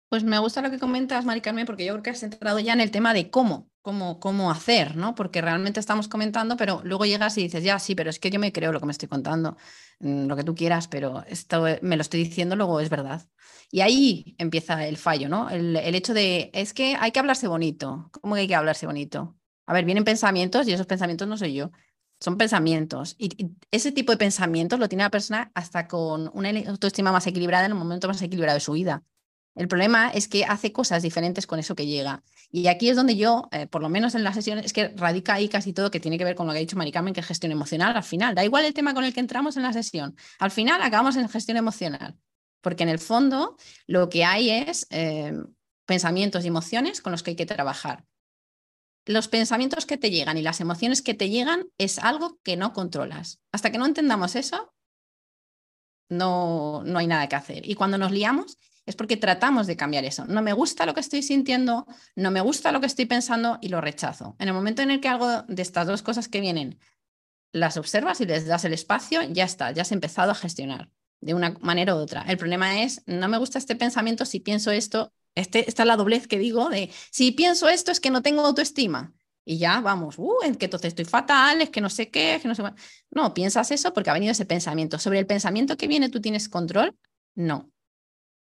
Pues 0.09 0.25
me 0.25 0.39
gusta 0.39 0.63
lo 0.63 0.71
que 0.71 0.79
comentas, 0.79 1.25
Mari 1.27 1.43
Carmen, 1.43 1.67
porque 1.67 1.85
yo 1.85 1.93
creo 1.93 2.03
que 2.03 2.11
has 2.11 2.23
entrado 2.23 2.59
ya 2.59 2.73
en 2.73 2.81
el 2.81 2.91
tema 2.91 3.13
de 3.13 3.31
cómo, 3.31 3.71
cómo, 3.83 4.19
cómo 4.21 4.51
hacer, 4.51 4.97
¿no? 4.97 5.15
Porque 5.15 5.43
realmente 5.43 5.81
estamos 5.81 6.09
comentando, 6.09 6.57
pero 6.57 6.81
luego 6.83 7.05
llegas 7.05 7.37
y 7.37 7.43
dices, 7.43 7.63
ya, 7.63 7.79
sí, 7.79 7.95
pero 7.95 8.09
es 8.09 8.19
que 8.19 8.31
yo 8.31 8.41
me 8.41 8.51
creo 8.51 8.73
lo 8.73 8.81
que 8.81 8.87
me 8.87 8.93
estoy 8.93 9.09
contando, 9.09 9.59
mm, 10.01 10.27
lo 10.27 10.35
que 10.37 10.45
tú 10.45 10.55
quieras, 10.55 10.89
pero 10.89 11.25
esto 11.27 11.65
me 11.83 11.97
lo 11.97 12.03
estoy 12.03 12.25
diciendo, 12.25 12.57
luego 12.57 12.81
es 12.81 12.89
verdad. 12.89 13.29
Y 13.71 13.81
ahí 13.81 14.35
empieza 14.39 14.87
el 14.87 14.97
fallo, 14.97 15.29
¿no? 15.29 15.51
El, 15.51 15.77
hecho 15.77 16.15
de, 16.15 16.51
es 16.55 16.73
que 16.73 16.97
hay 16.99 17.13
que 17.13 17.19
hablarse 17.19 17.47
bonito. 17.47 18.11
¿Cómo 18.23 18.35
que 18.35 18.43
hay 18.43 18.49
que 18.49 18.55
hablarse 18.55 18.87
bonito? 18.87 19.37
A 19.67 19.75
ver, 19.75 19.85
vienen 19.85 20.05
pensamientos 20.05 20.67
y 20.69 20.73
esos 20.73 20.87
pensamientos 20.87 21.29
no 21.29 21.37
soy 21.37 21.53
yo 21.55 21.71
son 22.21 22.37
pensamientos. 22.37 23.15
Y, 23.19 23.53
ese 23.71 23.93
tipo 23.93 24.13
de 24.13 24.19
pensamientos 24.19 24.79
lo 24.79 24.89
tiene 24.89 25.05
la 25.05 25.11
persona 25.11 25.51
hasta 25.55 25.87
con 25.89 26.31
una 26.35 26.51
autoestima 26.69 27.13
más 27.13 27.27
equilibrada 27.27 27.67
en 27.67 27.73
el 27.73 27.79
momento 27.79 28.09
más 28.09 28.21
equilibrado 28.23 28.57
de 28.57 28.61
su 28.61 28.73
vida. 28.73 29.05
El 29.59 29.67
problema 29.67 30.09
es 30.11 30.29
que 30.29 30.45
hace 30.45 30.73
cosas 30.73 31.03
diferentes 31.03 31.49
con 31.49 31.59
eso 31.59 31.75
que 31.75 31.85
llega. 31.85 32.23
Y 32.53 32.69
aquí 32.69 32.91
es 32.91 32.97
donde 32.97 33.17
yo, 33.17 33.49
eh, 33.51 33.67
por 33.67 33.83
lo 33.83 33.89
menos 33.89 34.15
en 34.15 34.23
la 34.23 34.33
sesión, 34.33 34.61
es 34.61 34.73
que 34.73 34.91
radica 34.91 35.35
ahí 35.35 35.49
casi 35.49 35.73
todo 35.73 35.91
que 35.91 35.99
tiene 35.99 36.17
que 36.17 36.23
ver 36.23 36.37
con 36.37 36.47
lo 36.47 36.53
que 36.53 36.59
ha 36.59 36.61
dicho 36.61 36.77
Maricarmen, 36.77 37.13
que 37.13 37.19
es 37.19 37.27
gestión 37.27 37.51
emocional 37.51 37.97
al 37.97 38.05
final. 38.05 38.37
Da 38.37 38.45
igual 38.45 38.65
el 38.65 38.73
tema 38.73 38.95
con 38.95 39.03
el 39.03 39.13
que 39.13 39.19
entramos 39.19 39.57
en 39.57 39.65
la 39.65 39.73
sesión. 39.73 40.17
Al 40.39 40.53
final 40.53 40.81
acabamos 40.81 41.17
en 41.17 41.29
gestión 41.29 41.57
emocional. 41.57 42.17
Porque 42.61 42.85
en 42.85 42.89
el 42.89 43.01
fondo 43.01 43.57
lo 43.89 44.09
que 44.09 44.25
hay 44.25 44.51
es 44.51 44.87
eh, 44.91 45.33
pensamientos 45.87 46.45
y 46.45 46.49
emociones 46.49 47.03
con 47.03 47.11
los 47.11 47.25
que 47.25 47.31
hay 47.31 47.37
que 47.37 47.47
trabajar. 47.47 48.05
los 49.07 49.27
pensamientos 49.27 49.87
que 49.87 49.97
te 49.97 50.11
llegan 50.11 50.39
y 50.39 50.43
las 50.43 50.61
emociones 50.61 51.03
que 51.03 51.15
te 51.15 51.31
llegan 51.31 51.67
es 51.79 51.99
algo 51.99 52.39
que 52.45 52.57
no 52.57 52.73
controlas. 52.73 53.41
Hasta 53.51 53.73
que 53.73 53.79
no 53.79 53.87
entendamos 53.87 54.37
eso, 54.37 54.73
no, 56.09 56.83
no 56.85 56.99
hay 57.01 57.09
nada 57.09 57.29
que 57.29 57.37
hacer. 57.37 57.69
Y 57.69 57.75
cuando 57.75 57.99
nos 57.99 58.13
liamos 58.13 58.57
es 58.89 58.97
porque 58.97 59.19
tratamos 59.19 59.67
de 59.67 59.77
cambiar 59.77 60.07
eso. 60.07 60.25
No 60.25 60.41
me 60.41 60.55
gusta 60.55 60.87
lo 60.87 60.95
que 60.95 61.01
estoy 61.01 61.23
sintiendo, 61.23 61.87
no 62.17 62.31
me 62.31 62.41
gusta 62.41 62.73
lo 62.73 62.81
que 62.81 62.87
estoy 62.87 63.05
pensando 63.05 63.59
y 63.61 63.69
lo 63.69 63.83
rechazo. 63.83 64.35
En 64.39 64.49
el 64.49 64.55
momento 64.55 64.81
en 64.81 64.91
el 64.91 65.01
que 65.01 65.09
algo 65.09 65.43
de 65.43 65.61
estas 65.61 65.87
dos 65.87 66.01
cosas 66.01 66.27
que 66.27 66.41
vienen 66.41 66.79
las 67.53 67.77
observas 67.77 68.23
y 68.23 68.25
les 68.27 68.47
das 68.47 68.65
el 68.65 68.73
espacio, 68.73 69.23
ya 69.25 69.45
está, 69.45 69.73
ya 69.73 69.83
has 69.83 69.93
empezado 69.93 70.31
a 70.31 70.35
gestionar 70.35 70.89
de 71.21 71.35
una 71.35 71.51
manera 71.61 71.95
u 71.95 71.99
otra. 71.99 72.23
El 72.23 72.39
problema 72.39 72.83
es, 72.83 73.03
no 73.05 73.29
me 73.29 73.37
gusta 73.37 73.59
este 73.59 73.77
pensamiento, 73.77 74.25
si 74.25 74.41
pienso 74.41 74.71
esto, 74.71 75.13
este, 75.35 75.69
esta 75.69 75.83
es 75.83 75.87
la 75.87 75.97
doblez 75.97 76.27
que 76.27 76.39
digo 76.39 76.71
de, 76.71 76.91
si 77.11 77.33
pienso 77.33 77.69
esto 77.69 77.93
es 77.93 78.01
que 78.01 78.11
no 78.11 78.23
tengo 78.23 78.41
autoestima. 78.41 79.13
Y 79.45 79.59
ya 79.59 79.81
vamos, 79.81 80.19
uh, 80.19 80.39
que 80.59 80.65
entonces 80.65 80.89
estoy 80.89 81.05
fatal, 81.05 81.61
es 81.61 81.69
que 81.69 81.83
no 81.83 81.91
sé 81.91 82.11
qué, 82.11 82.37
es 82.37 82.43
que 82.43 82.49
no 82.49 82.55
sé. 82.55 82.63
No, 83.11 83.35
piensas 83.35 83.71
eso 83.71 83.93
porque 83.93 84.09
ha 84.09 84.15
venido 84.15 84.33
ese 84.33 84.47
pensamiento. 84.47 84.99
Sobre 84.99 85.19
el 85.19 85.27
pensamiento 85.27 85.77
que 85.77 85.89
viene, 85.89 86.09
¿tú 86.09 86.21
tienes 86.21 86.49
control? 86.49 86.95
No. 87.35 87.71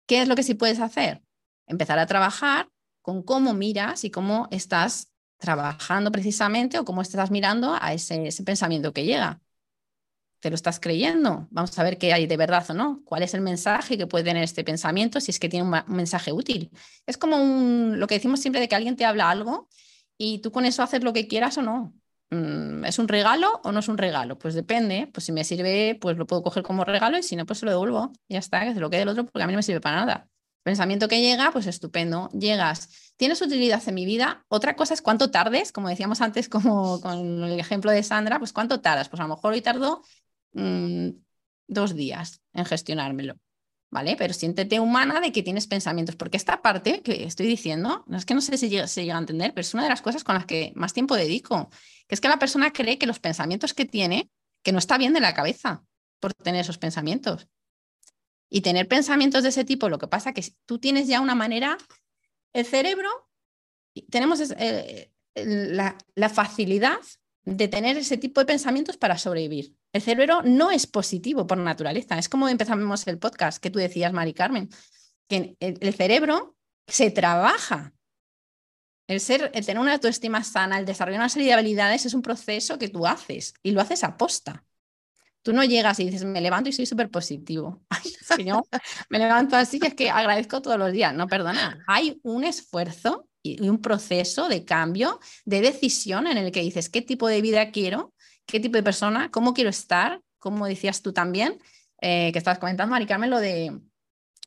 ¿Qué 0.07 0.22
es 0.22 0.28
lo 0.28 0.34
que 0.34 0.42
sí 0.42 0.55
puedes 0.55 0.80
hacer? 0.80 1.22
Empezar 1.66 1.98
a 1.98 2.07
trabajar 2.07 2.68
con 3.00 3.22
cómo 3.22 3.55
miras 3.55 4.05
y 4.05 4.11
cómo 4.11 4.48
estás 4.50 5.12
trabajando 5.38 6.12
precisamente 6.12 6.78
o 6.78 6.84
cómo 6.84 7.03
estás 7.03 7.30
mirando 7.30 7.76
a 7.80 7.92
ese, 7.92 8.30
pensamiento 8.44 8.92
que 8.92 9.05
llega. 9.05 9.40
¿Te 10.40 10.50
lo 10.50 10.55
estás 10.55 10.80
creyendo? 10.80 11.48
Vamos 11.50 11.78
a 11.78 11.82
ver 11.84 11.98
qué 11.98 12.12
hay 12.12 12.26
de 12.26 12.36
verdad 12.36 12.64
o 12.70 12.74
no. 12.74 13.03
¿Cuál 13.05 13.22
es 13.22 13.34
el 13.34 13.40
mensaje 13.40 13.96
que 13.96 14.07
puede 14.07 14.24
tener 14.24 14.42
este 14.42 14.64
pensamiento 14.64 15.20
si 15.20 15.30
es 15.30 15.38
que 15.38 15.48
tiene 15.48 15.68
un, 15.68 15.82
mensaje 15.94 16.32
útil? 16.32 16.70
Es 17.07 17.16
como 17.16 17.36
un, 17.36 17.98
lo 17.98 18.07
que 18.07 18.16
decimos 18.16 18.40
siempre 18.40 18.61
de 18.61 18.68
que 18.68 18.74
alguien 18.74 18.96
te 18.96 19.05
habla 19.05 19.30
algo 19.30 19.68
y 20.18 20.38
tú 20.38 20.50
con 20.53 20.64
eso 20.64 20.82
haces 20.82 21.03
lo 21.03 21.12
que 21.12 21.28
quieras 21.28 21.59
o 21.59 21.62
no. 21.62 21.92
Mm, 22.33 22.87
¿Es 22.87 22.99
un 22.99 23.09
regalo 23.09 23.61
o 23.62 23.72
no 23.72 23.80
es 23.80 23.89
un 23.89 23.99
regalo? 23.99 24.39
Pues 24.39 24.55
depende. 24.55 25.09
Pues 25.12 25.24
si 25.26 25.33
me 25.33 25.45
sirve, 25.45 25.99
pues 26.01 26.16
lo 26.16 26.26
puedo 26.26 26.43
coger 26.43 26.62
como 26.62 26.83
regalo 26.85 27.18
y 27.18 27.22
si 27.22 27.37
no, 27.37 27.45
pues 27.45 27.59
se 27.59 27.66
lo 27.66 27.72
devuelvo. 27.72 28.11
ya 28.28 28.39
está, 28.39 28.64
que 28.64 28.72
se 28.72 28.80
lo 28.80 28.89
quede 28.89 29.03
el 29.03 29.09
otro 29.09 29.26
porque 29.26 29.43
a 29.43 29.47
mí 29.47 29.53
no 29.53 29.59
me 29.59 29.62
sirve 29.62 29.83
para 29.83 29.97
nada. 29.97 30.28
Pensamiento 30.62 31.09
que 31.09 31.20
llega, 31.20 31.51
pues 31.53 31.66
estupendo. 31.66 32.30
Llegas, 32.30 33.12
tienes 33.16 33.43
utilidad 33.43 33.83
en 33.87 33.95
mi 33.95 34.07
vida. 34.07 34.45
Otra 34.49 34.76
cosa 34.76 34.95
es 34.95 35.03
cuánto 35.03 35.30
tardes, 35.30 35.72
como 35.72 35.89
decíamos 35.89 36.22
antes, 36.22 36.49
como 36.49 37.01
con 37.03 37.45
el 37.45 37.61
ejemplo 37.61 37.91
de 37.91 38.03
Sandra, 38.03 38.39
pues 38.39 38.53
cuánto 38.55 38.80
tardas. 38.80 39.11
Pues 39.11 39.20
a 39.20 39.24
lo 39.24 39.35
mejor 39.35 39.53
hoy 39.53 39.61
tardo 39.61 40.03
mm, 40.53 41.11
dos 41.66 41.95
días 41.95 42.41
en 42.55 42.64
gestionármelo. 42.64 43.35
¿Vale? 43.93 44.16
Pero 44.16 44.32
siéntete 44.32 44.80
humana 44.80 45.20
de 45.20 45.32
que 45.32 45.43
tienes 45.43 45.66
pensamientos, 45.66 46.16
porque 46.16 46.38
esta 46.38 46.62
parte 46.62 47.03
que 47.03 47.24
estoy 47.24 47.47
diciendo, 47.47 48.05
no 48.09 48.16
es 48.16 48.24
que 48.24 48.34
no 48.34 48.40
sé 48.40 48.57
si 48.57 48.70
llega, 48.70 48.86
llega 48.86 49.14
a 49.14 49.18
entender, 49.18 49.53
pero 49.53 49.61
es 49.61 49.74
una 49.74 49.82
de 49.82 49.90
las 49.90 50.01
cosas 50.01 50.24
con 50.24 50.34
las 50.34 50.47
que 50.47 50.72
más 50.74 50.95
tiempo 50.95 51.14
dedico, 51.14 51.68
que 52.09 52.14
es 52.14 52.20
que 52.20 52.28
la 52.28 52.38
persona 52.38 52.72
cree 52.72 52.99
que 52.99 53.07
los 53.07 53.20
pensamientos 53.20 53.74
que 53.74 53.84
tiene, 53.84 54.30
que 54.62 54.72
no 54.72 54.78
está 54.78 54.97
bien 54.97 55.12
de 55.12 55.20
la 55.20 55.34
cabeza 55.34 55.84
por 56.20 56.32
tener 56.32 56.62
esos 56.62 56.78
pensamientos. 56.78 57.49
Y 58.49 58.62
tener 58.62 58.88
pensamientos 58.88 59.43
de 59.43 59.51
ese 59.51 59.64
tipo, 59.64 59.90
lo 59.90 59.99
que 59.99 60.09
pasa 60.09 60.30
es 60.30 60.34
que 60.34 60.57
tú 60.64 60.78
tienes 60.78 61.07
ya 61.07 61.20
una 61.20 61.34
manera, 61.34 61.76
el 62.55 62.64
cerebro, 62.64 63.11
tenemos 64.11 64.40
eh, 64.57 65.12
la 65.34 66.28
facilidad 66.30 66.99
de 67.45 67.68
tener 67.68 67.99
ese 67.99 68.16
tipo 68.16 68.40
de 68.40 68.47
pensamientos 68.47 68.97
para 68.97 69.18
sobrevivir. 69.18 69.76
El 69.93 70.01
cerebro 70.01 70.43
no 70.43 70.70
es 70.70 70.86
positivo 70.86 71.47
por 71.47 71.59
naturaleza. 71.59 72.18
Es 72.18 72.28
como 72.28 72.49
empezamos 72.49 73.07
el 73.07 73.18
podcast 73.18 73.62
que 73.62 73.70
tú 73.70 73.78
decías, 73.78 74.12
Mari 74.12 74.32
Carmen, 74.32 74.70
que 75.28 75.57
el, 75.61 75.95
cerebro 75.95 76.57
se 76.86 77.11
trabaja. 77.11 77.93
El, 79.07 79.20
tener 79.20 79.78
una 79.78 79.95
autoestima 79.95 80.43
sana, 80.45 80.78
el 80.78 80.86
desarrollar 80.86 81.20
una 81.20 81.28
serie 81.28 81.49
de 81.49 81.55
habilidades 81.55 82.07
es 82.07 82.14
un 82.14 82.22
proceso 82.22 82.78
que 82.78 82.88
tú 82.88 83.07
haces 83.07 83.53
y 83.62 83.72
lo 83.72 83.82
haces 83.82 84.03
a 84.05 84.16
posta. 84.16 84.64
Tú 85.43 85.53
no 85.53 85.64
llegas 85.64 85.99
y 86.01 86.05
dices, 86.05 86.24
me 86.24 86.40
levanto 86.40 86.70
y 86.70 86.72
soy 86.72 86.86
súper 86.86 87.11
positivo. 87.11 87.82
me 89.11 89.18
levanto 89.18 89.57
así 89.57 89.78
que 89.78 89.88
es 89.88 89.95
que 89.95 90.09
agradezco 90.09 90.62
todos 90.62 90.78
los 90.78 90.93
días. 90.93 91.12
No, 91.12 91.26
perdona. 91.26 91.84
Hay 91.86 92.18
un 92.22 92.45
esfuerzo 92.45 93.28
y 93.43 93.68
un 93.68 93.82
proceso 93.82 94.49
de 94.49 94.64
cambio, 94.64 95.18
de 95.45 95.61
decisión 95.61 96.28
en 96.28 96.38
el 96.38 96.53
que 96.53 96.62
dices 96.62 96.88
qué 96.88 97.03
tipo 97.03 97.26
de 97.26 97.43
vida 97.43 97.72
quiero, 97.72 98.14
qué 98.47 98.61
tipo 98.61 98.76
de 98.76 98.82
persona, 98.82 99.30
cómo 99.30 99.55
quiero 99.55 99.70
estar, 99.70 100.20
como 100.38 100.66
decías 100.66 101.03
tú 101.03 101.12
también, 101.12 101.59
eh, 102.01 102.30
que 102.32 102.38
estabas 102.38 102.59
comentando, 102.59 102.90
Mari 102.90 103.07
Carmen, 103.07 103.30
lo 103.30 103.38
de 103.38 103.80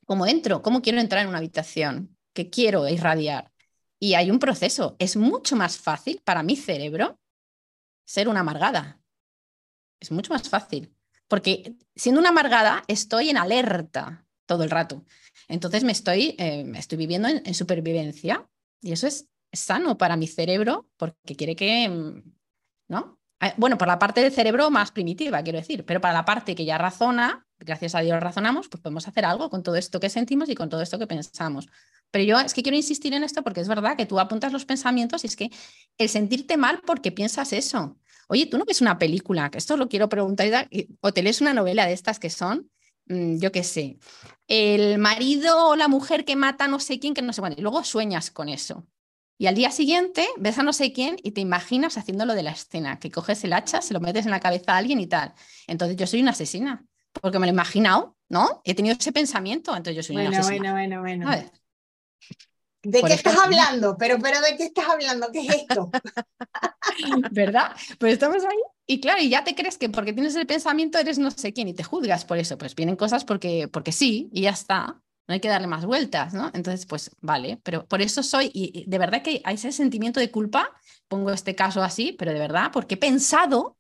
cómo 0.06 0.28
entro, 0.28 0.62
cómo 0.62 0.82
quiero 0.82 1.00
entrar 1.00 1.24
en 1.24 1.30
una 1.30 1.38
habitación, 1.40 2.18
qué 2.34 2.50
quiero 2.50 2.88
irradiar. 2.88 3.52
Y 4.00 4.14
hay 4.14 4.30
un 4.30 4.40
proceso. 4.40 4.96
Es 5.00 5.16
mucho 5.16 5.56
más 5.56 5.78
fácil 5.78 6.22
para 6.24 6.44
mi 6.44 6.56
cerebro 6.56 7.20
ser 8.06 8.28
una 8.28 8.42
amargada. 8.42 9.00
Es 10.00 10.12
mucho 10.12 10.34
más 10.34 10.48
fácil. 10.50 10.94
Porque 11.28 11.76
siendo 11.96 12.20
una 12.20 12.30
amargada 12.30 12.84
estoy 12.88 13.30
en 13.30 13.38
alerta 13.38 14.26
todo 14.46 14.64
el 14.64 14.70
rato. 14.70 15.04
Entonces 15.48 15.84
me 15.84 15.92
estoy, 15.92 16.36
eh, 16.38 16.72
estoy 16.76 16.98
viviendo 16.98 17.28
en, 17.28 17.54
supervivencia 17.54 18.48
y 18.82 18.92
eso 18.92 19.08
es 19.08 19.28
sano 19.52 19.98
para 19.98 20.18
mi 20.18 20.28
cerebro 20.28 20.90
porque 20.98 21.36
quiere 21.36 21.56
que, 21.56 21.90
mm, 21.90 22.22
¿no? 22.90 23.20
Ah, 23.40 23.54
bueno, 23.58 23.78
por 23.78 23.88
la 23.88 24.00
parte 24.00 24.22
del 24.22 24.32
cerebro 24.32 24.72
más 24.72 24.92
primitiva, 24.92 25.44
quiero 25.44 25.60
decir, 25.60 25.86
pero 25.86 26.00
para 26.00 26.14
la 26.14 26.26
parte 26.26 26.56
que 26.56 26.64
ya 26.64 26.78
razona, 26.78 27.46
gracias 27.60 27.94
a 27.94 28.00
Dios 28.00 28.20
razonamos, 28.20 28.70
pues 28.70 28.82
podemos 28.82 29.08
hacer 29.08 29.26
algo 29.26 29.50
con 29.50 29.62
todo 29.62 29.76
esto 29.76 30.00
que 30.00 30.10
sentimos 30.10 30.50
y 30.50 30.56
con 30.56 30.70
todo 30.70 30.82
esto 30.82 30.98
que 30.98 31.08
pensamos. 31.08 31.68
Pero 32.12 32.24
yo 32.24 32.40
es 32.40 32.54
que 32.54 32.64
quiero 32.64 32.78
insistir 32.78 33.14
en 33.14 33.24
esto 33.24 33.44
porque 33.44 33.60
es 33.60 33.68
verdad 33.68 33.98
que 33.98 34.06
tú 34.06 34.20
apuntas 34.20 34.54
los 34.54 34.66
pensamientos 34.66 35.24
y 35.24 35.28
es 35.28 35.36
que 35.36 35.50
el 35.98 36.08
sentirte 36.08 36.56
mal 36.56 36.82
porque 36.86 37.12
piensas 37.12 37.52
eso. 37.52 37.98
Oye, 38.30 38.46
tú 38.46 38.58
no 38.58 38.66
ves 38.66 38.82
una 38.82 38.98
película, 38.98 39.52
que 39.52 39.58
esto 39.58 39.76
lo 39.78 39.90
quiero 39.90 40.08
preguntar, 40.10 40.70
o 41.02 41.14
te 41.14 41.22
lees 41.22 41.42
una 41.42 41.54
novela 41.54 41.86
de 41.86 41.94
estas 41.94 42.20
que 42.20 42.30
son, 42.30 42.72
mm, 43.08 43.38
yo 43.40 43.52
qué 43.52 43.64
sé, 43.64 44.00
el 44.48 44.98
marido 44.98 45.68
o 45.70 45.76
la 45.76 45.88
mujer 45.88 46.26
que 46.26 46.36
mata 46.36 46.68
no 46.68 46.80
sé 46.80 47.00
quién, 47.00 47.14
que 47.14 47.22
no 47.22 47.34
sé 47.34 47.42
cuándo, 47.42 47.60
y 47.60 47.62
luego 47.62 47.84
sueñas 47.84 48.32
con 48.32 48.50
eso. 48.50 48.88
Y 49.38 49.48
al 49.48 49.56
día 49.56 49.72
siguiente 49.72 50.28
ves 50.38 50.58
a 50.58 50.64
no 50.64 50.72
sé 50.72 50.94
quién 50.94 51.18
y 51.22 51.32
te 51.32 51.42
imaginas 51.42 51.98
haciendo 51.98 52.26
lo 52.26 52.36
de 52.36 52.44
la 52.44 52.52
escena, 52.52 53.00
que 53.00 53.12
coges 53.12 53.44
el 53.44 53.54
hacha, 53.54 53.82
se 53.82 53.94
lo 53.94 54.00
metes 54.00 54.26
en 54.26 54.32
la 54.32 54.40
cabeza 54.40 54.74
a 54.74 54.78
alguien 54.78 55.00
y 55.00 55.08
tal. 55.08 55.34
Entonces 55.68 55.98
yo 55.98 56.08
soy 56.08 56.22
una 56.22 56.32
asesina, 56.32 56.86
porque 57.12 57.40
me 57.40 57.46
lo 57.46 57.52
he 57.52 57.54
imaginado, 57.54 58.16
¿no? 58.30 58.62
He 58.64 58.74
tenido 58.74 58.96
ese 58.98 59.12
pensamiento, 59.12 59.76
entonces 59.76 59.96
yo 59.96 60.04
soy 60.04 60.26
una 60.26 60.40
asesina. 60.40 60.72
Bueno, 60.72 61.02
bueno, 61.02 61.28
bueno. 61.28 61.52
¿De 62.82 63.02
qué 63.02 63.14
estás 63.14 63.36
hablando? 63.38 63.98
Pero, 63.98 64.20
pero 64.20 64.40
¿de 64.42 64.56
qué 64.58 64.66
estás 64.66 64.88
hablando? 64.88 65.32
¿Qué 65.34 65.40
es 65.40 65.56
esto? 65.56 65.90
¿Verdad? 67.32 67.76
Pues 68.00 68.14
estamos 68.14 68.44
ahí 68.44 68.58
y 68.88 69.02
claro, 69.02 69.22
y 69.22 69.30
ya 69.30 69.44
te 69.44 69.56
crees 69.56 69.78
que 69.78 69.90
porque 69.90 70.14
tienes 70.14 70.36
el 70.36 70.46
pensamiento 70.46 71.00
eres 71.00 71.18
no 71.18 71.32
sé 71.32 71.52
quién 71.52 71.68
y 71.68 71.74
te 71.74 71.84
juzgas 71.84 72.24
por 72.24 72.38
eso. 72.38 72.58
Pues 72.58 72.76
vienen 72.76 72.96
cosas 72.96 73.26
porque, 73.26 73.68
porque 73.68 73.92
sí 73.92 74.30
y 74.32 74.42
ya 74.42 74.52
está 74.52 75.02
no 75.28 75.34
hay 75.34 75.40
que 75.40 75.48
darle 75.48 75.68
más 75.68 75.86
vueltas, 75.86 76.34
¿no? 76.34 76.52
Entonces, 76.54 76.86
pues 76.86 77.12
vale, 77.22 77.60
pero 77.64 77.88
por 77.88 78.02
eso 78.02 78.24
soy, 78.24 78.52
y 78.54 78.86
de 78.88 78.98
verdad 78.98 79.24
que 79.24 79.42
hay 79.44 79.56
ese 79.56 79.72
sentimiento 79.72 80.20
de 80.20 80.32
culpa, 80.32 80.70
pongo 81.08 81.32
este 81.32 81.56
caso 81.56 81.82
así, 81.84 82.14
pero 82.14 82.34
de 82.34 82.40
verdad, 82.40 82.72
porque 82.72 82.96
he 82.96 82.98
pensado 82.98 83.78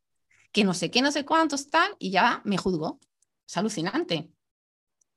que 0.51 0.63
no 0.63 0.73
sé 0.73 0.91
qué, 0.91 1.01
no 1.01 1.11
sé 1.11 1.25
cuántos 1.25 1.61
están 1.61 1.91
y 1.99 2.11
ya 2.11 2.41
me 2.45 2.57
juzgo. 2.57 2.99
Es 3.47 3.57
alucinante. 3.57 4.31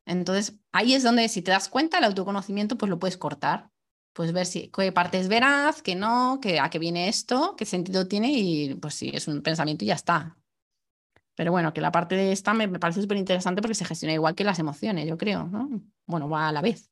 Entonces, 0.06 0.56
ahí 0.72 0.94
es 0.94 1.02
donde 1.04 1.28
si 1.28 1.42
te 1.42 1.50
das 1.52 1.68
cuenta, 1.68 1.98
el 1.98 2.04
autoconocimiento, 2.04 2.78
pues 2.78 2.90
lo 2.90 2.98
puedes 2.98 3.18
cortar. 3.18 3.70
Puedes 4.14 4.32
ver 4.32 4.46
si 4.46 4.70
qué 4.70 4.92
parte 4.92 5.20
es 5.20 5.28
veraz, 5.28 5.82
qué 5.82 5.96
no, 5.96 6.40
qué, 6.42 6.60
a 6.60 6.70
qué 6.70 6.78
viene 6.80 7.08
esto, 7.08 7.56
qué 7.56 7.66
sentido 7.66 8.08
tiene 8.08 8.32
y 8.32 8.74
pues 8.76 8.94
sí, 8.94 9.10
es 9.14 9.28
un 9.28 9.42
pensamiento 9.42 9.84
y 9.84 9.88
ya 9.88 9.94
está. 9.96 10.37
Pero 11.38 11.52
bueno, 11.52 11.72
que 11.72 11.80
la 11.80 11.92
parte 11.92 12.16
de 12.16 12.32
esta 12.32 12.52
me, 12.52 12.68
parece 12.80 13.00
súper 13.00 13.16
interesante 13.16 13.62
porque 13.62 13.76
se 13.76 13.84
gestiona 13.84 14.12
igual 14.12 14.34
que 14.34 14.42
las 14.42 14.58
emociones, 14.58 15.06
yo 15.06 15.16
creo, 15.16 15.46
¿no? 15.46 15.70
Bueno, 16.04 16.28
va 16.28 16.48
a 16.48 16.52
la 16.52 16.60
vez. 16.60 16.90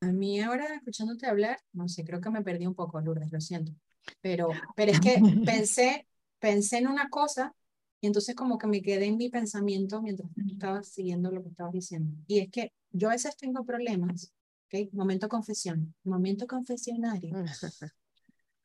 A 0.00 0.06
mí 0.06 0.40
ahora, 0.40 0.72
escuchándote 0.76 1.26
hablar, 1.26 1.58
no 1.72 1.88
sé, 1.88 2.04
creo 2.04 2.20
que 2.20 2.30
me 2.30 2.42
perdí 2.42 2.64
un 2.64 2.76
poco, 2.76 3.00
Lourdes, 3.00 3.32
lo 3.32 3.40
siento. 3.40 3.72
Pero, 4.20 4.50
pero 4.76 4.92
es 4.92 5.00
que 5.00 5.20
pensé, 5.44 6.06
pensé 6.38 6.78
en 6.78 6.86
una 6.86 7.08
cosa 7.08 7.56
y 8.00 8.06
entonces 8.06 8.36
como 8.36 8.56
que 8.56 8.68
me 8.68 8.82
quedé 8.82 9.06
en 9.06 9.16
mi 9.16 9.30
pensamiento 9.30 10.00
mientras 10.00 10.30
estabas 10.46 10.86
siguiendo 10.86 11.32
lo 11.32 11.42
que 11.42 11.48
estabas 11.48 11.72
diciendo. 11.72 12.14
Y 12.28 12.38
es 12.38 12.50
que 12.52 12.72
yo 12.92 13.08
a 13.08 13.14
veces 13.14 13.36
tengo 13.36 13.64
problemas, 13.64 14.32
¿ok? 14.66 14.92
Momento 14.92 15.28
confesión, 15.28 15.92
momento 16.04 16.46
confesionario. 16.46 17.34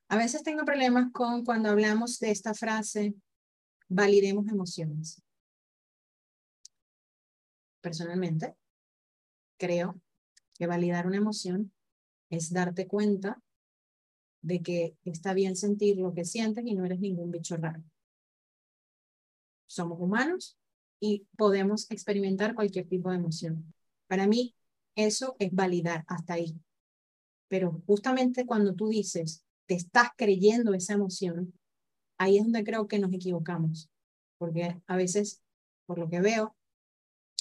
A 0.09 0.15
veces 0.15 0.41
tengo 0.41 0.63
problemas 0.63 1.11
con 1.11 1.43
cuando 1.43 1.69
hablamos 1.69 2.19
de 2.19 2.31
esta 2.31 2.53
frase, 2.53 3.13
validemos 3.89 4.47
emociones. 4.47 5.21
Personalmente, 7.81 8.55
creo 9.57 9.99
que 10.55 10.67
validar 10.67 11.07
una 11.07 11.17
emoción 11.17 11.71
es 12.29 12.51
darte 12.51 12.87
cuenta 12.87 13.41
de 14.41 14.61
que 14.61 14.97
está 15.03 15.33
bien 15.33 15.55
sentir 15.55 15.97
lo 15.97 16.13
que 16.13 16.25
sientes 16.25 16.65
y 16.65 16.75
no 16.75 16.85
eres 16.85 16.99
ningún 16.99 17.31
bicho 17.31 17.57
raro. 17.57 17.83
Somos 19.67 19.99
humanos 19.99 20.57
y 20.99 21.27
podemos 21.37 21.89
experimentar 21.91 22.55
cualquier 22.55 22.87
tipo 22.87 23.09
de 23.09 23.17
emoción. 23.17 23.73
Para 24.07 24.27
mí, 24.27 24.55
eso 24.95 25.35
es 25.39 25.51
validar 25.53 26.05
hasta 26.07 26.33
ahí. 26.33 26.59
Pero 27.47 27.83
justamente 27.85 28.45
cuando 28.45 28.73
tú 28.73 28.89
dices, 28.89 29.45
te 29.65 29.75
estás 29.75 30.09
creyendo 30.15 30.73
esa 30.73 30.93
emoción, 30.93 31.53
ahí 32.17 32.37
es 32.37 32.43
donde 32.43 32.63
creo 32.63 32.87
que 32.87 32.99
nos 32.99 33.13
equivocamos, 33.13 33.89
porque 34.37 34.81
a 34.87 34.95
veces, 34.95 35.43
por 35.85 35.99
lo 35.99 36.09
que 36.09 36.21
veo, 36.21 36.55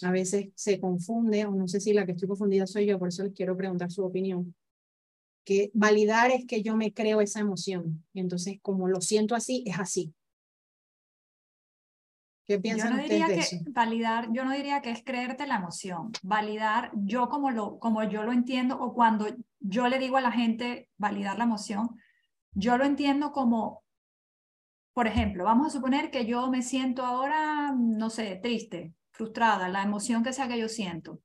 a 0.03 0.11
veces 0.11 0.51
se 0.55 0.79
confunde, 0.81 1.47
o 1.47 1.53
no 1.53 1.69
sé 1.69 1.81
si 1.81 1.93
la 1.93 2.05
que 2.05 2.13
estoy 2.13 2.29
confundida 2.29 2.67
soy 2.67 2.87
yo, 2.87 2.99
por 2.99 3.09
eso 3.09 3.25
les 3.25 3.33
quiero 3.33 3.57
preguntar 3.57 3.91
su 3.91 4.05
opinión, 4.05 4.55
que 5.45 5.71
validar 5.75 6.31
es 6.31 6.45
que 6.45 6.63
yo 6.63 6.77
me 6.77 6.93
creo 6.93 7.21
esa 7.21 7.41
emoción, 7.41 8.05
y 8.13 8.21
entonces 8.21 8.59
como 8.61 8.89
lo 8.89 9.01
siento 9.01 9.35
así, 9.35 9.65
es 9.67 9.79
así. 9.79 10.13
¿Qué 12.47 12.61
piensan 12.61 12.91
yo 12.91 12.97
no 12.97 13.03
ustedes 13.03 13.21
diría 13.21 13.27
de 13.29 13.35
que 13.35 13.57
eso? 13.57 13.65
validar, 13.71 14.33
yo 14.33 14.45
no 14.45 14.53
diría 14.53 14.81
que 14.81 14.91
es 14.91 15.03
creerte 15.03 15.49
la 15.49 15.57
emoción. 15.57 16.13
Validar, 16.23 16.93
yo 16.95 17.29
como 17.29 17.51
lo, 17.51 17.81
como 17.81 18.05
yo 18.05 18.23
lo 18.23 18.33
entiendo, 18.33 18.79
o 18.79 18.95
cuando 18.95 19.27
yo 19.59 19.89
le 19.89 19.99
digo 19.99 20.17
a 20.17 20.21
la 20.21 20.31
gente 20.31 20.89
validar 20.97 21.39
la 21.39 21.45
emoción, 21.45 21.99
yo 22.53 22.79
lo 22.79 22.85
entiendo 22.85 23.33
como, 23.33 23.83
por 24.97 25.07
ejemplo, 25.07 25.45
vamos 25.45 25.67
a 25.67 25.71
suponer 25.71 26.11
que 26.11 26.25
yo 26.25 26.49
me 26.51 26.63
siento 26.63 27.05
ahora, 27.05 27.71
no 27.77 28.09
sé, 28.09 28.41
triste, 28.43 28.95
frustrada, 29.11 29.69
la 29.69 29.83
emoción 29.83 30.25
que 30.25 30.33
sea 30.33 30.49
que 30.49 30.59
yo 30.59 30.71
siento. 30.71 31.21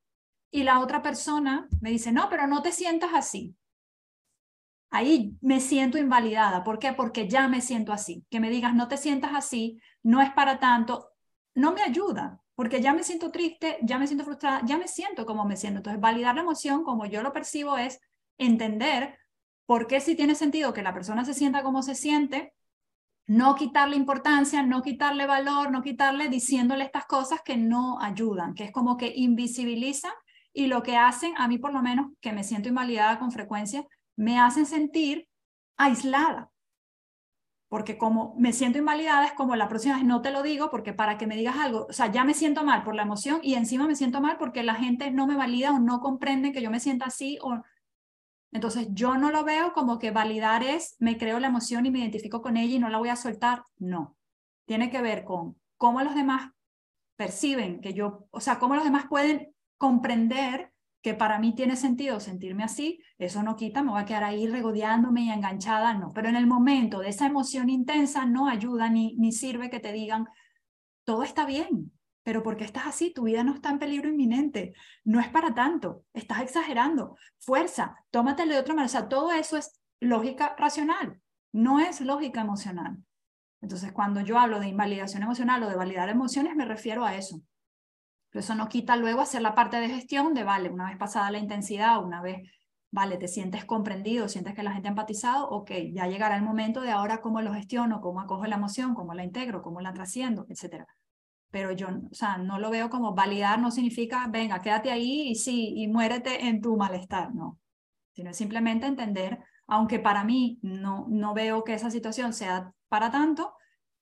Y 0.52 0.64
la 0.64 0.82
otra 0.82 1.02
persona 1.02 1.70
me 1.80 1.90
dice, 1.90 2.12
no, 2.12 2.28
pero 2.30 2.48
no 2.48 2.62
te 2.62 2.74
sientas 2.74 3.12
así. 3.14 3.56
Ahí 4.90 5.38
me 5.40 5.62
siento 5.62 5.98
invalidada. 5.98 6.66
¿Por 6.66 6.80
qué? 6.80 6.92
Porque 6.92 7.30
ya 7.30 7.48
me 7.48 7.62
siento 7.62 7.94
así. 7.94 8.26
Que 8.30 8.42
me 8.42 8.50
digas, 8.50 8.76
no 8.76 8.90
te 8.90 8.98
sientas 8.98 9.32
así, 9.34 9.82
no 10.04 10.22
es 10.22 10.32
para 10.32 10.60
tanto, 10.60 11.14
no 11.56 11.72
me 11.72 11.82
ayuda, 11.82 12.42
porque 12.56 12.82
ya 12.82 12.92
me 12.92 13.04
siento 13.04 13.32
triste, 13.32 13.78
ya 13.84 13.98
me 13.98 14.06
siento 14.06 14.26
frustrada, 14.26 14.64
ya 14.66 14.78
me 14.78 14.90
siento 14.90 15.26
como 15.26 15.46
me 15.46 15.56
siento. 15.56 15.78
Entonces, 15.78 16.02
validar 16.02 16.36
la 16.36 16.42
emoción 16.42 16.84
como 16.84 17.06
yo 17.06 17.24
lo 17.24 17.32
percibo 17.32 17.78
es 17.78 18.02
entender 18.38 19.18
por 19.66 19.88
qué 19.88 20.02
si 20.02 20.18
tiene 20.18 20.36
sentido 20.36 20.74
que 20.74 20.84
la 20.84 20.94
persona 20.94 21.24
se 21.24 21.34
sienta 21.34 21.64
como 21.64 21.84
se 21.84 21.96
siente, 21.96 22.54
no 23.28 23.56
quitarle 23.56 23.96
importancia, 23.96 24.64
no 24.64 24.82
quitarle 24.82 25.26
valor, 25.26 25.72
no 25.72 25.82
quitarle 25.82 26.30
diciéndole 26.30 26.84
estas 26.84 27.06
cosas 27.06 27.42
que 27.44 27.58
no 27.58 28.00
ayudan, 28.00 28.54
que 28.54 28.66
es 28.66 28.72
como 28.72 28.98
que 28.98 29.14
invisibilizan 29.16 30.12
y 30.54 30.68
lo 30.68 30.84
que 30.84 30.98
hacen, 30.98 31.34
a 31.38 31.48
mí 31.48 31.58
por 31.58 31.74
lo 31.74 31.82
menos, 31.82 32.08
que 32.20 32.34
me 32.34 32.44
siento 32.44 32.70
invalidada 32.70 33.20
con 33.20 33.32
frecuencia, 33.32 33.86
me 34.16 34.40
hacen 34.40 34.66
sentir 34.66 35.28
aislada. 35.78 36.52
Porque 37.70 37.98
como 37.98 38.36
me 38.38 38.52
siento 38.52 38.80
invalidada, 38.80 39.26
es 39.26 39.32
como 39.32 39.56
la 39.56 39.70
próxima 39.70 39.96
vez 39.96 40.04
no 40.04 40.22
te 40.22 40.32
lo 40.32 40.44
digo, 40.44 40.70
porque 40.70 40.92
para 40.92 41.18
que 41.18 41.26
me 41.26 41.38
digas 41.38 41.56
algo, 41.56 41.88
o 41.90 41.94
sea, 41.94 42.12
ya 42.12 42.26
me 42.26 42.34
siento 42.34 42.66
mal 42.66 42.84
por 42.84 42.96
la 42.96 43.04
emoción 43.04 43.40
y 43.44 43.54
encima 43.54 43.88
me 43.88 43.96
siento 43.96 44.20
mal 44.20 44.38
porque 44.38 44.62
la 44.62 44.76
gente 44.76 45.10
no 45.10 45.26
me 45.26 45.38
valida 45.38 45.72
o 45.72 45.80
no 45.80 46.02
comprende 46.02 46.52
que 46.52 46.62
yo 46.62 46.70
me 46.70 46.82
sienta 46.82 47.06
así. 47.06 47.38
O... 47.42 47.64
Entonces 48.52 48.88
yo 48.92 49.18
no 49.18 49.32
lo 49.32 49.44
veo 49.44 49.74
como 49.74 49.98
que 49.98 50.12
validar 50.12 50.64
es, 50.64 50.96
me 51.00 51.18
creo 51.18 51.40
la 51.40 51.48
emoción 51.48 51.86
y 51.86 51.92
me 51.92 52.00
identifico 52.00 52.42
con 52.42 52.58
ella 52.58 52.76
y 52.76 52.80
no 52.80 52.90
la 52.90 52.98
voy 52.98 53.10
a 53.10 53.16
soltar. 53.16 53.64
No. 53.78 54.18
Tiene 54.66 54.90
que 54.90 55.02
ver 55.02 55.24
con 55.24 55.58
cómo 55.78 56.02
los 56.02 56.16
demás 56.16 56.52
perciben 57.16 57.82
que 57.82 57.94
yo, 57.94 58.28
o 58.32 58.40
sea, 58.40 58.60
cómo 58.60 58.76
los 58.76 58.84
demás 58.84 59.06
pueden 59.10 59.54
comprender 59.78 60.72
que 61.02 61.14
para 61.14 61.40
mí 61.40 61.56
tiene 61.56 61.76
sentido 61.76 62.20
sentirme 62.20 62.64
así, 62.64 63.02
eso 63.18 63.42
no 63.42 63.56
quita, 63.56 63.82
me 63.82 63.92
voy 63.92 64.02
a 64.02 64.06
quedar 64.06 64.24
ahí 64.24 64.48
regodeándome 64.48 65.22
y 65.22 65.32
enganchada, 65.32 65.94
no. 65.96 66.12
Pero 66.14 66.30
en 66.30 66.36
el 66.36 66.46
momento 66.46 67.00
de 67.00 67.10
esa 67.10 67.26
emoción 67.26 67.70
intensa 67.70 68.26
no 68.26 68.48
ayuda 68.48 68.90
ni, 68.90 69.16
ni 69.16 69.32
sirve 69.32 69.70
que 69.70 69.80
te 69.80 69.92
digan, 69.92 70.28
todo 71.04 71.24
está 71.24 71.46
bien, 71.46 71.92
pero 72.24 72.44
¿por 72.44 72.58
qué 72.58 72.64
estás 72.64 72.88
así? 72.88 73.14
Tu 73.14 73.24
vida 73.24 73.44
no 73.44 73.54
está 73.54 73.70
en 73.70 73.80
peligro 73.80 74.10
inminente, 74.10 74.74
no 75.04 75.20
es 75.20 75.30
para 75.30 75.54
tanto, 75.54 76.04
estás 76.14 76.42
exagerando, 76.42 77.16
fuerza, 77.40 77.96
tómatelo 78.12 78.54
de 78.54 78.60
otra 78.60 78.74
manera, 78.74 78.88
o 78.88 79.00
sea, 79.00 79.10
todo 79.10 79.32
eso 79.32 79.58
es 79.58 79.80
lógica 80.00 80.56
racional, 80.58 81.22
no 81.52 81.80
es 81.80 82.02
lógica 82.02 82.42
emocional. 82.42 82.98
Entonces, 83.62 83.92
cuando 83.92 84.22
yo 84.22 84.40
hablo 84.40 84.60
de 84.60 84.68
invalidación 84.68 85.24
emocional 85.24 85.62
o 85.64 85.70
de 85.70 85.76
validar 85.76 86.10
emociones, 86.10 86.56
me 86.56 86.66
refiero 86.66 87.06
a 87.06 87.16
eso. 87.16 87.42
Pero 88.30 88.40
eso 88.40 88.56
no 88.56 88.70
quita 88.70 88.96
luego 88.96 89.22
hacer 89.22 89.42
la 89.42 89.56
parte 89.56 89.78
de 89.78 89.90
gestión 89.90 90.34
de, 90.34 90.44
vale, 90.44 90.70
una 90.70 90.88
vez 90.90 90.98
pasada 90.98 91.30
la 91.32 91.38
intensidad, 91.38 92.04
una 92.04 92.22
vez, 92.22 92.50
vale, 92.90 93.18
te 93.18 93.28
sientes 93.28 93.66
comprendido, 93.66 94.30
sientes 94.30 94.56
que 94.56 94.64
la 94.64 94.72
gente 94.72 94.88
ha 94.88 94.92
empatizado, 94.92 95.50
ok, 95.50 95.72
ya 95.94 96.08
llegará 96.08 96.36
el 96.38 96.44
momento 96.44 96.82
de 96.82 96.92
ahora 96.92 97.22
cómo 97.22 97.42
lo 97.42 97.54
gestiono, 97.54 98.02
cómo 98.02 98.22
acojo 98.22 98.46
la 98.46 98.56
emoción, 98.56 98.96
cómo 98.96 99.14
la 99.14 99.24
integro, 99.24 99.62
cómo 99.62 99.82
la 99.82 99.94
trasciendo, 99.94 100.46
etcétera. 100.50 100.88
Pero 101.52 101.72
yo, 101.74 101.88
o 101.90 102.14
sea, 102.14 102.38
no 102.38 102.60
lo 102.60 102.72
veo 102.72 102.90
como 102.90 103.14
validar, 103.14 103.60
no 103.60 103.72
significa, 103.72 104.28
venga, 104.30 104.62
quédate 104.62 104.90
ahí 104.90 105.30
y 105.30 105.36
sí, 105.36 105.74
y 105.76 105.88
muérete 105.88 106.48
en 106.48 106.62
tu 106.62 106.78
malestar, 106.78 107.36
no. 107.36 107.60
Sino 108.14 108.34
simplemente 108.34 108.88
entender, 108.88 109.40
aunque 109.68 110.00
para 110.00 110.24
mí 110.24 110.60
no, 110.62 111.06
no 111.10 111.34
veo 111.34 111.64
que 111.64 111.74
esa 111.74 111.92
situación 111.92 112.34
sea 112.34 112.74
para 112.88 113.12
tanto, 113.12 113.54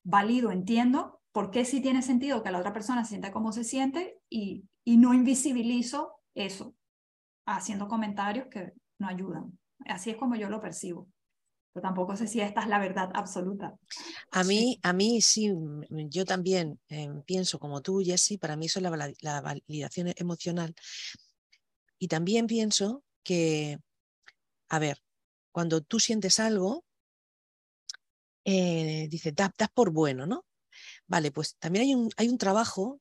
válido, 0.03 0.51
entiendo, 0.51 1.21
por 1.31 1.51
qué 1.51 1.65
sí 1.65 1.81
tiene 1.81 2.01
sentido 2.01 2.43
que 2.43 2.51
la 2.51 2.59
otra 2.59 2.73
persona 2.73 3.03
se 3.03 3.09
sienta 3.09 3.31
como 3.31 3.51
se 3.51 3.63
siente 3.63 4.19
y, 4.29 4.65
y 4.83 4.97
no 4.97 5.13
invisibilizo 5.13 6.13
eso 6.35 6.75
haciendo 7.45 7.87
comentarios 7.87 8.47
que 8.49 8.73
no 8.99 9.07
ayudan. 9.07 9.57
Así 9.85 10.11
es 10.11 10.17
como 10.17 10.35
yo 10.35 10.49
lo 10.49 10.61
percibo. 10.61 11.07
Pero 11.73 11.83
tampoco 11.83 12.15
sé 12.15 12.27
si 12.27 12.41
esta 12.41 12.61
es 12.61 12.67
la 12.67 12.79
verdad 12.79 13.11
absoluta. 13.13 13.75
A 14.31 14.43
mí, 14.43 14.79
a 14.81 14.93
mí 14.93 15.21
sí, 15.21 15.53
yo 15.89 16.25
también 16.25 16.79
eh, 16.89 17.09
pienso 17.25 17.59
como 17.59 17.81
tú, 17.81 18.01
Jessy, 18.03 18.37
para 18.37 18.55
mí 18.55 18.65
eso 18.65 18.79
es 18.79 18.83
la, 18.83 19.13
la, 19.21 19.41
validación 19.41 20.13
emocional. 20.15 20.73
Y 21.99 22.07
también 22.07 22.47
pienso 22.47 23.03
que, 23.23 23.77
a 24.69 24.79
ver, 24.79 24.97
cuando 25.51 25.81
tú 25.81 25.99
sientes 25.99 26.39
algo, 26.39 26.85
eh, 28.45 29.07
dices, 29.09 29.35
das, 29.35 29.51
das 29.57 29.69
por 29.69 29.91
bueno, 29.91 30.25
¿no? 30.25 30.45
Vale, 31.07 31.31
pues 31.31 31.55
también 31.57 31.83
hay 31.83 31.95
un, 31.95 32.09
hay 32.17 32.29
un 32.29 32.37
trabajo 32.37 32.99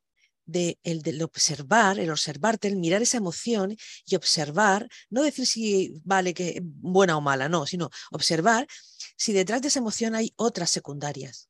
el 0.82 1.02
del 1.02 1.22
observar, 1.22 1.98
el 1.98 2.10
observarte, 2.10 2.68
el 2.68 2.76
mirar 2.76 3.02
esa 3.02 3.18
emoción 3.18 3.76
y 4.06 4.16
observar, 4.16 4.88
no 5.10 5.22
decir 5.22 5.46
si 5.46 6.00
vale 6.04 6.32
que 6.34 6.60
buena 6.62 7.16
o 7.16 7.20
mala, 7.20 7.48
no, 7.48 7.66
sino 7.66 7.90
observar 8.10 8.66
si 9.16 9.32
detrás 9.32 9.62
de 9.62 9.68
esa 9.68 9.80
emoción 9.80 10.14
hay 10.14 10.32
otras 10.36 10.70
secundarias, 10.70 11.48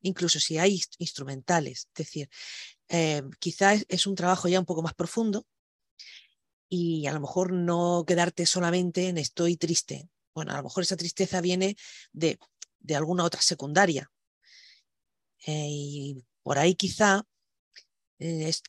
incluso 0.00 0.40
si 0.40 0.58
hay 0.58 0.80
instrumentales. 0.98 1.88
Es 1.88 1.94
decir, 1.94 2.30
eh, 2.88 3.22
quizás 3.38 3.84
es 3.88 4.06
un 4.06 4.14
trabajo 4.14 4.48
ya 4.48 4.58
un 4.58 4.66
poco 4.66 4.82
más 4.82 4.94
profundo 4.94 5.46
y 6.68 7.06
a 7.06 7.12
lo 7.12 7.20
mejor 7.20 7.52
no 7.52 8.04
quedarte 8.06 8.46
solamente 8.46 9.08
en 9.08 9.18
estoy 9.18 9.56
triste. 9.56 10.08
Bueno, 10.34 10.52
a 10.52 10.56
lo 10.56 10.62
mejor 10.62 10.84
esa 10.84 10.96
tristeza 10.96 11.40
viene 11.40 11.76
de, 12.12 12.38
de 12.78 12.96
alguna 12.96 13.24
otra 13.24 13.42
secundaria, 13.42 14.10
eh, 15.46 15.66
y 15.68 16.24
por 16.42 16.58
ahí 16.58 16.74
quizá 16.74 17.24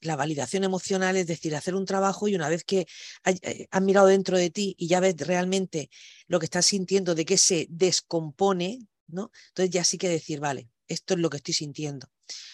la 0.01 0.15
validación 0.15 0.63
emocional, 0.63 1.17
es 1.17 1.27
decir, 1.27 1.55
hacer 1.55 1.75
un 1.75 1.85
trabajo 1.85 2.27
y 2.27 2.35
una 2.35 2.47
vez 2.47 2.63
que 2.63 2.87
eh, 3.25 3.67
has 3.69 3.81
mirado 3.81 4.07
dentro 4.07 4.37
de 4.37 4.49
ti 4.49 4.75
y 4.77 4.87
ya 4.87 4.99
ves 4.99 5.15
realmente 5.17 5.89
lo 6.27 6.39
que 6.39 6.45
estás 6.45 6.65
sintiendo, 6.65 7.15
de 7.15 7.25
que 7.25 7.37
se 7.37 7.67
descompone, 7.69 8.87
¿no? 9.07 9.31
Entonces 9.49 9.69
ya 9.69 9.83
sí 9.83 9.97
que 9.97 10.09
decir, 10.09 10.39
vale, 10.39 10.69
esto 10.87 11.15
es 11.15 11.19
lo 11.19 11.29
que 11.29 11.37
estoy 11.37 11.53
sintiendo, 11.53 12.07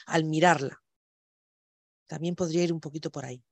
al 0.08 0.26
mirarla. 0.26 0.82
También 2.08 2.36
podría 2.36 2.64
ir 2.64 2.74
un 2.74 2.80
poquito 2.80 3.12
por 3.12 3.26
ahí. 3.26 3.44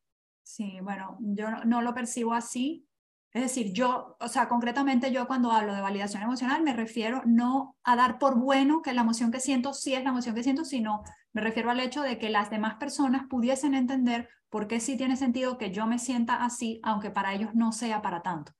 Sí, 0.43 0.79
bueno, 0.81 1.17
yo 1.19 1.51
no, 1.51 1.65
no 1.65 1.81
lo 1.81 1.93
percibo 1.93 2.33
así, 2.33 2.87
es 3.35 3.41
decir, 3.41 3.73
yo, 3.73 4.15
o 4.21 4.27
sea, 4.29 4.47
concretamente 4.47 5.11
yo 5.11 5.27
cuando 5.27 5.51
hablo 5.51 5.75
de 5.75 5.81
validación 5.81 6.23
emocional 6.23 6.63
me 6.63 6.71
refiero 6.71 7.21
no 7.25 7.75
a 7.83 7.97
dar 7.97 8.17
por 8.17 8.39
bueno 8.39 8.81
que 8.81 8.93
la 8.93 9.01
emoción 9.01 9.29
que 9.29 9.41
siento 9.41 9.73
sí 9.73 9.93
es 9.93 10.03
la 10.05 10.11
emoción 10.11 10.35
que 10.35 10.43
siento, 10.43 10.63
sino 10.63 11.03
me 11.35 11.41
refiero 11.41 11.69
al 11.69 11.81
hecho 11.81 12.01
de 12.01 12.17
que 12.17 12.29
las 12.29 12.49
demás 12.49 12.75
personas 12.75 13.27
pudiesen 13.27 13.75
entender 13.75 14.29
por 14.49 14.69
qué 14.69 14.79
sí 14.79 14.95
tiene 14.95 15.17
sentido 15.17 15.57
que 15.57 15.69
yo 15.69 15.85
me 15.85 15.99
sienta 15.99 16.45
así, 16.45 16.79
aunque 16.81 17.11
para 17.11 17.33
ellos 17.33 17.53
no 17.53 17.73
sea 17.73 18.01
para 18.01 18.21
tanto. 18.21 18.53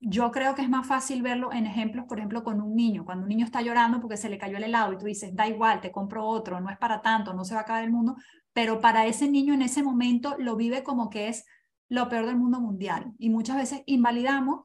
Yo 0.00 0.30
creo 0.30 0.54
que 0.54 0.62
es 0.62 0.70
más 0.70 0.86
fácil 0.86 1.20
verlo 1.20 1.52
en 1.52 1.66
ejemplos, 1.66 2.06
por 2.08 2.16
ejemplo, 2.16 2.44
con 2.44 2.62
un 2.62 2.74
niño. 2.74 3.04
Cuando 3.04 3.24
un 3.24 3.28
niño 3.28 3.44
está 3.44 3.60
llorando 3.60 4.00
porque 4.00 4.16
se 4.16 4.30
le 4.30 4.38
cayó 4.38 4.56
el 4.56 4.64
helado 4.64 4.94
y 4.94 4.96
tú 4.96 5.04
dices, 5.04 5.36
da 5.36 5.46
igual, 5.46 5.82
te 5.82 5.92
compro 5.92 6.24
otro, 6.24 6.62
no 6.62 6.70
es 6.70 6.78
para 6.78 7.02
tanto, 7.02 7.34
no 7.34 7.44
se 7.44 7.52
va 7.52 7.60
a 7.60 7.62
acabar 7.64 7.84
el 7.84 7.92
mundo, 7.92 8.16
pero 8.54 8.80
para 8.80 9.04
ese 9.04 9.30
niño 9.30 9.52
en 9.52 9.60
ese 9.60 9.82
momento 9.82 10.34
lo 10.38 10.56
vive 10.56 10.82
como 10.82 11.10
que 11.10 11.28
es 11.28 11.44
lo 11.90 12.08
peor 12.08 12.24
del 12.24 12.38
mundo 12.38 12.58
mundial. 12.58 13.12
Y 13.18 13.28
muchas 13.28 13.58
veces 13.58 13.82
invalidamos 13.84 14.64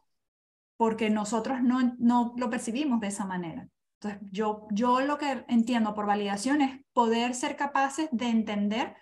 porque 0.78 1.10
nosotros 1.10 1.62
no, 1.62 1.94
no 2.00 2.34
lo 2.38 2.50
percibimos 2.50 3.02
de 3.02 3.08
esa 3.08 3.26
manera. 3.26 3.68
Entonces, 4.00 4.30
yo, 4.32 4.68
yo 4.72 5.02
lo 5.02 5.18
que 5.18 5.44
entiendo 5.48 5.94
por 5.94 6.06
validación 6.06 6.62
es 6.62 6.80
poder 6.94 7.34
ser 7.34 7.56
capaces 7.56 8.10
de 8.12 8.30
entender 8.30 8.96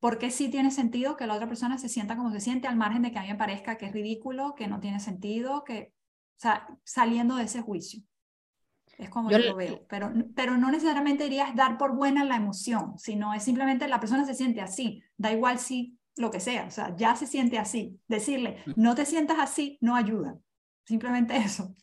por 0.00 0.18
qué 0.18 0.30
sí 0.30 0.48
tiene 0.48 0.70
sentido 0.70 1.16
que 1.16 1.26
la 1.26 1.34
otra 1.34 1.48
persona 1.48 1.78
se 1.78 1.88
sienta 1.88 2.16
como 2.16 2.30
se 2.30 2.40
siente, 2.40 2.68
al 2.68 2.76
margen 2.76 3.02
de 3.02 3.10
que 3.10 3.18
a 3.18 3.22
mí 3.22 3.28
me 3.28 3.34
parezca 3.34 3.76
que 3.76 3.86
es 3.86 3.92
ridículo, 3.92 4.54
que 4.54 4.68
no 4.68 4.80
tiene 4.80 5.00
sentido, 5.00 5.64
que, 5.64 5.92
o 6.36 6.40
sea, 6.40 6.68
saliendo 6.84 7.36
de 7.36 7.44
ese 7.44 7.62
juicio. 7.62 8.02
Es 8.98 9.10
como 9.10 9.30
yo, 9.30 9.38
lo 9.38 9.54
veo, 9.54 9.86
pero, 9.88 10.12
pero 10.34 10.56
no 10.56 10.70
necesariamente 10.70 11.24
dirías 11.24 11.54
dar 11.54 11.78
por 11.78 11.94
buena 11.94 12.24
la 12.24 12.36
emoción, 12.36 12.98
sino 12.98 13.32
es 13.32 13.44
simplemente 13.44 13.88
la 13.88 14.00
persona 14.00 14.24
se 14.24 14.34
siente 14.34 14.60
así, 14.60 15.02
da 15.16 15.32
igual 15.32 15.58
si 15.58 15.98
lo 16.16 16.30
que 16.30 16.40
sea, 16.40 16.66
o 16.66 16.70
sea, 16.70 16.94
ya 16.96 17.14
se 17.14 17.26
siente 17.26 17.58
así. 17.58 18.00
Decirle, 18.08 18.62
no 18.76 18.94
te 18.94 19.06
sientas 19.06 19.38
así, 19.38 19.78
no 19.80 19.94
ayuda. 19.94 20.36
Simplemente 20.84 21.36
eso. 21.36 21.74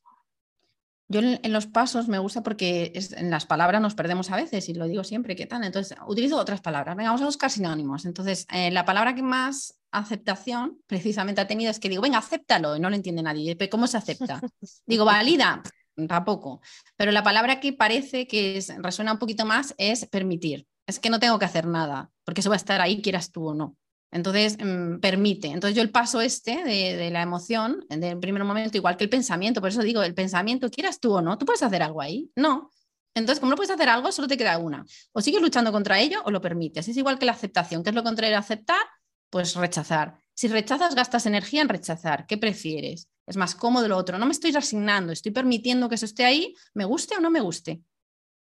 Yo 1.08 1.20
en, 1.20 1.54
los 1.54 1.68
pasos 1.68 2.08
me 2.08 2.18
gusta 2.18 2.42
porque 2.42 2.92
en 3.16 3.30
las 3.30 3.46
palabras 3.46 3.80
nos 3.80 3.94
perdemos 3.94 4.32
a 4.32 4.38
veces 4.38 4.70
y 4.70 4.74
lo 4.74 4.88
digo 4.88 5.04
siempre, 5.04 5.36
¿qué 5.36 5.46
tal? 5.46 5.64
Entonces 5.64 5.96
utilizo 6.08 6.38
otras 6.38 6.62
palabras. 6.62 6.96
Venga, 6.96 7.10
vamos 7.10 7.22
a 7.22 7.26
buscar 7.26 7.52
sinónimos. 7.52 8.06
Entonces, 8.06 8.48
eh, 8.52 8.72
la 8.72 8.86
palabra 8.86 9.14
que 9.14 9.22
más 9.22 9.80
aceptación 9.92 10.80
precisamente 10.88 11.42
ha 11.42 11.48
tenido 11.48 11.70
es 11.70 11.80
que 11.80 11.90
digo, 11.90 12.02
venga, 12.02 12.18
acéptalo, 12.18 12.76
y 12.76 12.80
no 12.80 12.90
lo 12.90 12.96
entiende 12.96 13.22
nadie. 13.22 13.56
¿Cómo 13.70 13.86
se 13.86 13.98
acepta? 13.98 14.42
digo, 14.88 15.06
valida, 15.06 15.62
tampoco. 16.08 16.62
Pero 16.98 17.12
la 17.12 17.24
palabra 17.24 17.60
que 17.60 17.74
parece 17.74 18.28
que 18.28 18.64
resuena 18.80 19.14
un 19.14 19.20
poquito 19.20 19.46
más 19.46 19.76
es 19.78 20.08
permitir. 20.08 20.68
Es 20.88 21.00
que 21.00 21.10
no 21.10 21.20
tengo 21.20 21.38
que 21.40 21.46
hacer 21.46 21.68
nada, 21.68 22.12
porque 22.24 22.42
eso 22.42 22.50
va 22.50 22.56
a 22.56 22.58
estar 22.58 22.82
ahí, 22.82 23.02
quieras 23.02 23.32
tú 23.32 23.50
o 23.50 23.54
no. 23.54 23.76
Entonces, 24.12 24.58
mm, 24.64 25.00
permite. 25.00 25.48
Entonces, 25.48 25.76
yo 25.76 25.82
el 25.82 25.92
paso 25.92 26.22
este 26.22 26.64
de, 26.64 27.10
la 27.12 27.22
emoción, 27.22 27.86
del 27.90 28.20
primer 28.20 28.44
momento, 28.44 28.78
igual 28.78 28.98
que 28.98 29.04
el 29.04 29.10
pensamiento, 29.10 29.62
por 29.62 29.70
eso 29.70 29.82
digo, 29.82 30.04
el 30.04 30.14
pensamiento, 30.14 30.70
quieras 30.70 31.00
tú 31.00 31.14
o 31.14 31.22
no, 31.22 31.38
¿tú 31.38 31.46
puedes 31.46 31.64
hacer 31.64 31.84
algo 31.84 32.02
ahí? 32.02 32.32
No. 32.36 32.72
Entonces, 33.14 33.40
como 33.40 33.52
no 33.52 33.56
puedes 33.56 33.72
hacer 33.72 33.90
algo, 33.90 34.12
solo 34.12 34.28
te 34.28 34.38
queda 34.38 34.58
una. 34.58 34.86
O 35.14 35.22
sigues 35.22 35.42
luchando 35.42 35.72
contra 35.72 36.00
ello 36.00 36.22
o 36.26 36.32
lo 36.32 36.42
permites. 36.42 36.88
Es 36.88 36.98
igual 36.98 37.18
que 37.18 37.26
la 37.26 37.32
aceptación. 37.32 37.84
¿Qué 37.84 37.90
es 37.90 37.96
lo 37.96 38.04
contrario 38.04 38.36
a 38.36 38.40
aceptar? 38.40 38.82
Pues 39.30 39.56
rechazar. 39.56 40.18
Si 40.34 40.48
rechazas, 40.50 40.96
gastas 40.96 41.26
energía 41.26 41.62
en 41.62 41.70
rechazar. 41.70 42.28
¿Qué 42.28 42.38
prefieres? 42.38 43.10
Es 43.26 43.38
más 43.38 43.56
cómodo 43.56 43.88
lo 43.88 43.98
otro. 43.98 44.18
No 44.20 44.26
me 44.26 44.34
estoy 44.34 44.52
resignando, 44.52 45.14
estoy 45.14 45.32
permitiendo 45.32 45.88
que 45.90 45.96
eso 45.96 46.06
esté 46.06 46.26
ahí, 46.26 46.54
me 46.74 46.86
guste 46.86 47.16
o 47.16 47.22
no 47.22 47.32
me 47.32 47.40
guste. 47.40 47.82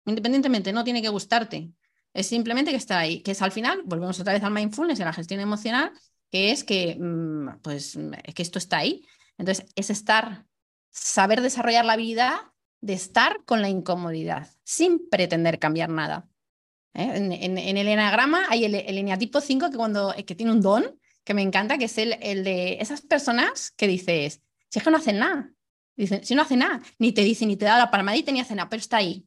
Independientemente, 0.07 0.73
no 0.73 0.85
tiene 0.85 1.01
que 1.01 1.09
gustarte. 1.09 1.71
Es 2.15 2.29
simplemente 2.29 2.71
que 2.71 2.77
está 2.77 3.01
ahí, 3.01 3.21
que 3.21 3.33
es 3.33 3.43
al 3.43 3.51
final, 3.51 3.83
volvemos 3.85 4.19
otra 4.21 4.33
vez 4.33 4.43
al 4.45 4.53
mindfulness 4.53 5.01
y 5.01 5.03
a 5.03 5.07
la 5.07 5.13
gestión 5.13 5.41
emocional, 5.41 5.93
que 6.31 6.53
es 6.53 6.63
que, 6.63 6.97
mm, 6.99 7.59
pues, 7.61 7.99
que 8.35 8.43
esto 8.43 8.59
está 8.59 8.79
ahí. 8.79 9.05
Entonces, 9.37 9.67
es 9.75 9.91
estar, 9.91 10.47
saber 10.91 11.43
desarrollar 11.43 11.85
la 11.85 11.97
vida 11.97 12.55
de 12.81 12.93
estar 12.93 13.45
con 13.45 13.63
la 13.63 13.69
incomodidad, 13.69 14.49
sin 14.63 15.09
pretender 15.09 15.59
cambiar 15.59 15.91
nada. 15.91 16.29
¿eh? 16.95 17.11
En, 17.17 17.59
el 17.59 17.89
enagrama 17.89 18.47
hay 18.49 18.65
el, 18.65 18.77
el 18.77 18.99
eneatipo 18.99 19.41
5 19.41 19.71
que, 19.71 19.77
cuando, 19.77 20.15
que 20.25 20.35
tiene 20.37 20.53
un 20.53 20.61
don, 20.61 20.99
que 21.25 21.35
me 21.35 21.43
encanta, 21.43 21.79
que 21.79 21.87
es 21.87 21.99
el, 21.99 22.17
el 22.21 22.45
de 22.45 22.79
esas 22.81 23.01
personas 23.01 23.73
que 23.73 23.89
dices, 23.89 24.41
si 24.69 24.79
es 24.79 24.85
que 24.85 24.91
no 24.91 24.99
hacen 24.99 25.19
nada, 25.19 25.53
dicen, 25.97 26.25
si 26.25 26.37
no 26.37 26.43
hace 26.43 26.57
nada, 26.57 26.81
ni 26.99 27.11
te 27.13 27.23
dice, 27.23 27.45
ni 27.47 27.57
te 27.57 27.65
da 27.65 27.77
la 27.77 27.91
palmadita, 27.91 28.31
ni 28.31 28.41
hace 28.41 28.55
nada, 28.55 28.69
pero 28.69 28.81
está 28.81 28.99
ahí 28.99 29.27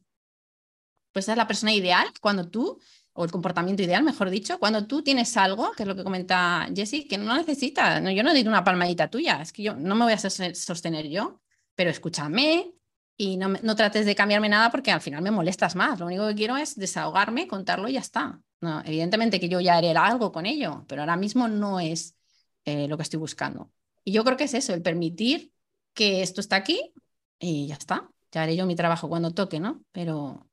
pues 1.12 1.24
esa 1.24 1.32
es 1.32 1.38
la 1.38 1.46
persona 1.46 1.72
ideal 1.72 2.06
cuando 2.20 2.48
tú, 2.48 2.80
o 3.12 3.24
el 3.24 3.30
comportamiento 3.30 3.82
ideal, 3.82 4.02
mejor 4.04 4.30
dicho, 4.30 4.58
cuando 4.58 4.86
tú 4.86 5.02
tienes 5.02 5.36
algo, 5.36 5.72
que 5.72 5.82
es 5.82 5.86
lo 5.88 5.96
que 5.96 6.04
comenta 6.04 6.68
Jessie, 6.74 7.08
que 7.08 7.18
no 7.18 7.36
necesita, 7.36 8.00
no, 8.00 8.10
yo 8.10 8.22
no 8.22 8.32
digo 8.32 8.48
una 8.48 8.64
palmadita 8.64 9.10
tuya, 9.10 9.42
es 9.42 9.52
que 9.52 9.62
yo 9.62 9.74
no 9.74 9.94
me 9.94 10.04
voy 10.04 10.12
a 10.12 10.18
sostener 10.18 11.08
yo, 11.08 11.40
pero 11.74 11.90
escúchame 11.90 12.72
y 13.16 13.36
no, 13.36 13.48
no 13.48 13.74
trates 13.74 14.06
de 14.06 14.14
cambiarme 14.14 14.48
nada 14.48 14.70
porque 14.70 14.92
al 14.92 15.00
final 15.00 15.22
me 15.22 15.32
molestas 15.32 15.74
más. 15.74 15.98
Lo 15.98 16.06
único 16.06 16.26
que 16.28 16.34
quiero 16.36 16.56
es 16.56 16.76
desahogarme, 16.76 17.48
contarlo 17.48 17.88
y 17.88 17.94
ya 17.94 18.00
está. 18.00 18.40
No, 18.60 18.80
evidentemente 18.84 19.40
que 19.40 19.48
yo 19.48 19.60
ya 19.60 19.76
haré 19.76 19.90
algo 19.92 20.32
con 20.32 20.46
ello, 20.46 20.84
pero 20.88 21.02
ahora 21.02 21.16
mismo 21.16 21.48
no 21.48 21.80
es 21.80 22.16
eh, 22.64 22.88
lo 22.88 22.96
que 22.96 23.02
estoy 23.02 23.18
buscando. 23.18 23.70
Y 24.04 24.12
yo 24.12 24.24
creo 24.24 24.36
que 24.36 24.44
es 24.44 24.54
eso, 24.54 24.72
el 24.74 24.82
permitir 24.82 25.52
que 25.94 26.22
esto 26.22 26.40
está 26.40 26.56
aquí 26.56 26.92
y 27.38 27.66
ya 27.66 27.74
está. 27.74 28.08
Ya 28.30 28.42
haré 28.42 28.56
yo 28.56 28.66
mi 28.66 28.76
trabajo 28.76 29.08
cuando 29.08 29.32
toque, 29.32 29.58
¿no? 29.60 29.82
Pero 29.92 30.47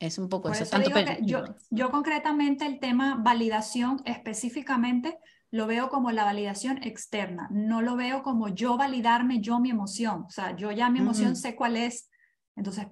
es 0.00 0.18
un 0.18 0.28
poco 0.28 0.50
eso. 0.50 0.64
tanto 0.64 0.90
yo, 1.22 1.44
yo 1.68 1.90
concretamente 1.90 2.66
el 2.66 2.80
tema 2.80 3.16
validación 3.22 4.02
específicamente 4.04 5.18
lo 5.52 5.66
veo 5.66 5.90
como 5.90 6.10
la 6.10 6.24
validación 6.24 6.82
externa, 6.82 7.48
no 7.52 7.82
lo 7.82 7.96
veo 7.96 8.22
como 8.22 8.48
yo 8.48 8.76
validarme 8.76 9.40
yo 9.40 9.60
mi 9.60 9.70
emoción, 9.70 10.22
o 10.22 10.30
sea, 10.30 10.56
yo 10.56 10.72
ya 10.72 10.90
mi 10.90 11.00
emoción 11.00 11.36
sé 11.36 11.54
cuál 11.54 11.76
es, 11.76 12.08
entonces 12.56 12.86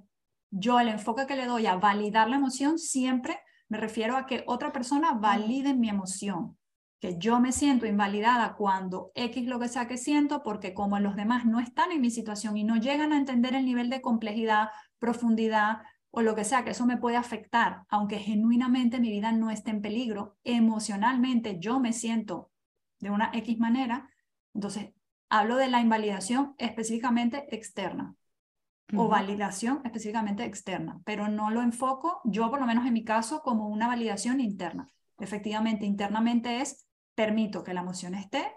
yo 0.50 0.80
el 0.80 0.88
enfoque 0.88 1.26
que 1.26 1.36
le 1.36 1.46
doy 1.46 1.66
a 1.66 1.76
validar 1.76 2.28
la 2.28 2.36
emoción 2.36 2.78
siempre 2.78 3.38
me 3.68 3.78
refiero 3.78 4.16
a 4.16 4.26
que 4.26 4.44
otra 4.46 4.72
persona 4.72 5.12
valide 5.12 5.74
mi 5.74 5.88
emoción, 5.88 6.56
que 7.00 7.16
yo 7.18 7.38
me 7.38 7.52
siento 7.52 7.86
invalidada 7.86 8.54
cuando 8.56 9.12
X 9.14 9.46
lo 9.46 9.60
que 9.60 9.68
sea 9.68 9.86
que 9.86 9.98
siento, 9.98 10.42
porque 10.42 10.74
como 10.74 10.98
los 10.98 11.16
demás 11.16 11.44
no 11.44 11.60
están 11.60 11.92
en 11.92 12.00
mi 12.00 12.10
situación 12.10 12.56
y 12.56 12.64
no 12.64 12.76
llegan 12.76 13.12
a 13.12 13.18
entender 13.18 13.54
el 13.54 13.66
nivel 13.66 13.90
de 13.90 14.00
complejidad, 14.00 14.70
profundidad, 14.98 15.78
o 16.10 16.22
lo 16.22 16.34
que 16.34 16.44
sea, 16.44 16.64
que 16.64 16.70
eso 16.70 16.86
me 16.86 16.96
puede 16.96 17.16
afectar, 17.16 17.84
aunque 17.88 18.18
genuinamente 18.18 19.00
mi 19.00 19.10
vida 19.10 19.32
no 19.32 19.50
esté 19.50 19.70
en 19.70 19.82
peligro, 19.82 20.36
emocionalmente 20.44 21.58
yo 21.58 21.80
me 21.80 21.92
siento 21.92 22.50
de 22.98 23.10
una 23.10 23.30
X 23.34 23.58
manera, 23.58 24.08
entonces 24.54 24.90
hablo 25.28 25.56
de 25.56 25.68
la 25.68 25.80
invalidación 25.80 26.54
específicamente 26.58 27.54
externa 27.54 28.14
o 28.96 29.08
validación 29.08 29.82
específicamente 29.84 30.44
externa, 30.44 31.00
pero 31.04 31.28
no 31.28 31.50
lo 31.50 31.60
enfoco, 31.60 32.22
yo 32.24 32.48
por 32.48 32.58
lo 32.58 32.66
menos 32.66 32.86
en 32.86 32.94
mi 32.94 33.04
caso, 33.04 33.42
como 33.42 33.68
una 33.68 33.86
validación 33.86 34.40
interna. 34.40 34.88
Efectivamente, 35.18 35.84
internamente 35.84 36.62
es 36.62 36.86
permito 37.14 37.64
que 37.64 37.74
la 37.74 37.80
emoción 37.80 38.14
esté, 38.14 38.50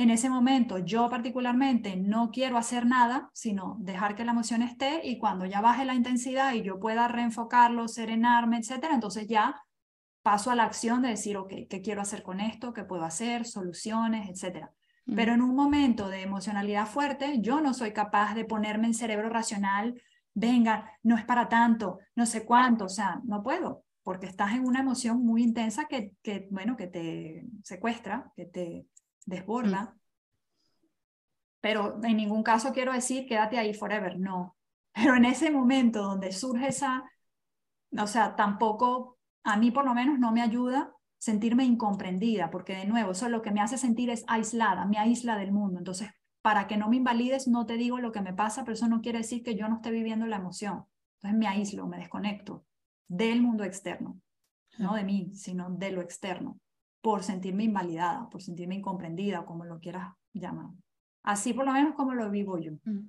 en 0.00 0.10
ese 0.10 0.30
momento 0.30 0.78
yo 0.78 1.08
particularmente 1.08 1.96
no 1.96 2.30
quiero 2.30 2.56
hacer 2.56 2.86
nada, 2.86 3.30
sino 3.32 3.76
dejar 3.80 4.14
que 4.14 4.24
la 4.24 4.32
emoción 4.32 4.62
esté 4.62 5.06
y 5.06 5.18
cuando 5.18 5.46
ya 5.46 5.60
baje 5.60 5.84
la 5.84 5.94
intensidad 5.94 6.54
y 6.54 6.62
yo 6.62 6.78
pueda 6.78 7.08
reenfocarlo, 7.08 7.88
serenarme, 7.88 8.58
etcétera, 8.58 8.94
entonces 8.94 9.26
ya 9.26 9.62
paso 10.22 10.50
a 10.50 10.54
la 10.54 10.64
acción 10.64 11.02
de 11.02 11.08
decir, 11.08 11.36
ok, 11.36 11.52
¿qué 11.68 11.80
quiero 11.82 12.02
hacer 12.02 12.22
con 12.22 12.40
esto? 12.40 12.72
¿Qué 12.72 12.84
puedo 12.84 13.04
hacer? 13.04 13.46
Soluciones, 13.46 14.28
etcétera. 14.28 14.72
Mm. 15.06 15.14
Pero 15.14 15.32
en 15.34 15.42
un 15.42 15.54
momento 15.54 16.08
de 16.08 16.22
emocionalidad 16.22 16.86
fuerte, 16.86 17.40
yo 17.40 17.60
no 17.60 17.74
soy 17.74 17.92
capaz 17.92 18.34
de 18.34 18.44
ponerme 18.44 18.86
en 18.86 18.94
cerebro 18.94 19.28
racional, 19.28 20.00
venga, 20.34 20.92
no 21.02 21.16
es 21.16 21.24
para 21.24 21.48
tanto, 21.48 21.98
no 22.14 22.26
sé 22.26 22.44
cuánto, 22.44 22.84
o 22.84 22.88
sea, 22.88 23.20
no 23.24 23.42
puedo, 23.42 23.84
porque 24.02 24.26
estás 24.26 24.52
en 24.52 24.64
una 24.64 24.80
emoción 24.80 25.24
muy 25.24 25.42
intensa 25.42 25.86
que, 25.86 26.12
que 26.22 26.48
bueno, 26.50 26.76
que 26.76 26.86
te 26.86 27.44
secuestra, 27.62 28.32
que 28.36 28.46
te 28.46 28.86
desborda. 29.26 29.82
Mm. 29.82 30.00
Pero 31.60 32.00
en 32.02 32.16
ningún 32.16 32.42
caso 32.42 32.72
quiero 32.72 32.92
decir 32.92 33.26
quédate 33.26 33.58
ahí 33.58 33.74
forever, 33.74 34.18
no. 34.18 34.56
Pero 34.92 35.14
en 35.14 35.24
ese 35.24 35.50
momento 35.50 36.02
donde 36.02 36.32
surge 36.32 36.68
esa, 36.68 37.04
o 37.96 38.06
sea, 38.06 38.34
tampoco, 38.34 39.18
a 39.44 39.56
mí 39.56 39.70
por 39.70 39.84
lo 39.84 39.94
menos 39.94 40.18
no 40.18 40.32
me 40.32 40.42
ayuda 40.42 40.92
sentirme 41.18 41.64
incomprendida, 41.64 42.50
porque 42.50 42.74
de 42.74 42.86
nuevo, 42.86 43.12
eso 43.12 43.28
lo 43.28 43.42
que 43.42 43.50
me 43.50 43.60
hace 43.60 43.76
sentir 43.76 44.08
es 44.10 44.24
aislada, 44.26 44.86
me 44.86 44.98
aísla 44.98 45.36
del 45.36 45.52
mundo. 45.52 45.78
Entonces, 45.78 46.08
para 46.42 46.66
que 46.66 46.78
no 46.78 46.88
me 46.88 46.96
invalides, 46.96 47.46
no 47.46 47.66
te 47.66 47.74
digo 47.74 47.98
lo 48.00 48.10
que 48.10 48.22
me 48.22 48.32
pasa, 48.32 48.64
pero 48.64 48.72
eso 48.72 48.88
no 48.88 49.02
quiere 49.02 49.18
decir 49.18 49.42
que 49.42 49.54
yo 49.54 49.68
no 49.68 49.76
esté 49.76 49.90
viviendo 49.90 50.26
la 50.26 50.36
emoción. 50.36 50.86
Entonces 51.16 51.38
me 51.38 51.46
aíslo, 51.46 51.86
me 51.86 51.98
desconecto 51.98 52.64
del 53.06 53.42
mundo 53.42 53.64
externo, 53.64 54.18
no 54.78 54.94
de 54.94 55.04
mí, 55.04 55.30
sino 55.34 55.68
de 55.68 55.92
lo 55.92 56.00
externo 56.00 56.58
por 57.00 57.22
sentirme 57.22 57.64
invalidada, 57.64 58.28
por 58.30 58.42
sentirme 58.42 58.74
incomprendida, 58.74 59.44
como 59.44 59.64
lo 59.64 59.80
quieras 59.80 60.14
llamar. 60.32 60.70
Así 61.22 61.52
por 61.52 61.66
lo 61.66 61.72
menos 61.72 61.94
como 61.94 62.14
lo 62.14 62.30
vivo 62.30 62.58
yo. 62.58 62.72
Mm. 62.84 63.08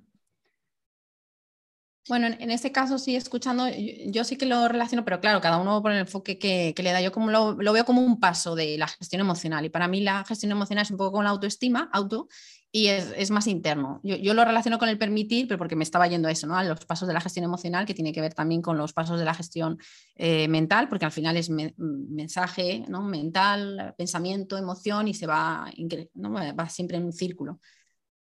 Bueno, 2.08 2.26
en, 2.26 2.50
este 2.50 2.72
caso 2.72 2.98
sí, 2.98 3.14
escuchando, 3.14 3.64
yo, 4.06 4.24
sí 4.24 4.36
que 4.36 4.44
lo 4.44 4.66
relaciono, 4.66 5.04
pero 5.04 5.20
claro, 5.20 5.40
cada 5.40 5.58
uno 5.58 5.80
por 5.80 5.92
el 5.92 5.98
enfoque 5.98 6.36
que, 6.36 6.74
le 6.76 6.90
da. 6.90 7.00
Yo 7.00 7.12
como 7.12 7.30
lo, 7.30 7.54
veo 7.54 7.84
como 7.84 8.04
un 8.04 8.18
paso 8.18 8.56
de 8.56 8.76
la 8.76 8.88
gestión 8.88 9.20
emocional 9.20 9.64
y 9.64 9.68
para 9.68 9.86
mí 9.86 10.00
la 10.00 10.24
gestión 10.24 10.50
emocional 10.50 10.82
es 10.82 10.90
un 10.90 10.96
poco 10.96 11.12
con 11.12 11.24
la 11.24 11.30
autoestima, 11.30 11.88
auto, 11.92 12.26
y 12.74 12.86
es, 12.86 13.30
más 13.30 13.46
interno. 13.48 14.00
Yo, 14.02 14.32
lo 14.32 14.46
relaciono 14.46 14.78
con 14.78 14.88
el 14.88 14.96
permitir, 14.96 15.46
pero 15.46 15.58
porque 15.58 15.76
me 15.76 15.84
estaba 15.84 16.06
yendo 16.06 16.28
a 16.28 16.30
eso, 16.30 16.46
¿no? 16.46 16.56
a 16.56 16.64
los 16.64 16.86
pasos 16.86 17.06
de 17.06 17.12
la 17.12 17.20
gestión 17.20 17.44
emocional, 17.44 17.84
que 17.84 17.92
tiene 17.92 18.14
que 18.14 18.22
ver 18.22 18.32
también 18.32 18.62
con 18.62 18.78
los 18.78 18.94
pasos 18.94 19.18
de 19.18 19.26
la 19.26 19.34
gestión 19.34 19.76
eh, 20.14 20.48
mental, 20.48 20.88
porque 20.88 21.04
al 21.04 21.12
final 21.12 21.36
es 21.36 21.50
mensaje 21.50 22.82
¿no? 22.88 23.02
mental, 23.02 23.94
pensamiento, 23.98 24.56
emoción 24.56 25.06
y 25.06 25.12
se 25.12 25.26
va, 25.26 25.70
¿no? 26.14 26.32
va 26.32 26.68
siempre 26.70 26.96
en 26.96 27.04
un 27.04 27.12
círculo 27.12 27.60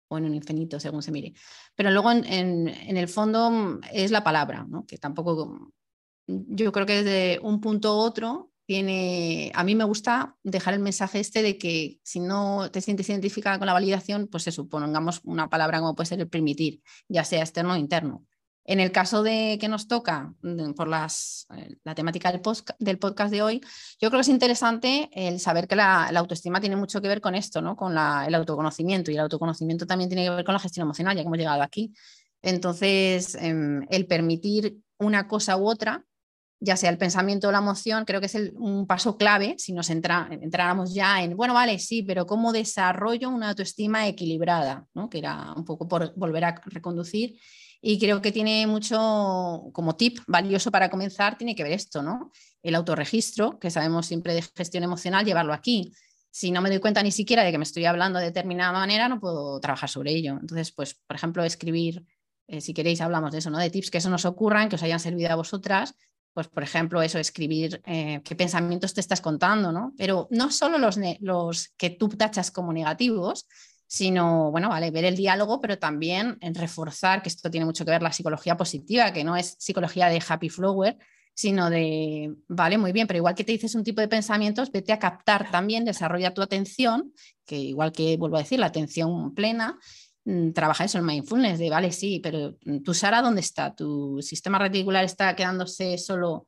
o 0.09 0.17
en 0.17 0.25
un 0.25 0.35
infinito, 0.35 0.81
según 0.81 1.01
se 1.01 1.13
mire. 1.13 1.33
Pero 1.73 1.89
luego 1.89 2.11
en, 2.11 2.67
el 2.67 3.07
fondo 3.07 3.79
es 3.93 4.11
la 4.11 4.21
palabra, 4.21 4.65
¿no? 4.67 4.85
que 4.85 4.97
tampoco, 4.97 5.71
yo 6.27 6.73
creo 6.73 6.85
que 6.85 7.03
desde 7.03 7.39
un 7.41 7.61
punto 7.61 7.95
u 7.95 7.99
otro 7.99 8.50
a 8.77 9.63
mí 9.63 9.75
me 9.75 9.83
gusta 9.83 10.35
dejar 10.43 10.73
el 10.73 10.79
mensaje 10.79 11.19
este 11.19 11.41
de 11.41 11.57
que 11.57 11.99
si 12.03 12.19
no 12.19 12.69
te 12.71 12.81
sientes 12.81 13.09
identificada 13.09 13.57
con 13.57 13.67
la 13.67 13.73
validación, 13.73 14.27
pues 14.27 14.43
se 14.43 14.51
supongamos 14.51 15.21
una 15.23 15.49
palabra 15.49 15.79
como 15.79 15.95
puede 15.95 16.07
ser 16.07 16.19
el 16.19 16.29
permitir, 16.29 16.81
ya 17.07 17.23
sea 17.23 17.41
externo 17.41 17.73
o 17.73 17.77
interno. 17.77 18.25
En 18.63 18.79
el 18.79 18.91
caso 18.91 19.23
de 19.23 19.57
que 19.59 19.67
nos 19.67 19.87
toca 19.87 20.33
mm, 20.41 20.73
por 20.73 20.87
las, 20.87 21.47
eh, 21.57 21.75
la 21.83 21.95
temática 21.95 22.31
del, 22.31 22.41
del, 22.79 22.99
podcast 22.99 23.31
de 23.31 23.41
hoy, 23.41 23.61
yo 23.99 24.09
creo 24.09 24.19
que 24.19 24.21
es 24.21 24.27
interesante 24.27 25.09
el 25.13 25.39
saber 25.39 25.67
que 25.67 25.75
la, 25.75 26.07
autoestima 26.09 26.61
tiene 26.61 26.75
mucho 26.75 27.01
que 27.01 27.07
ver 27.07 27.21
con 27.21 27.33
esto, 27.33 27.61
¿no? 27.61 27.75
con 27.75 27.93
el 27.93 28.35
autoconocimiento 28.35 29.09
y 29.09 29.15
el 29.15 29.21
autoconocimiento 29.21 29.87
también 29.87 30.09
tiene 30.09 30.25
que 30.25 30.29
ver 30.29 30.45
con 30.45 30.53
la 30.53 30.59
gestión 30.59 30.85
emocional, 30.85 31.15
ya 31.15 31.23
que 31.23 31.27
hemos 31.27 31.39
llegado 31.39 31.63
aquí. 31.63 31.91
Entonces, 32.43 33.35
em, 33.35 33.85
el 33.89 34.05
permitir 34.05 34.77
una 34.97 35.27
cosa 35.27 35.57
u 35.57 35.67
otra, 35.67 36.05
ya 36.63 36.77
sea 36.77 36.91
el 36.91 36.99
pensamiento 36.99 37.47
o 37.47 37.51
la 37.51 37.57
emoción, 37.57 38.05
creo 38.05 38.19
que 38.19 38.27
es 38.27 38.37
un 38.53 38.85
paso 38.85 39.17
clave 39.17 39.55
si 39.57 39.73
nos 39.73 39.89
entra, 39.89 40.29
entráramos 40.29 40.93
ya 40.93 41.23
en, 41.23 41.35
bueno, 41.35 41.55
vale, 41.55 41.79
sí, 41.79 42.03
pero 42.03 42.27
¿cómo 42.27 42.53
desarrollo 42.53 43.29
una 43.29 43.49
autoestima 43.49 44.07
equilibrada? 44.07 44.85
¿no? 44.93 45.09
Que 45.09 45.17
era 45.17 45.53
un 45.53 45.65
poco 45.65 45.87
por 45.87 46.13
volver 46.15 46.45
a 46.45 46.61
reconducir 46.65 47.35
Y 47.81 47.97
creo 47.97 48.21
que 48.21 48.31
tiene 48.31 48.67
mucho, 48.67 49.71
como 49.73 49.95
tip 49.95 50.19
valioso 50.27 50.69
para 50.69 50.91
comenzar, 50.91 51.35
tiene 51.35 51.55
que 51.55 51.63
ver 51.63 51.71
esto, 51.71 52.03
¿no? 52.03 52.31
El 52.61 52.75
autorregistro, 52.75 53.57
que 53.57 53.71
sabemos 53.71 54.05
siempre 54.05 54.35
de 54.35 54.43
gestión 54.43 54.83
emocional, 54.83 55.25
llevarlo 55.25 55.53
aquí. 55.53 55.91
Si 56.29 56.51
no 56.51 56.61
me 56.61 56.69
doy 56.69 56.79
cuenta 56.79 57.01
ni 57.01 57.11
siquiera 57.11 57.43
de 57.43 57.51
que 57.51 57.57
me 57.57 57.63
estoy 57.63 57.85
hablando 57.85 58.19
de 58.19 58.25
determinada 58.25 58.71
manera, 58.71 59.09
no 59.09 59.19
puedo 59.19 59.59
trabajar 59.59 59.89
sobre 59.89 60.11
ello. 60.11 60.37
Entonces, 60.39 60.71
pues, 60.71 60.93
por 61.07 61.15
ejemplo, 61.15 61.43
escribir, 61.43 62.05
eh, 62.47 62.61
si 62.61 62.75
queréis, 62.75 63.01
hablamos 63.01 63.31
de 63.31 63.39
eso, 63.39 63.49
¿no? 63.49 63.57
De 63.57 63.71
tips 63.71 63.89
que 63.89 63.97
eso 63.97 64.11
nos 64.11 64.25
ocurran, 64.25 64.69
que 64.69 64.75
os 64.75 64.83
hayan 64.83 64.99
servido 64.99 65.31
a 65.31 65.35
vosotras, 65.35 65.95
pues 66.33 66.47
por 66.47 66.63
ejemplo, 66.63 67.01
eso, 67.01 67.19
escribir 67.19 67.81
eh, 67.85 68.21
qué 68.23 68.35
pensamientos 68.35 68.93
te 68.93 69.01
estás 69.01 69.21
contando, 69.21 69.71
¿no? 69.71 69.93
Pero 69.97 70.27
no 70.31 70.51
solo 70.51 70.77
los, 70.77 70.97
los 71.19 71.69
que 71.77 71.89
tú 71.89 72.09
tachas 72.09 72.51
como 72.51 72.71
negativos, 72.71 73.47
sino, 73.87 74.51
bueno, 74.51 74.69
vale, 74.69 74.89
ver 74.89 75.03
el 75.03 75.17
diálogo, 75.17 75.59
pero 75.59 75.77
también 75.77 76.37
reforzar, 76.41 77.21
que 77.21 77.27
esto 77.27 77.51
tiene 77.51 77.65
mucho 77.65 77.83
que 77.83 77.91
ver 77.91 78.01
la 78.01 78.13
psicología 78.13 78.55
positiva, 78.55 79.11
que 79.11 79.25
no 79.25 79.35
es 79.35 79.57
psicología 79.59 80.07
de 80.07 80.23
happy 80.25 80.47
flower, 80.47 80.97
sino 81.33 81.69
de, 81.69 82.33
vale, 82.47 82.77
muy 82.77 82.93
bien, 82.93 83.07
pero 83.07 83.17
igual 83.17 83.35
que 83.35 83.43
te 83.43 83.51
dices 83.51 83.75
un 83.75 83.83
tipo 83.83 83.99
de 83.99 84.07
pensamientos, 84.07 84.71
vete 84.71 84.93
a 84.93 84.99
captar 84.99 85.51
también, 85.51 85.83
desarrolla 85.83 86.33
tu 86.33 86.41
atención, 86.41 87.13
que 87.45 87.57
igual 87.57 87.91
que 87.91 88.15
vuelvo 88.15 88.37
a 88.37 88.41
decir, 88.41 88.59
la 88.59 88.67
atención 88.67 89.33
plena, 89.33 89.77
Mm, 90.25 90.51
trabaja 90.51 90.85
eso, 90.85 90.97
el 90.97 91.03
mindfulness, 91.03 91.57
de 91.57 91.69
vale, 91.69 91.91
sí, 91.91 92.19
pero 92.21 92.57
mm, 92.65 92.83
tu 92.83 92.93
Sara, 92.93 93.21
¿dónde 93.21 93.41
está? 93.41 93.75
¿Tu 93.75 94.21
sistema 94.21 94.59
reticular 94.59 95.03
está 95.03 95.35
quedándose 95.35 95.97
solo 95.97 96.47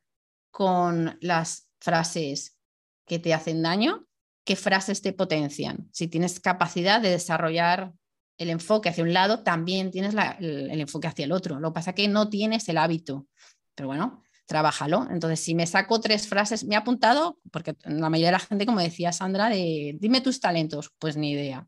con 0.51 1.17
las 1.21 1.69
frases 1.80 2.57
que 3.05 3.19
te 3.19 3.34
hacen 3.34 3.63
daño? 3.63 4.05
¿Qué 4.45 4.55
frases 4.55 5.01
te 5.01 5.13
potencian? 5.13 5.89
Si 5.91 6.07
tienes 6.07 6.39
capacidad 6.39 7.01
de 7.01 7.09
desarrollar 7.09 7.93
el 8.38 8.49
enfoque 8.49 8.89
hacia 8.89 9.03
un 9.03 9.13
lado, 9.13 9.43
también 9.43 9.89
tienes 9.89 10.13
el, 10.39 10.69
el, 10.69 10.82
enfoque 10.82 11.07
hacia 11.07 11.26
el 11.26 11.32
otro. 11.32 11.59
Lo 11.59 11.69
que 11.69 11.76
pasa 11.76 11.91
es 11.91 11.95
que 11.95 12.07
no 12.07 12.30
tienes 12.30 12.67
el 12.69 12.78
hábito. 12.78 13.28
Pero 13.76 13.88
bueno, 13.88 14.24
trabájalo. 14.45 15.07
Entonces, 15.09 15.39
si 15.39 15.55
me 15.55 15.65
saco 15.65 15.99
tres 15.99 16.28
frases, 16.28 16.63
me 16.65 16.76
he 16.76 16.78
apuntado, 16.78 17.39
porque 17.51 17.76
la 17.86 18.09
mayoría 18.09 18.28
de 18.28 18.34
la 18.34 18.39
gente, 18.39 18.65
como 18.65 18.82
decía 18.82 19.11
Sandra, 19.11 19.49
de 19.49 19.95
dime 19.99 20.21
tus 20.21 20.39
talentos, 20.39 20.91
pues 20.99 21.15
ni 21.15 21.32
idea. 21.32 21.67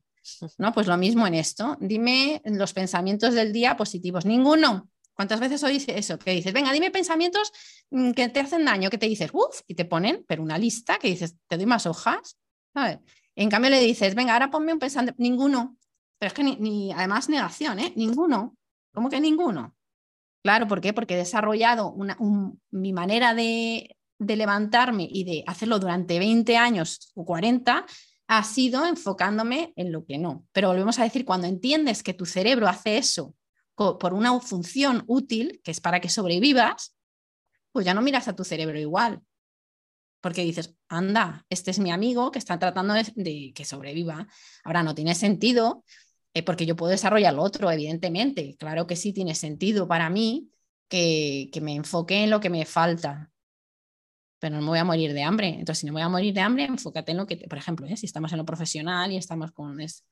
¿No? 0.58 0.74
Pues 0.74 0.88
lo 0.88 0.98
mismo 0.98 1.28
en 1.28 1.36
esto. 1.36 1.78
Dime 1.80 2.42
los 2.46 2.74
pensamientos 2.74 3.34
del 3.34 3.54
día 3.54 3.78
positivos. 3.78 4.26
Ninguno. 4.26 4.90
¿Cuántas 5.14 5.40
veces 5.40 5.64
oís 5.64 5.86
eso? 5.88 6.20
Que 6.20 6.32
dices, 6.32 6.52
venga, 6.52 6.74
dime 6.74 6.92
pensamientos 6.92 7.52
mm, 7.90 8.12
que 8.12 8.30
te 8.30 8.42
hacen 8.42 8.66
daño, 8.66 8.90
que 8.90 8.98
te 8.98 9.08
dices, 9.08 9.32
uff, 9.34 9.62
y 9.66 9.76
te 9.76 9.86
ponen, 9.86 10.26
pero 10.28 10.44
una 10.44 10.58
lista 10.58 10.98
que 10.98 11.08
dices, 11.08 11.36
te 11.48 11.56
doy 11.56 11.66
más 11.66 11.86
hojas. 11.86 12.38
En 13.36 13.50
cambio 13.50 13.72
le 13.72 13.80
dices, 13.80 14.14
venga, 14.16 14.34
ahora 14.34 14.52
ponme 14.52 14.74
un 14.74 14.80
pensamiento, 14.80 15.16
ninguno. 15.18 15.78
Pero 16.20 16.28
es 16.28 16.34
que 16.34 16.44
ni, 16.44 16.92
además 16.92 17.30
negación, 17.30 17.80
¿eh? 17.80 17.94
Ninguno. 17.96 18.58
¿Cómo 18.94 19.10
que 19.10 19.20
ninguno? 19.22 19.76
Claro, 20.44 20.68
¿por 20.68 20.82
qué? 20.82 20.94
Porque 20.94 21.16
he 21.16 21.18
desarrollado 21.18 21.92
una, 21.92 22.18
mi 22.72 22.94
manera 22.94 23.34
de, 23.34 23.98
de 24.20 24.36
levantarme 24.36 25.08
y 25.10 25.24
de 25.24 25.44
hacerlo 25.48 25.80
durante 25.80 26.20
20 26.20 26.58
años 26.58 27.12
o 27.16 27.26
40 27.26 27.86
ha 28.28 28.44
sido 28.44 28.86
enfocándome 28.86 29.74
en 29.76 29.92
lo 29.92 30.06
que 30.06 30.18
no. 30.18 30.46
Pero 30.52 30.70
volvemos 30.70 31.00
a 31.00 31.04
decir, 31.04 31.26
cuando 31.26 31.48
entiendes 31.48 32.04
que 32.04 32.14
tu 32.14 32.26
cerebro 32.26 32.68
hace 32.68 32.98
eso 32.98 33.36
por 33.76 34.14
una 34.14 34.40
función 34.40 35.04
útil, 35.08 35.62
que 35.64 35.72
es 35.72 35.82
para 35.82 36.00
que 36.00 36.10
sobrevivas, 36.10 36.96
pues 37.72 37.86
ya 37.86 37.94
no 37.94 38.02
miras 38.02 38.28
a 38.28 38.36
tu 38.36 38.44
cerebro 38.44 38.80
igual. 38.80 39.22
Porque 40.22 40.44
dices, 40.44 40.76
anda, 40.88 41.46
este 41.50 41.72
es 41.72 41.80
mi 41.80 41.92
amigo 41.92 42.32
que 42.32 42.40
está 42.40 42.58
tratando 42.58 42.94
de, 42.94 43.52
que 43.54 43.66
sobreviva. 43.66 44.28
Ahora 44.64 44.82
no 44.82 44.96
tiene 44.96 45.14
sentido, 45.14 45.84
eh, 46.34 46.42
porque 46.42 46.66
yo 46.66 46.76
puedo 46.76 46.92
desarrollar 46.92 47.34
lo 47.34 47.44
otro, 47.44 47.70
evidentemente. 47.70 48.56
Claro 48.58 48.88
que 48.88 48.96
sí 48.96 49.14
tiene 49.14 49.36
sentido 49.36 49.88
para 49.88 50.10
mí 50.10 50.50
que, 50.88 51.50
que 51.52 51.62
me 51.62 51.76
enfoque 51.76 52.24
en 52.24 52.30
lo 52.30 52.40
que 52.40 52.50
me 52.50 52.66
falta 52.66 53.30
pero 54.46 54.58
no 54.58 54.62
me 54.62 54.68
voy 54.68 54.78
a 54.78 54.84
morir 54.84 55.12
de 55.14 55.24
hambre. 55.24 55.48
Entonces, 55.48 55.80
si 55.80 55.88
no 55.88 55.94
me 55.94 56.02
voy 56.02 56.06
a 56.06 56.10
morir 56.10 56.32
de 56.32 56.42
hambre, 56.42 56.66
enfócate 56.66 57.14
en 57.14 57.18
lo 57.18 57.26
que, 57.26 57.36
por 57.50 57.58
ejemplo, 57.58 57.88
¿eh? 57.88 57.98
si 57.98 58.06
estamos 58.06 58.32
en 58.32 58.38
lo 58.38 58.46
profesional 58.46 59.12
y 59.12 59.18
estamos 59.18 59.52
con... 59.52 59.82
Es, 59.82 60.06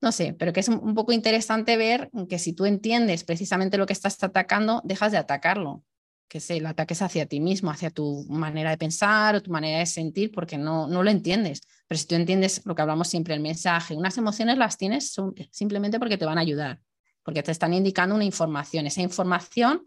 no 0.00 0.10
sé, 0.10 0.34
pero 0.36 0.52
que 0.52 0.58
es 0.58 0.66
un, 0.66 0.96
poco 0.96 1.12
interesante 1.12 1.76
ver 1.76 2.10
que 2.28 2.40
si 2.40 2.54
tú 2.54 2.66
entiendes 2.66 3.22
precisamente 3.22 3.78
lo 3.78 3.86
que 3.86 3.92
estás 3.92 4.20
atacando, 4.24 4.82
dejas 4.82 5.12
de 5.12 5.18
atacarlo, 5.18 5.84
que 6.26 6.38
es 6.38 6.50
el 6.50 6.66
ataque 6.66 6.94
es 6.94 7.02
hacia 7.02 7.26
ti 7.26 7.38
mismo, 7.38 7.70
hacia 7.70 7.90
tu 7.90 8.26
manera 8.28 8.70
de 8.70 8.78
pensar 8.78 9.36
o 9.36 9.42
tu 9.42 9.52
manera 9.52 9.78
de 9.78 9.86
sentir, 9.86 10.32
porque 10.32 10.58
no, 10.58 10.88
no 10.88 11.04
lo 11.04 11.10
entiendes. 11.10 11.60
Pero 11.86 11.96
si 11.96 12.08
tú 12.08 12.16
entiendes 12.16 12.62
lo 12.64 12.74
que 12.74 12.82
hablamos 12.82 13.06
siempre, 13.06 13.34
el 13.34 13.40
mensaje, 13.40 13.94
unas 13.94 14.18
emociones 14.18 14.58
las 14.58 14.76
tienes 14.76 15.14
simplemente 15.52 16.00
porque 16.00 16.18
te 16.18 16.24
van 16.24 16.38
a 16.38 16.40
ayudar, 16.40 16.80
porque 17.22 17.44
te 17.44 17.52
están 17.52 17.74
indicando 17.74 18.16
una 18.16 18.24
información. 18.24 18.88
Esa 18.88 19.02
información 19.02 19.82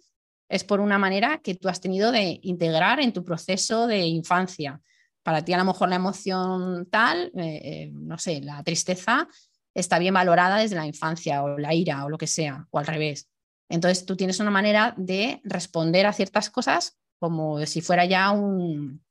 es 0.50 0.64
por 0.64 0.80
una 0.80 0.98
manera 0.98 1.40
que 1.40 1.56
tú 1.56 1.70
has 1.70 1.82
tenido 1.82 2.12
de 2.12 2.40
integrar 2.44 3.00
en 3.00 3.14
tu 3.14 3.24
proceso 3.24 3.88
de 3.88 4.00
infancia. 4.00 4.82
Para 5.24 5.44
ti 5.44 5.54
a 5.54 5.58
lo 5.58 5.66
mejor 5.66 5.90
la 5.90 5.98
emoción 5.98 6.88
tal, 6.90 7.32
eh, 7.36 7.62
eh, 7.64 7.90
no 7.94 8.18
sé, 8.18 8.42
la 8.42 8.64
tristeza 8.64 9.28
está 9.74 10.00
bien 10.00 10.14
valorada 10.14 10.58
desde 10.58 10.76
la 10.76 10.88
infancia 10.88 11.44
o 11.44 11.58
la 11.58 11.74
ira 11.74 12.06
o 12.06 12.10
lo 12.10 12.18
que 12.18 12.28
sea, 12.28 12.66
o 12.72 12.80
al 12.80 12.88
revés. 12.88 13.30
Entonces 13.70 14.06
tú 14.06 14.16
tienes 14.16 14.40
una 14.40 14.52
manera 14.52 14.94
de 14.98 15.42
responder 15.44 16.06
a 16.06 16.14
ciertas 16.14 16.50
cosas 16.50 16.98
como 17.20 17.66
si 17.66 17.82
fuera 17.82 18.06
ya 18.06 18.32
un, 18.32 19.04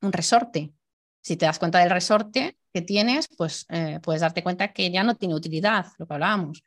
resorte. 0.00 0.72
Si 1.20 1.36
te 1.36 1.44
das 1.44 1.58
cuenta 1.58 1.80
del 1.80 1.90
resorte 1.90 2.56
que 2.72 2.80
tienes, 2.82 3.28
pues 3.36 3.66
eh, 3.68 4.00
puedes 4.02 4.22
darte 4.22 4.42
cuenta 4.42 4.72
que 4.72 4.90
ya 4.90 5.02
no 5.02 5.16
tiene 5.16 5.34
utilidad, 5.34 5.86
lo 5.98 6.06
que 6.06 6.14
hablábamos 6.14 6.62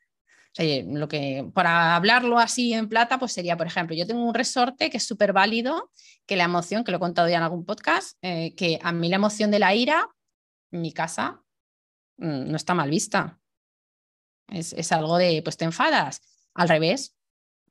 lo 0.57 1.07
que, 1.07 1.49
para 1.53 1.95
hablarlo 1.95 2.37
así 2.37 2.73
en 2.73 2.89
plata, 2.89 3.19
pues 3.19 3.31
sería, 3.31 3.57
por 3.57 3.67
ejemplo, 3.67 3.95
yo 3.95 4.05
tengo 4.05 4.23
un 4.23 4.33
resorte 4.33 4.89
que 4.89 4.97
es 4.97 5.07
súper 5.07 5.33
válido, 5.33 5.91
que 6.25 6.35
la 6.35 6.43
emoción, 6.43 6.83
que 6.83 6.91
lo 6.91 6.97
he 6.97 6.99
contado 6.99 7.29
ya 7.29 7.37
en 7.37 7.43
algún 7.43 7.65
podcast, 7.65 8.17
eh, 8.21 8.53
que 8.55 8.79
a 8.81 8.91
mí 8.91 9.09
la 9.09 9.15
emoción 9.15 9.51
de 9.51 9.59
la 9.59 9.73
ira, 9.73 10.09
mi 10.71 10.93
casa, 10.93 11.41
mm, 12.17 12.49
no 12.49 12.55
está 12.57 12.73
mal 12.73 12.89
vista. 12.89 13.39
Es, 14.47 14.73
es, 14.73 14.91
algo 14.91 15.17
de, 15.17 15.41
pues 15.43 15.55
te 15.55 15.65
enfadas. 15.65 16.21
Al 16.53 16.67
revés, 16.67 17.15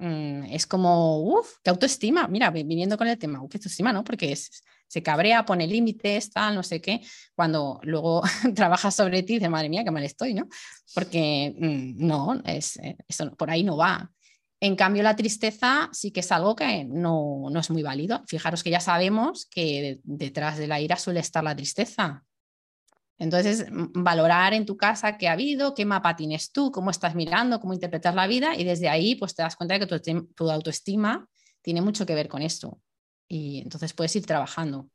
mm, 0.00 0.44
es 0.50 0.66
como, 0.66 1.20
uff, 1.20 1.58
qué 1.62 1.70
autoestima. 1.70 2.26
Mira, 2.28 2.50
viniendo 2.50 2.98
con 2.98 3.06
el 3.06 3.18
tema, 3.18 3.38
qué 3.50 3.58
autoestima, 3.58 3.92
¿no? 3.92 4.02
Porque 4.02 4.36
se 4.90 5.02
cabrea, 5.02 5.44
pone 5.44 5.68
límites, 5.68 6.30
tal, 6.30 6.56
no 6.56 6.64
sé 6.64 6.80
qué, 6.80 7.00
cuando 7.36 7.78
luego 7.84 8.22
trabajas 8.56 8.96
sobre 8.96 9.22
ti, 9.22 9.34
dices, 9.34 9.48
madre 9.48 9.68
mía, 9.68 9.84
qué 9.84 9.90
mal 9.92 10.02
estoy, 10.02 10.34
¿no? 10.34 10.48
Porque 10.94 11.54
mm, 11.56 12.06
no, 12.06 12.42
es, 12.44 12.76
eh, 12.78 12.96
eso 13.06 13.30
por 13.36 13.50
ahí 13.50 13.62
no 13.62 13.76
va. 13.76 14.10
En 14.58 14.76
cambio, 14.76 15.02
la 15.02 15.16
tristeza 15.16 15.88
sí 15.92 16.10
que 16.10 16.20
es 16.20 16.32
algo 16.32 16.56
que 16.56 16.84
no, 16.84 17.44
no 17.50 17.60
es 17.60 17.70
muy 17.70 17.82
válido. 17.82 18.22
Fijaros 18.26 18.62
que 18.62 18.70
ya 18.70 18.80
sabemos 18.80 19.46
que 19.46 20.00
detrás 20.02 20.58
de 20.58 20.66
la 20.66 20.80
ira 20.80 20.96
suele 20.96 21.20
estar 21.20 21.42
la 21.42 21.56
tristeza. 21.56 22.24
Entonces, 23.20 23.66
valorar 23.70 24.54
en 24.54 24.64
tu 24.64 24.78
casa 24.78 25.18
qué 25.18 25.28
ha 25.28 25.32
habido, 25.32 25.74
qué 25.74 25.84
mapa 25.84 26.16
tienes 26.16 26.52
tú, 26.52 26.72
cómo 26.72 26.90
estás 26.90 27.14
mirando, 27.14 27.60
cómo 27.60 27.74
interpretas 27.74 28.14
la 28.14 28.26
vida 28.26 28.56
y 28.56 28.64
desde 28.64 28.88
ahí 28.88 29.14
pues 29.14 29.34
te 29.34 29.42
das 29.42 29.56
cuenta 29.56 29.78
de 29.78 29.86
que 29.86 30.24
tu 30.34 30.50
autoestima 30.50 31.28
tiene 31.60 31.82
mucho 31.82 32.06
que 32.06 32.14
ver 32.14 32.28
con 32.28 32.40
esto 32.40 32.80
y 33.28 33.60
entonces 33.60 33.92
puedes 33.92 34.16
ir 34.16 34.24
trabajando. 34.24 34.88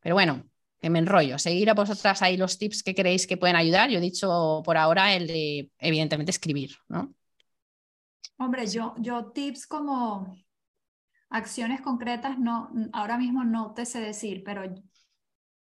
Pero 0.00 0.16
bueno, 0.16 0.44
que 0.80 0.90
me 0.90 0.98
enrollo. 0.98 1.38
Seguir 1.38 1.70
a 1.70 1.74
vosotras 1.74 2.20
ahí 2.20 2.36
los 2.36 2.58
tips 2.58 2.82
que 2.82 2.96
creéis 2.96 3.28
que 3.28 3.36
pueden 3.36 3.54
ayudar. 3.54 3.90
Yo 3.90 3.98
he 3.98 4.02
dicho 4.02 4.60
por 4.64 4.76
ahora 4.76 5.14
el 5.14 5.28
de, 5.28 5.70
evidentemente, 5.78 6.30
escribir, 6.30 6.76
¿no? 6.88 7.14
Hombre, 8.38 8.66
yo, 8.66 8.94
yo 8.98 9.26
tips 9.26 9.68
como 9.68 10.36
acciones 11.30 11.80
concretas, 11.80 12.40
no, 12.40 12.72
ahora 12.92 13.16
mismo 13.18 13.44
no 13.44 13.72
te 13.72 13.86
sé 13.86 14.00
decir, 14.00 14.42
pero, 14.44 14.64
o 14.64 14.82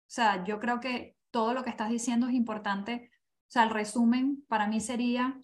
sea, 0.08 0.44
yo 0.44 0.60
creo 0.60 0.80
que 0.80 1.16
todo 1.36 1.54
lo 1.54 1.66
que 1.66 1.70
estás 1.70 1.90
diciendo 1.90 2.30
es 2.30 2.34
importante. 2.34 3.12
O 3.12 3.52
sea, 3.52 3.64
el 3.64 3.70
resumen 3.70 4.46
para 4.48 4.68
mí 4.68 4.80
sería 4.80 5.38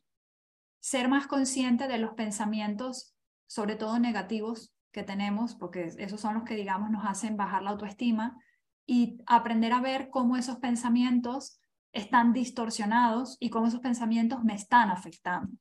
ser 0.79 1.09
más 1.09 1.27
consciente 1.27 1.89
de 1.89 1.97
los 1.97 2.13
pensamientos, 2.13 3.13
sobre 3.45 3.75
todo 3.75 3.99
negativos, 3.99 4.73
que 4.93 5.03
tenemos, 5.03 5.53
porque 5.53 5.91
esos 5.97 6.21
son 6.21 6.35
los 6.35 6.43
que, 6.43 6.55
digamos, 6.55 6.91
nos 6.91 7.03
hacen 7.05 7.35
bajar 7.35 7.63
la 7.63 7.71
autoestima, 7.71 8.37
y 8.85 9.17
aprender 9.25 9.73
a 9.73 9.81
ver 9.81 10.09
cómo 10.09 10.37
esos 10.37 10.59
pensamientos 10.59 11.59
están 11.91 12.31
distorsionados 12.31 13.35
y 13.41 13.49
cómo 13.49 13.67
esos 13.67 13.81
pensamientos 13.81 14.45
me 14.45 14.55
están 14.55 14.91
afectando. 14.91 15.57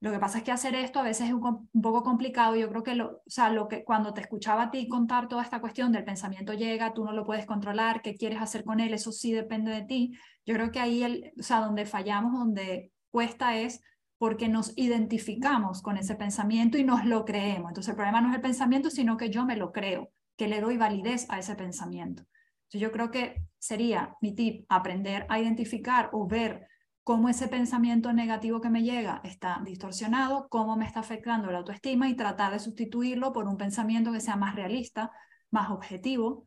Lo 0.00 0.12
que 0.12 0.18
pasa 0.20 0.38
es 0.38 0.44
que 0.44 0.52
hacer 0.52 0.76
esto 0.76 1.00
a 1.00 1.02
veces 1.02 1.26
es 1.26 1.32
un, 1.32 1.68
poco 1.82 2.02
complicado. 2.04 2.54
Yo 2.54 2.68
creo 2.68 2.82
que, 2.82 2.94
lo, 2.94 3.16
o 3.16 3.22
sea, 3.26 3.50
lo 3.50 3.66
que 3.66 3.84
cuando 3.84 4.14
te 4.14 4.20
escuchaba 4.20 4.64
a 4.64 4.70
ti 4.70 4.86
contar 4.88 5.26
toda 5.26 5.42
esta 5.42 5.60
cuestión 5.60 5.90
del 5.90 6.04
pensamiento 6.04 6.52
llega, 6.52 6.94
tú 6.94 7.04
no 7.04 7.12
lo 7.12 7.24
puedes 7.24 7.46
controlar, 7.46 8.00
qué 8.00 8.14
quieres 8.14 8.40
hacer 8.40 8.64
con 8.64 8.78
él, 8.78 8.94
eso 8.94 9.10
sí 9.10 9.32
depende 9.32 9.72
de 9.72 9.82
ti. 9.82 10.12
Yo 10.46 10.54
creo 10.54 10.70
que 10.70 10.78
ahí, 10.78 11.02
el, 11.02 11.32
o 11.38 11.42
sea, 11.42 11.60
donde 11.60 11.84
fallamos, 11.84 12.32
donde 12.32 12.92
cuesta 13.10 13.56
es 13.56 13.82
porque 14.18 14.48
nos 14.48 14.76
identificamos 14.76 15.82
con 15.82 15.96
ese 15.96 16.14
pensamiento 16.14 16.78
y 16.78 16.84
nos 16.84 17.04
lo 17.04 17.24
creemos. 17.24 17.70
Entonces 17.70 17.90
el 17.90 17.96
problema 17.96 18.20
no 18.20 18.30
es 18.30 18.36
el 18.36 18.40
pensamiento, 18.40 18.90
sino 18.90 19.16
que 19.16 19.30
yo 19.30 19.44
me 19.44 19.56
lo 19.56 19.72
creo, 19.72 20.10
que 20.36 20.48
le 20.48 20.60
doy 20.60 20.76
validez 20.76 21.26
a 21.28 21.38
ese 21.38 21.54
pensamiento. 21.54 22.24
Entonces, 22.68 22.80
yo 22.82 22.92
creo 22.92 23.10
que 23.10 23.42
sería 23.58 24.14
mi 24.20 24.34
tip 24.34 24.66
aprender 24.68 25.24
a 25.28 25.40
identificar 25.40 26.10
o 26.12 26.26
ver 26.26 26.68
cómo 27.08 27.30
ese 27.30 27.48
pensamiento 27.48 28.12
negativo 28.12 28.60
que 28.60 28.68
me 28.68 28.82
llega 28.82 29.22
está 29.24 29.62
distorsionado, 29.64 30.46
cómo 30.50 30.76
me 30.76 30.84
está 30.84 31.00
afectando 31.00 31.50
la 31.50 31.56
autoestima 31.56 32.10
y 32.10 32.16
tratar 32.16 32.52
de 32.52 32.58
sustituirlo 32.58 33.32
por 33.32 33.48
un 33.48 33.56
pensamiento 33.56 34.12
que 34.12 34.20
sea 34.20 34.36
más 34.36 34.54
realista, 34.54 35.10
más 35.50 35.70
objetivo, 35.70 36.46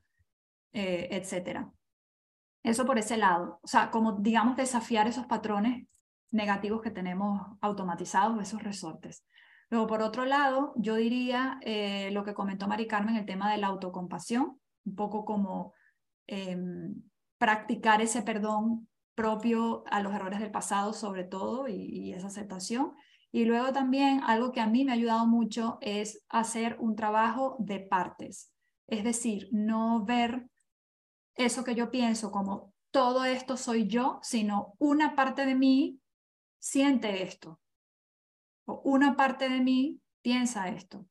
eh, 0.71 1.07
etc. 1.13 1.65
Eso 2.61 2.85
por 2.85 2.99
ese 2.99 3.17
lado. 3.17 3.59
O 3.63 3.67
sea, 3.67 3.89
como 3.89 4.19
digamos 4.19 4.55
desafiar 4.55 5.07
esos 5.07 5.25
patrones 5.25 5.87
negativos 6.29 6.83
que 6.83 6.91
tenemos 6.91 7.41
automatizados, 7.59 8.39
esos 8.39 8.61
resortes. 8.61 9.25
Luego, 9.71 9.87
por 9.87 10.03
otro 10.03 10.25
lado, 10.25 10.73
yo 10.75 10.93
diría 10.93 11.57
eh, 11.61 12.11
lo 12.11 12.23
que 12.23 12.35
comentó 12.35 12.67
Mari 12.67 12.85
Carmen, 12.85 13.15
el 13.15 13.25
tema 13.25 13.51
de 13.51 13.57
la 13.57 13.65
autocompasión, 13.65 14.59
un 14.85 14.95
poco 14.95 15.25
como 15.25 15.73
em, 16.27 17.01
practicar 17.39 17.99
ese 18.03 18.21
perdón 18.21 18.87
propio 19.15 19.83
a 19.87 20.01
los 20.01 20.13
errores 20.13 20.39
del 20.39 20.51
pasado 20.51 20.93
sobre 20.93 21.23
todo 21.23 21.67
y, 21.67 22.13
esa 22.13 22.27
aceptación. 22.27 22.93
Y 23.31 23.45
luego 23.45 23.71
también 23.71 24.21
algo 24.25 24.51
que 24.51 24.59
a 24.59 24.67
mí 24.67 24.83
me 24.83 24.91
ha 24.91 24.95
ayudado 24.95 25.25
mucho 25.25 25.77
es 25.81 26.23
hacer 26.29 26.77
un 26.79 26.95
trabajo 26.95 27.55
de 27.59 27.79
partes. 27.79 28.51
Es 28.87 29.03
decir, 29.03 29.47
no 29.51 30.03
ver 30.03 30.49
eso 31.35 31.63
que 31.63 31.75
yo 31.75 31.91
pienso 31.91 32.31
como 32.31 32.73
todo 32.91 33.23
esto 33.23 33.55
soy 33.55 33.87
yo, 33.87 34.19
sino 34.21 34.73
una 34.79 35.15
parte 35.15 35.45
de 35.45 35.55
mí 35.55 36.01
siente 36.59 37.23
esto 37.23 37.61
o 38.65 38.81
una 38.83 39.15
parte 39.15 39.49
de 39.49 39.61
mí 39.61 40.01
piensa 40.21 40.69
esto. 40.69 41.05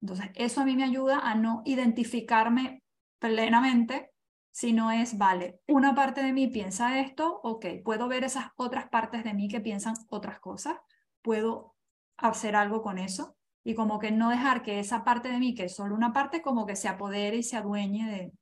Entonces, 0.00 0.30
eso 0.34 0.60
a 0.60 0.64
mí 0.64 0.76
me 0.76 0.84
ayuda 0.84 1.18
a 1.18 1.34
no 1.34 1.62
identificarme 1.64 2.82
plenamente, 3.18 4.12
sino 4.50 4.90
es, 4.90 5.18
vale, 5.18 5.60
una 5.68 5.94
parte 5.94 6.22
de 6.22 6.32
mí 6.32 6.48
piensa 6.48 7.00
esto, 7.00 7.40
ok, 7.42 7.66
puedo 7.84 8.08
ver 8.08 8.24
esas 8.24 8.46
otras 8.56 8.88
partes 8.88 9.24
de 9.24 9.34
mí 9.34 9.48
que 9.48 9.60
piensan 9.60 9.94
otras 10.10 10.40
cosas, 10.40 10.76
puedo 11.22 11.76
hacer 12.16 12.56
algo 12.56 12.82
con 12.82 12.98
eso 12.98 13.36
y 13.64 13.74
como 13.74 13.98
que 13.98 14.10
no 14.10 14.30
dejar 14.30 14.62
que 14.62 14.80
esa 14.80 15.04
parte 15.04 15.28
de 15.28 15.38
mí, 15.38 15.54
que 15.54 15.64
es 15.64 15.76
solo 15.76 15.94
una 15.94 16.12
parte, 16.12 16.42
como 16.42 16.66
que 16.66 16.76
se 16.76 16.88
apodere 16.88 17.36
y 17.36 17.42
se 17.42 17.56
adueñe 17.56 18.10
de... 18.10 18.32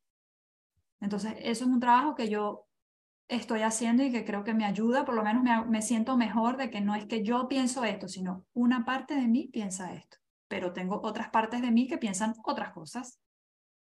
Entonces, 1.01 1.35
eso 1.39 1.65
es 1.65 1.71
un 1.71 1.81
trabajo 1.81 2.15
que 2.15 2.29
yo 2.29 2.67
estoy 3.29 3.63
haciendo 3.63 4.03
y 4.05 4.13
que 4.13 4.25
creo 4.25 4.45
que 4.45 4.55
me 4.55 4.65
ayuda, 4.65 5.05
por 5.05 5.15
lo 5.15 5.23
menos 5.23 5.43
me, 5.67 5.83
siento 5.83 6.17
mejor 6.17 6.57
de 6.57 6.71
que 6.71 6.81
no 6.81 6.95
es 6.95 7.07
que 7.07 7.23
yo 7.23 7.49
pienso 7.49 7.85
esto, 7.85 8.09
sino 8.09 8.45
una 8.55 8.85
parte 8.85 9.15
de 9.15 9.27
mí 9.27 9.49
piensa 9.53 9.93
esto, 9.95 10.19
pero 10.49 10.73
tengo 10.73 11.01
otras 11.03 11.31
partes 11.31 11.61
de 11.61 11.71
mí 11.71 11.89
que 11.89 11.99
piensan 11.99 12.35
otras 12.45 12.71
cosas. 12.71 13.21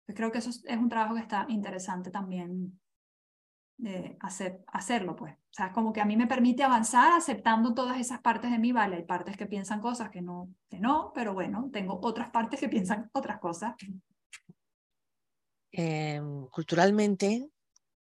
Yo 0.09 0.15
creo 0.15 0.33
que 0.33 0.39
eso 0.39 0.51
es, 0.51 0.65
un 0.77 0.89
trabajo 0.89 1.15
que 1.15 1.21
está 1.21 1.47
interesante 1.49 2.11
también 2.11 2.81
de 3.79 4.17
hacer, 4.21 4.65
hacerlo, 4.69 5.17
pues. 5.17 5.35
O 5.35 5.55
sea, 5.55 5.73
como 5.73 5.93
que 5.93 6.01
a 6.01 6.05
mí 6.05 6.17
me 6.17 6.27
permite 6.27 6.63
avanzar 6.63 7.13
aceptando 7.13 7.75
todas 7.75 7.99
esas 7.99 8.21
partes 8.21 8.51
de 8.51 8.59
mí, 8.59 8.73
vale, 8.73 8.97
hay 8.97 9.05
partes 9.05 9.37
que 9.37 9.47
piensan 9.47 9.81
cosas 9.81 10.11
que 10.11 10.23
no, 10.23 10.55
que 10.69 10.79
no, 10.79 11.13
pero 11.15 11.35
bueno, 11.35 11.69
tengo 11.73 11.99
otras 12.03 12.31
partes 12.31 12.61
que 12.61 12.69
piensan 12.69 13.11
otras 13.13 13.39
cosas. 13.39 13.75
Em, 15.73 16.47
culturalmente, 16.49 17.51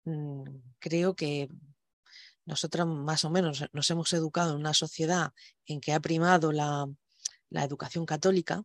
Mm, 0.06 0.44
creo 0.80 1.16
que 1.16 1.50
nosotras 2.46 2.86
más 2.88 3.24
o 3.26 3.30
menos 3.30 3.66
nos 3.72 3.90
hemos 3.90 4.12
educado 4.14 4.52
en 4.52 4.60
una 4.60 4.74
sociedad 4.74 5.32
en 5.66 5.80
que 5.80 5.94
ha 5.94 6.00
primado 6.00 6.52
la, 6.52 6.88
educación 7.52 8.06
católica. 8.06 8.64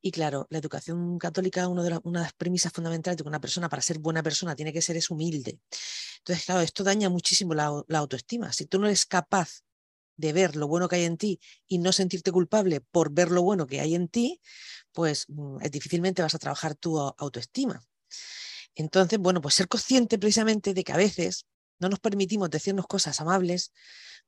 Y 0.00 0.12
claro, 0.12 0.46
la 0.50 0.58
educación 0.58 1.18
católica, 1.18 1.66
una 1.68 1.82
de, 1.82 2.00
las 2.04 2.32
premisas 2.34 2.72
fundamentales 2.72 3.16
de 3.16 3.24
que 3.24 3.28
una 3.28 3.40
persona, 3.40 3.68
para 3.68 3.82
ser 3.82 3.98
buena 3.98 4.22
persona, 4.22 4.54
tiene 4.54 4.72
que 4.72 4.82
ser 4.82 4.96
es 4.96 5.10
humilde. 5.10 5.58
Entonces, 6.18 6.44
claro, 6.44 6.60
esto 6.60 6.84
daña 6.84 7.08
muchísimo 7.08 7.54
la, 7.54 7.84
autoestima. 7.88 8.52
Si 8.52 8.66
tú 8.66 8.78
no 8.78 8.86
eres 8.86 9.06
capaz 9.06 9.62
de 10.16 10.32
ver 10.32 10.56
lo 10.56 10.68
bueno 10.68 10.88
que 10.88 10.96
hay 10.96 11.04
en 11.04 11.16
ti 11.16 11.40
y 11.66 11.78
no 11.78 11.92
sentirte 11.92 12.32
culpable 12.32 12.80
por 12.80 13.12
ver 13.12 13.30
lo 13.30 13.42
bueno 13.42 13.66
que 13.66 13.80
hay 13.80 13.94
en 13.94 14.08
ti, 14.08 14.40
pues 14.92 15.26
mm, 15.28 15.58
difícilmente 15.70 16.22
vas 16.22 16.34
a 16.34 16.38
trabajar 16.38 16.74
tu 16.74 16.98
autoestima. 16.98 17.80
Entonces, 18.74 19.18
bueno, 19.18 19.40
pues 19.40 19.54
ser 19.54 19.68
consciente 19.68 20.18
precisamente 20.18 20.74
de 20.74 20.84
que 20.84 20.92
a 20.92 20.96
veces 20.96 21.46
no 21.78 21.88
nos 21.88 22.00
permitimos 22.00 22.50
decirnos 22.50 22.86
cosas 22.86 23.20
amables 23.20 23.72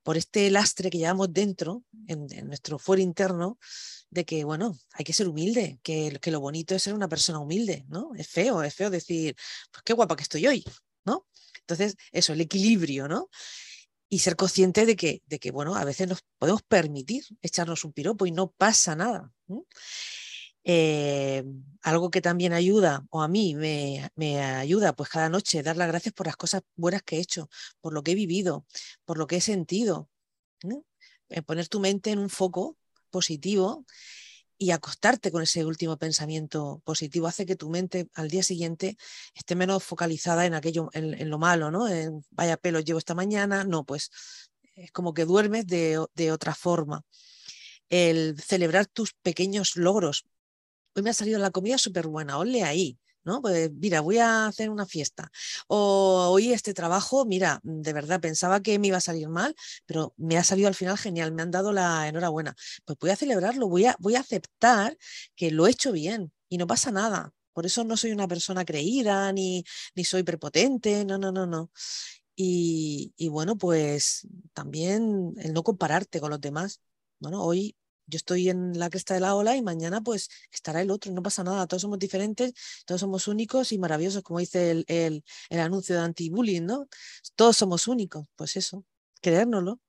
por 0.03 0.17
este 0.17 0.49
lastre 0.49 0.89
que 0.89 0.97
llevamos 0.97 1.31
dentro, 1.31 1.83
en, 2.07 2.27
nuestro 2.47 2.79
fuero 2.79 3.01
interno, 3.01 3.59
de 4.09 4.25
que, 4.25 4.43
bueno, 4.43 4.77
hay 4.93 5.05
que 5.05 5.13
ser 5.13 5.27
humilde, 5.27 5.79
que, 5.83 6.17
que, 6.21 6.31
lo 6.31 6.39
bonito 6.39 6.75
es 6.75 6.83
ser 6.83 6.93
una 6.93 7.07
persona 7.07 7.39
humilde, 7.39 7.85
¿no? 7.87 8.11
Es 8.15 8.27
feo, 8.27 8.63
es 8.63 8.73
feo 8.73 8.89
decir, 8.89 9.35
pues 9.71 9.83
qué 9.83 9.93
guapa 9.93 10.15
que 10.15 10.23
estoy 10.23 10.47
hoy, 10.47 10.65
¿no? 11.05 11.27
Entonces, 11.61 11.95
eso, 12.11 12.33
el 12.33 12.41
equilibrio, 12.41 13.07
¿no? 13.07 13.29
Y 14.09 14.19
ser 14.19 14.35
consciente 14.35 14.85
de 14.85 14.95
que, 14.95 15.21
de 15.27 15.39
que, 15.39 15.51
bueno, 15.51 15.75
a 15.75 15.85
veces 15.85 16.07
nos 16.07 16.23
podemos 16.37 16.63
permitir 16.63 17.23
echarnos 17.41 17.85
un 17.85 17.93
piropo 17.93 18.25
y 18.25 18.31
no 18.31 18.51
pasa 18.51 18.95
nada. 18.95 19.31
Eh, 20.63 21.43
algo 21.81 22.11
que 22.11 22.21
también 22.21 22.53
ayuda, 22.53 23.05
o 23.09 23.21
a 23.21 23.27
mí 23.27 23.55
me, 23.55 24.41
ayuda, 24.43 24.93
pues 24.93 25.09
cada 25.09 25.29
noche 25.29 25.63
dar 25.63 25.77
las 25.77 25.87
gracias 25.87 26.13
por 26.13 26.27
las 26.27 26.37
cosas 26.37 26.61
buenas 26.75 27.01
que 27.03 27.17
he 27.17 27.19
hecho, 27.19 27.49
por 27.81 27.93
lo 27.93 28.03
que 28.03 28.11
he 28.11 28.15
vivido, 28.15 28.65
por 29.05 29.17
lo 29.17 29.27
que 29.27 29.37
he 29.37 29.41
sentido. 29.41 30.09
Eh, 31.29 31.41
poner 31.41 31.67
tu 31.67 31.79
mente 31.79 32.11
en 32.11 32.19
un 32.19 32.29
foco 32.29 32.77
positivo 33.09 33.85
y 34.57 34.71
acostarte 34.71 35.31
con 35.31 35.41
ese 35.41 35.65
último 35.65 35.97
pensamiento 35.97 36.81
positivo 36.85 37.25
hace 37.27 37.47
que 37.47 37.55
tu 37.55 37.69
mente 37.69 38.09
al 38.13 38.29
día 38.29 38.43
siguiente 38.43 38.97
esté 39.33 39.55
menos 39.55 39.83
focalizada 39.83 40.45
en 40.45 40.53
aquello, 40.53 40.89
en, 40.93 41.29
lo 41.29 41.39
malo, 41.39 41.71
¿no? 41.71 41.87
En, 41.87 42.23
vaya 42.29 42.57
pelo 42.57 42.79
llevo 42.79 42.99
esta 42.99 43.15
mañana, 43.15 43.63
no, 43.63 43.85
pues 43.85 44.11
es 44.75 44.91
como 44.91 45.13
que 45.15 45.25
duermes 45.25 45.65
de, 45.65 46.05
de 46.13 46.31
otra 46.31 46.53
forma 46.53 47.03
el 47.91 48.39
celebrar 48.41 48.87
tus 48.87 49.13
pequeños 49.13 49.75
logros, 49.75 50.25
hoy 50.95 51.03
me 51.03 51.09
ha 51.11 51.13
salido 51.13 51.39
la 51.39 51.51
comida 51.51 51.77
súper 51.77 52.07
buena, 52.07 52.37
ole 52.37 52.63
ahí. 52.63 52.97
¿no? 53.23 53.41
Pues 53.41 53.71
mira, 53.73 54.01
voy 54.01 54.17
a 54.17 54.47
hacer 54.47 54.69
una 54.69 54.85
fiesta. 54.85 55.31
O 55.67 56.29
hoy 56.31 56.53
este 56.53 56.73
trabajo, 56.73 57.25
mira, 57.25 57.59
de 57.63 57.93
verdad 57.93 58.19
pensaba 58.19 58.61
que 58.61 58.79
me 58.79 58.87
iba 58.87 58.97
a 58.97 59.01
salir 59.01 59.29
mal, 59.29 59.55
pero 59.85 60.13
me 60.17 60.37
ha 60.37 60.43
salido 60.43 60.67
al 60.67 60.75
final 60.75 60.97
genial, 60.97 61.31
me 61.31 61.41
han 61.41 61.51
dado 61.51 61.71
la 61.73 62.07
enhorabuena. 62.07 62.55
Pues 62.85 62.97
voy 62.99 63.09
a 63.11 63.15
celebrarlo, 63.15 63.67
voy 63.69 63.85
a, 63.85 63.95
voy 63.99 64.15
a 64.15 64.21
aceptar 64.21 64.97
que 65.35 65.51
lo 65.51 65.67
he 65.67 65.71
hecho 65.71 65.91
bien 65.91 66.31
y 66.49 66.57
no 66.57 66.67
pasa 66.67 66.91
nada. 66.91 67.33
Por 67.53 67.65
eso 67.65 67.83
no 67.83 67.97
soy 67.97 68.11
una 68.11 68.27
persona 68.27 68.65
creída 68.65 69.31
ni, 69.33 69.63
ni 69.95 70.03
soy 70.05 70.23
prepotente, 70.23 71.05
no, 71.05 71.17
no, 71.17 71.31
no, 71.31 71.45
no. 71.45 71.71
Y, 72.35 73.13
y 73.17 73.27
bueno, 73.29 73.57
pues 73.57 74.27
también 74.53 75.33
el 75.37 75.53
no 75.53 75.63
compararte 75.63 76.19
con 76.19 76.31
los 76.31 76.41
demás. 76.41 76.81
Bueno, 77.19 77.43
hoy 77.43 77.75
yo 78.11 78.17
estoy 78.17 78.49
en 78.49 78.77
la 78.77 78.89
cresta 78.89 79.13
de 79.15 79.21
la 79.21 79.35
ola 79.35 79.55
y 79.55 79.61
mañana 79.63 80.01
pues 80.01 80.29
estará 80.51 80.81
el 80.81 80.91
otro, 80.91 81.11
no 81.11 81.23
pasa 81.23 81.43
nada, 81.43 81.65
todos 81.67 81.81
somos 81.81 81.97
diferentes, 81.97 82.53
todos 82.85 83.01
somos 83.01 83.27
únicos 83.27 83.71
y 83.71 83.79
maravillosos, 83.79 84.21
como 84.23 84.39
dice 84.39 84.71
el, 84.71 84.85
el, 84.87 85.59
anuncio 85.59 85.95
de 85.95 86.01
anti-bullying, 86.01 86.63
¿no? 86.65 86.87
Todos 87.35 87.57
somos 87.57 87.87
únicos, 87.87 88.25
pues 88.35 88.55
eso, 88.57 88.85
creérnoslo. 89.21 89.79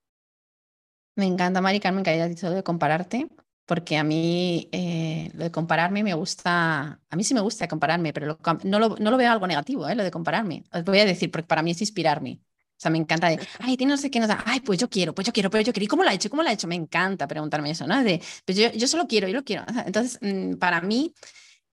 Me 1.15 1.25
encanta, 1.25 1.61
Mari 1.61 1.79
Carmen, 1.79 2.03
que 2.03 2.09
hayas 2.09 2.29
dicho 2.29 2.49
de 2.49 2.63
compararte, 2.63 3.27
porque 3.65 3.97
a 3.97 4.03
mí 4.03 4.69
eh, 4.71 5.29
lo 5.33 5.43
de 5.43 5.51
compararme 5.51 6.03
me 6.03 6.13
gusta, 6.13 6.99
a 7.09 7.15
mí 7.15 7.23
sí 7.23 7.33
me 7.33 7.41
gusta 7.41 7.67
compararme, 7.67 8.13
pero 8.13 8.39
no, 8.63 8.79
lo, 8.79 8.95
no, 8.97 9.11
lo, 9.11 9.17
veo 9.17 9.31
algo 9.31 9.47
negativo, 9.47 9.87
¿eh? 9.87 9.95
lo 9.95 10.03
de 10.03 10.11
compararme. 10.11 10.63
Os 10.71 10.83
voy 10.83 10.99
a 10.99 11.05
decir, 11.05 11.29
porque 11.31 11.47
para 11.47 11.61
mí 11.61 11.71
es 11.71 11.81
inspirarme. 11.81 12.41
O 12.77 12.81
sea, 12.83 12.91
me 12.91 12.97
encanta 12.97 13.29
de, 13.29 13.39
ay, 13.59 13.77
tiene 13.77 13.91
no 13.93 13.97
sé 13.97 14.11
qué, 14.11 14.19
no 14.19 14.27
ay, 14.45 14.59
pues 14.59 14.79
yo 14.79 14.89
quiero, 14.89 15.13
pues 15.15 15.25
yo 15.25 15.33
quiero, 15.33 15.49
pero 15.49 15.63
yo 15.63 15.71
quiero. 15.71 15.85
¿Y 15.85 15.87
cómo 15.87 16.03
lo 16.03 16.09
ha 16.09 16.13
hecho? 16.13 16.29
¿Cómo 16.29 16.43
lo 16.43 16.49
ha 16.49 16.53
hecho? 16.53 16.67
Me 16.67 16.75
encanta 16.75 17.27
preguntarme 17.27 17.71
eso, 17.71 17.87
¿no? 17.87 18.03
De, 18.03 18.21
pues 18.45 18.57
yo, 18.57 18.71
yo 18.73 18.87
solo 18.87 19.07
quiero, 19.07 19.27
yo 19.27 19.35
lo 19.35 19.43
quiero. 19.43 19.63
Entonces, 19.85 20.19
mm, 20.21 20.55
para 20.55 20.81
mí, 20.81 21.13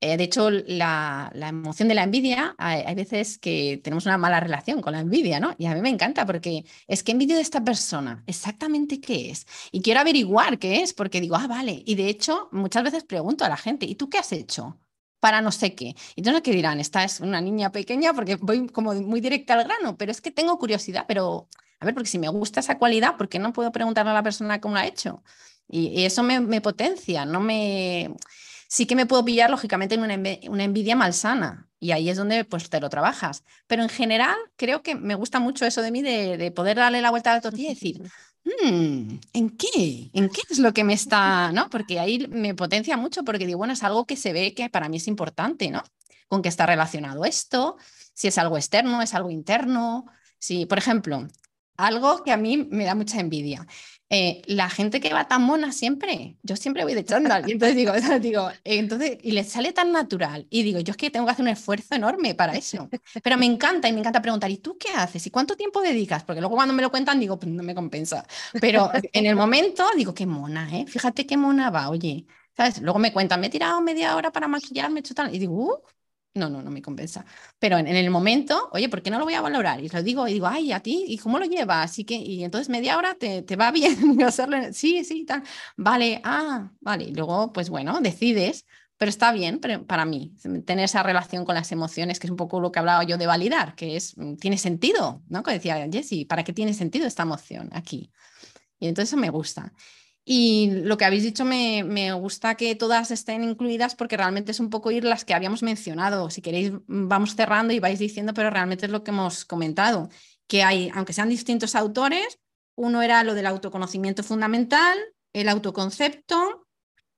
eh, 0.02 0.16
de 0.16 0.24
hecho, 0.24 0.50
la, 0.50 1.30
la, 1.34 1.50
emoción 1.50 1.90
de 1.90 1.96
la 1.96 2.04
envidia, 2.04 2.56
hay, 2.58 2.96
veces 2.96 3.38
que 3.38 3.82
tenemos 3.84 4.06
una 4.06 4.18
mala 4.18 4.40
relación 4.40 4.82
con 4.82 4.94
la 4.94 5.02
envidia, 5.02 5.40
¿no? 5.42 5.56
Y 5.58 5.66
a 5.66 5.76
mí 5.76 5.82
me 5.82 5.90
encanta 5.90 6.26
porque 6.26 6.64
es 6.88 7.04
que 7.04 7.12
envidio 7.12 7.36
de 7.36 7.42
esta 7.42 7.64
persona, 7.64 8.24
exactamente 8.26 9.02
qué 9.02 9.32
es. 9.32 9.46
Y 9.72 9.82
quiero 9.82 10.00
averiguar 10.00 10.58
qué 10.58 10.82
es, 10.82 10.94
porque 10.94 11.20
digo, 11.20 11.36
ah, 11.36 11.48
vale. 11.48 11.84
Y 11.86 11.96
de 11.96 12.08
hecho, 12.08 12.48
muchas 12.54 12.84
veces 12.84 13.04
pregunto 13.04 13.44
a 13.44 13.50
la 13.50 13.58
gente, 13.58 13.86
¿y 13.86 13.96
tú 13.96 14.10
qué 14.10 14.20
has 14.20 14.32
hecho? 14.32 14.80
Para 15.20 15.42
no 15.42 15.52
sé 15.52 15.76
qué. 15.76 15.96
Y 16.16 16.22
entonces, 16.22 16.42
¿qué 16.44 16.52
dirán? 16.52 16.80
Esta 16.80 17.04
es 17.04 17.20
una 17.20 17.42
niña 17.42 17.72
pequeña 17.72 18.14
porque 18.14 18.36
voy 18.36 18.68
como 18.68 18.94
muy 18.94 19.22
directa 19.22 19.54
al 19.54 19.66
grano, 19.66 19.98
pero 19.98 20.12
es 20.12 20.22
que 20.22 20.32
tengo 20.32 20.58
curiosidad, 20.58 21.06
pero 21.08 21.48
a 21.80 21.86
ver, 21.86 21.94
porque 21.94 22.10
si 22.10 22.20
me 22.20 22.30
gusta 22.30 22.60
esa 22.60 22.78
cualidad, 22.78 23.18
¿por 23.18 23.30
qué 23.30 23.40
no 23.40 23.54
puedo 23.54 23.72
preguntarle 23.72 24.12
a 24.12 24.16
la 24.16 24.24
persona 24.24 24.60
cómo 24.60 24.76
lo 24.76 24.82
ha 24.82 24.88
hecho? 24.88 25.24
Y, 25.68 26.04
eso 26.06 26.24
me, 26.24 26.62
potencia, 26.62 27.26
no 27.26 27.40
me... 27.40 28.14
Sí 28.68 28.86
que 28.86 28.96
me 28.96 29.06
puedo 29.06 29.26
pillar, 29.26 29.50
lógicamente, 29.50 29.96
en 29.96 30.04
una, 30.04 30.64
envidia 30.64 30.96
malsana, 30.96 31.68
y 31.80 31.92
ahí 31.92 32.10
es 32.10 32.18
donde 32.18 32.44
pues 32.46 32.70
te 32.70 32.80
lo 32.80 32.90
trabajas. 32.90 33.44
Pero 33.68 33.82
en 33.84 33.90
general, 33.90 34.36
creo 34.58 34.84
que 34.84 34.96
me 34.96 35.16
gusta 35.16 35.40
mucho 35.40 35.66
eso 35.66 35.82
de 35.82 35.92
mí, 35.92 36.02
de 36.02 36.52
poder 36.56 36.78
darle 36.78 37.02
la 37.02 37.10
vuelta 37.10 37.32
a 37.32 37.36
la 37.36 37.42
tortilla 37.42 37.72
y 37.72 37.74
decir, 37.74 38.02
Mm, 38.46 39.20
¿en 39.34 39.50
qué? 39.58 40.10
¿En 40.14 40.30
qué 40.30 40.42
es 40.50 40.60
lo 40.60 40.74
que 40.74 40.84
me 40.84 40.94
está, 40.94 41.52
no? 41.52 41.70
Porque 41.70 42.00
ahí 42.00 42.28
me 42.30 42.56
potencia 42.56 42.98
mucho 42.98 43.24
porque 43.24 43.46
digo, 43.46 43.58
bueno, 43.58 43.74
es 43.74 43.84
algo 43.84 44.06
que 44.06 44.16
se 44.16 44.34
ve 44.34 44.54
que 44.54 44.70
para 44.70 44.90
mí 44.90 44.98
es 44.98 45.08
importante, 45.08 45.70
¿no? 45.70 45.84
Con 46.28 46.42
qué 46.42 46.50
está 46.50 46.66
relacionado 46.66 47.26
esto, 47.26 47.78
si 48.14 48.28
es 48.28 48.38
algo 48.38 48.58
externo, 48.58 49.02
es 49.02 49.14
algo 49.14 49.30
interno. 49.30 50.06
Si, 50.40 50.66
por 50.66 50.78
ejemplo, 50.78 51.28
algo 51.78 52.24
que 52.24 52.32
a 52.32 52.38
mí 52.38 52.58
me 52.58 52.86
da 52.86 52.96
mucha 52.96 53.20
envidia. 53.20 53.66
Eh, 54.12 54.42
la 54.48 54.70
gente 54.72 55.00
que 55.00 55.14
va 55.14 55.28
tan 55.28 55.44
mona 55.44 55.72
siempre, 55.72 56.36
yo 56.42 56.56
siempre 56.56 56.84
voy 56.84 56.96
de 56.96 57.06
chándal, 57.06 57.48
y 57.48 57.52
entonces 57.52 57.76
digo, 57.76 57.94
digo, 58.20 58.50
entonces, 58.64 59.20
y 59.22 59.32
les 59.34 59.50
sale 59.50 59.72
tan 59.72 59.92
natural, 59.92 60.48
y 60.50 60.64
digo, 60.64 60.80
yo 60.80 60.92
es 60.92 60.98
que 60.98 61.12
tengo 61.12 61.28
que 61.28 61.32
hacer 61.34 61.44
un 61.44 61.50
esfuerzo 61.50 61.94
enorme 61.94 62.34
para 62.34 62.54
eso, 62.54 62.90
pero 63.24 63.38
me 63.38 63.46
encanta, 63.46 63.88
y 63.88 63.94
me 63.94 64.00
encanta 64.00 64.20
preguntar, 64.20 64.50
¿y 64.50 64.58
tú 64.58 64.78
qué 64.80 64.90
haces? 64.96 65.28
¿Y 65.28 65.30
cuánto 65.30 65.56
tiempo 65.56 65.82
dedicas? 65.82 66.24
Porque 66.24 66.42
luego 66.42 66.56
cuando 66.56 66.74
me 66.74 66.82
lo 66.82 66.90
cuentan 66.90 67.20
digo, 67.20 67.38
pues 67.38 67.52
no 67.52 67.62
me 67.62 67.76
compensa, 67.76 68.26
pero 68.60 68.90
en 69.14 69.26
el 69.28 69.36
momento 69.36 69.86
digo, 69.96 70.14
qué 70.16 70.26
mona, 70.26 70.68
¿eh? 70.76 70.86
Fíjate 70.88 71.28
qué 71.28 71.38
mona 71.38 71.70
va, 71.70 71.90
oye, 71.90 72.26
¿sabes? 72.58 72.82
Luego 72.82 72.98
me 72.98 73.14
cuentan, 73.14 73.40
me 73.40 73.48
he 73.48 73.50
tirado 73.52 73.80
media 73.82 74.16
hora 74.16 74.32
para 74.32 74.48
maquillarme, 74.48 75.00
he 75.00 75.02
hecho 75.02 75.14
tal, 75.14 75.34
y 75.36 75.38
digo, 75.40 75.54
uh, 75.54 75.84
no, 76.34 76.50
no, 76.50 76.62
no 76.62 76.72
me 76.72 76.82
compensa. 76.82 77.26
Pero 77.60 77.78
en, 77.78 77.88
el 77.88 78.10
momento, 78.10 78.70
oye, 78.72 78.90
¿por 78.90 79.02
qué 79.02 79.10
no 79.10 79.20
lo 79.20 79.26
voy 79.26 79.34
a 79.34 79.42
valorar? 79.42 79.84
Y 79.84 79.90
lo 79.90 80.04
digo 80.04 80.28
y 80.28 80.34
digo, 80.34 80.48
ay, 80.48 80.72
a 80.72 80.80
ti, 80.80 81.06
¿y 81.08 81.18
cómo 81.18 81.40
lo 81.40 81.46
llevas? 81.46 81.92
Así 81.92 82.06
que, 82.06 82.16
y 82.16 82.44
entonces 82.44 82.70
media 82.70 82.98
hora 82.98 83.16
te, 83.16 83.42
te 83.42 83.56
va 83.56 83.72
bien 83.72 84.22
hacerlo. 84.24 84.58
Sí, 84.74 85.04
sí, 85.04 85.26
tal. 85.26 85.44
Vale, 85.78 86.22
ah, 86.24 86.72
vale. 86.82 87.06
Y 87.06 87.14
luego, 87.14 87.52
pues 87.52 87.70
bueno, 87.70 88.00
decides, 88.02 88.66
pero 88.98 89.10
está 89.10 89.32
bien 89.32 89.60
pero 89.60 89.86
para 89.88 90.04
mí 90.06 90.36
tener 90.66 90.86
esa 90.86 91.04
relación 91.04 91.46
con 91.46 91.56
las 91.56 91.72
emociones, 91.72 92.20
que 92.20 92.28
es 92.28 92.32
un 92.32 92.38
poco 92.38 92.60
lo 92.60 92.72
que 92.72 92.80
hablaba 92.80 93.04
yo 93.04 93.18
de 93.18 93.28
validar, 93.28 93.76
que 93.76 93.96
es, 93.96 94.18
mm, 94.18 94.36
tiene 94.36 94.58
sentido, 94.58 95.24
¿no? 95.30 95.42
Que 95.42 95.52
decía 95.54 95.88
Jessie, 95.92 96.26
¿para 96.26 96.44
qué 96.44 96.54
tiene 96.54 96.74
sentido 96.74 97.08
esta 97.08 97.24
emoción 97.24 97.70
aquí? 97.74 98.12
Y 98.80 98.88
entonces 98.88 99.10
eso 99.10 99.18
me 99.18 99.30
gusta. 99.30 99.74
Y 100.32 100.70
lo 100.84 100.96
que 100.96 101.06
habéis 101.06 101.24
dicho 101.24 101.44
me, 101.44 101.84
me, 101.84 102.14
gusta 102.14 102.54
que 102.54 102.76
todas 102.76 103.10
estén 103.10 103.44
incluidas 103.44 103.96
porque 103.96 104.16
realmente 104.16 104.52
es 104.52 104.60
un 104.60 104.70
poco 104.70 104.92
ir 104.92 105.04
las 105.04 105.26
que 105.26 105.34
habíamos 105.34 105.64
mencionado. 105.64 106.30
Si 106.30 106.44
queréis, 106.44 106.72
mm, 106.72 107.08
vamos 107.08 107.36
cerrando 107.36 107.74
y 107.74 107.80
vais 107.80 107.98
diciendo, 107.98 108.32
pero 108.36 108.52
realmente 108.52 108.86
es 108.86 108.92
lo 108.92 109.04
que 109.04 109.10
hemos 109.10 109.44
comentado, 109.44 110.10
que 110.46 110.62
hay, 110.62 110.92
aunque 110.94 111.14
sean 111.14 111.30
distintos 111.30 111.74
autores, 111.74 112.38
uno 112.76 113.02
era 113.02 113.24
lo 113.24 113.34
del 113.34 113.48
autoconocimiento 113.48 114.22
fundamental, 114.22 115.00
el 115.34 115.50
autoconcepto, 115.50 116.68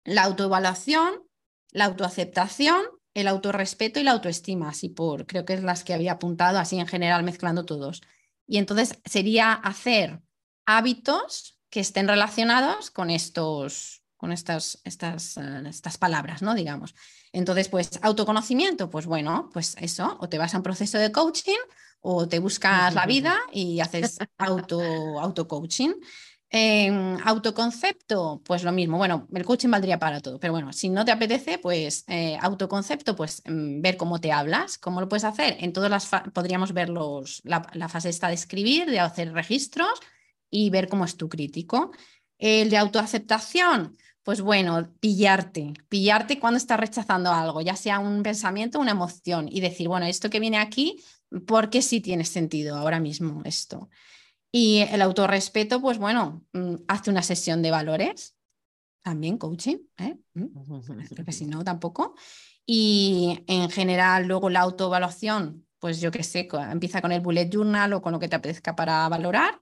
la 0.05 0.23
autoevaluación, 0.23 1.21
la 1.71 1.85
autoaceptación, 1.87 2.81
el 3.13 3.27
autorrespeto 3.27 3.99
y 3.99 4.03
la 4.03 4.11
autoestima, 4.11 4.69
así 4.69 4.87
por, 4.87 5.25
creo 5.25 5.43
que 5.43 5.55
es 5.55 5.63
las 5.63 5.83
que 5.83 5.93
había 5.93 6.13
apuntado, 6.13 6.59
así 6.59 6.79
en 6.79 6.87
general 6.87 7.23
mezclando 7.23 7.65
todos. 7.65 8.01
Y 8.47 8.57
entonces 8.57 9.01
sería 9.03 9.51
hacer 9.51 10.21
hábitos 10.65 11.60
que 11.71 11.79
estén 11.79 12.07
relacionados 12.07 12.91
con 12.91 13.09
estos, 13.09 14.03
con 14.17 14.31
estas, 14.31 14.79
estas, 14.83 15.37
eh, 15.37 15.63
estas 15.67 15.97
palabras, 15.97 16.43
¿no? 16.43 16.53
Digamos. 16.53 16.93
Entonces, 17.31 17.69
pues, 17.69 17.89
autoconocimiento, 18.03 18.89
pues 18.89 19.07
bueno, 19.07 19.49
pues 19.51 19.75
eso, 19.79 20.17
o 20.19 20.29
te 20.29 20.37
vas 20.37 20.53
a 20.53 20.57
un 20.57 20.63
proceso 20.63 20.99
de 20.99 21.11
coaching 21.11 21.57
o 22.01 22.27
te 22.27 22.39
buscas 22.39 22.93
la 22.93 23.05
vida 23.05 23.39
y 23.53 23.79
haces 23.79 24.19
auto, 24.37 24.81
auto-coaching. 25.19 25.93
autoconcepto, 27.23 28.41
pues 28.43 28.63
lo 28.63 28.73
mismo. 28.73 28.97
Bueno, 28.97 29.27
el 29.33 29.45
coaching 29.45 29.69
valdría 29.69 29.97
para 29.97 30.19
todo, 30.19 30.39
pero 30.39 30.51
bueno, 30.51 30.73
si 30.73 30.89
no 30.89 31.05
te 31.05 31.11
apetece, 31.11 31.57
pues 31.57 32.03
eh, 32.07 32.37
autoconcepto, 32.41 33.15
pues 33.15 33.41
mm, 33.45 33.81
ver 33.81 33.95
cómo 33.95 34.19
te 34.19 34.33
hablas, 34.33 34.77
cómo 34.77 34.99
lo 34.99 35.07
puedes 35.07 35.23
hacer. 35.23 35.55
En 35.61 35.71
todas 35.71 35.89
las 35.89 36.09
podríamos 36.33 36.73
ver 36.73 36.89
los, 36.89 37.41
la, 37.45 37.65
la, 37.73 37.87
fase 37.87 38.09
esta 38.09 38.27
de 38.27 38.33
escribir, 38.33 38.91
de 38.91 38.99
hacer 38.99 39.31
registros, 39.31 40.01
y 40.51 40.69
ver 40.69 40.87
cómo 40.87 41.05
es 41.05 41.17
tu 41.17 41.29
crítico. 41.29 41.91
El 42.37 42.69
de 42.69 42.77
autoaceptación, 42.77 43.97
pues 44.23 44.41
bueno, 44.41 44.93
pillarte, 44.99 45.73
pillarte 45.89 46.39
cuando 46.39 46.57
estás 46.57 46.79
rechazando 46.79 47.31
algo, 47.31 47.61
ya 47.61 47.75
sea 47.75 47.99
un 47.99 48.21
pensamiento 48.21 48.77
o 48.77 48.81
una 48.81 48.91
emoción, 48.91 49.47
y 49.49 49.61
decir, 49.61 49.87
bueno, 49.87 50.05
esto 50.05 50.29
que 50.29 50.39
viene 50.39 50.57
aquí, 50.57 51.01
¿por 51.47 51.69
qué 51.69 51.81
sí 51.81 52.01
tiene 52.01 52.25
sentido 52.25 52.75
ahora 52.75 52.99
mismo 52.99 53.41
esto? 53.45 53.89
Y 54.51 54.79
el 54.91 55.01
autorrespeto, 55.01 55.81
pues 55.81 55.97
bueno, 55.97 56.45
mm, 56.53 56.75
hace 56.87 57.09
una 57.09 57.23
sesión 57.23 57.61
de 57.61 57.71
valores, 57.71 58.35
también 59.01 59.37
coaching, 59.37 59.77
¿eh? 59.97 60.17
Mm, 60.33 60.47
porque 61.15 61.31
si 61.31 61.45
no, 61.45 61.63
tampoco. 61.63 62.15
Y 62.65 63.43
en 63.47 63.69
general, 63.69 64.27
luego 64.27 64.49
la 64.49 64.61
autoevaluación, 64.61 65.65
pues 65.79 65.99
yo 65.99 66.11
qué 66.11 66.23
sé, 66.23 66.47
empieza 66.69 67.01
con 67.01 67.11
el 67.11 67.21
bullet 67.21 67.49
journal 67.49 67.93
o 67.93 68.01
con 68.01 68.13
lo 68.13 68.19
que 68.19 68.27
te 68.27 68.35
apetezca 68.35 68.75
para 68.75 69.07
valorar. 69.09 69.59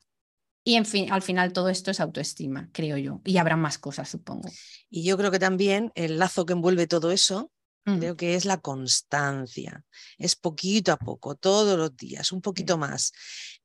Y 0.64 0.76
en 0.76 0.86
fin, 0.86 1.12
al 1.12 1.22
final 1.22 1.54
todo 1.54 1.70
esto 1.70 1.92
es 1.92 2.00
autoestima, 2.00 2.70
creo 2.74 2.98
yo. 2.98 3.22
Y 3.26 3.38
habrá 3.38 3.56
más 3.56 3.78
cosas, 3.78 4.10
supongo. 4.10 4.50
Y 4.90 5.04
yo 5.04 5.18
creo 5.18 5.32
que 5.32 5.40
también 5.40 5.92
el 5.96 6.20
lazo 6.20 6.46
que 6.46 6.54
envuelve 6.54 6.86
todo 6.86 7.12
eso, 7.12 7.52
mm. 7.86 8.00
creo 8.00 8.18
que 8.18 8.36
es 8.36 8.46
la 8.46 8.58
constancia. 8.58 9.84
Es 10.18 10.36
poquito 10.36 10.92
a 10.92 10.98
poco, 10.98 11.36
todos 11.36 11.78
los 11.78 11.96
días, 11.96 12.32
un 12.32 12.42
poquito 12.42 12.78
más. 12.78 13.14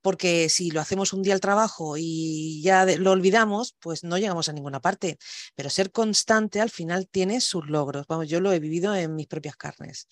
Porque 0.01 0.49
si 0.49 0.71
lo 0.71 0.81
hacemos 0.81 1.13
un 1.13 1.23
día 1.23 1.35
al 1.35 1.41
trabajo 1.41 1.97
y 1.99 2.63
ya 2.63 2.87
lo 2.87 3.11
olvidamos, 3.11 3.75
pues 3.81 4.05
no 4.05 4.17
llegamos 4.17 4.49
a 4.49 4.53
ninguna 4.53 4.81
parte. 4.81 5.19
Pero 5.57 5.71
ser 5.71 5.91
constante 5.91 6.61
al 6.61 6.71
final 6.71 7.09
tiene 7.09 7.41
sus 7.41 7.67
logros. 7.69 8.07
Vamos, 8.07 8.29
yo 8.29 8.41
lo 8.41 8.53
he 8.53 8.61
vivido 8.61 8.95
en 8.95 9.17
mis 9.17 9.27
propias 9.27 9.57
carnes. 9.57 10.07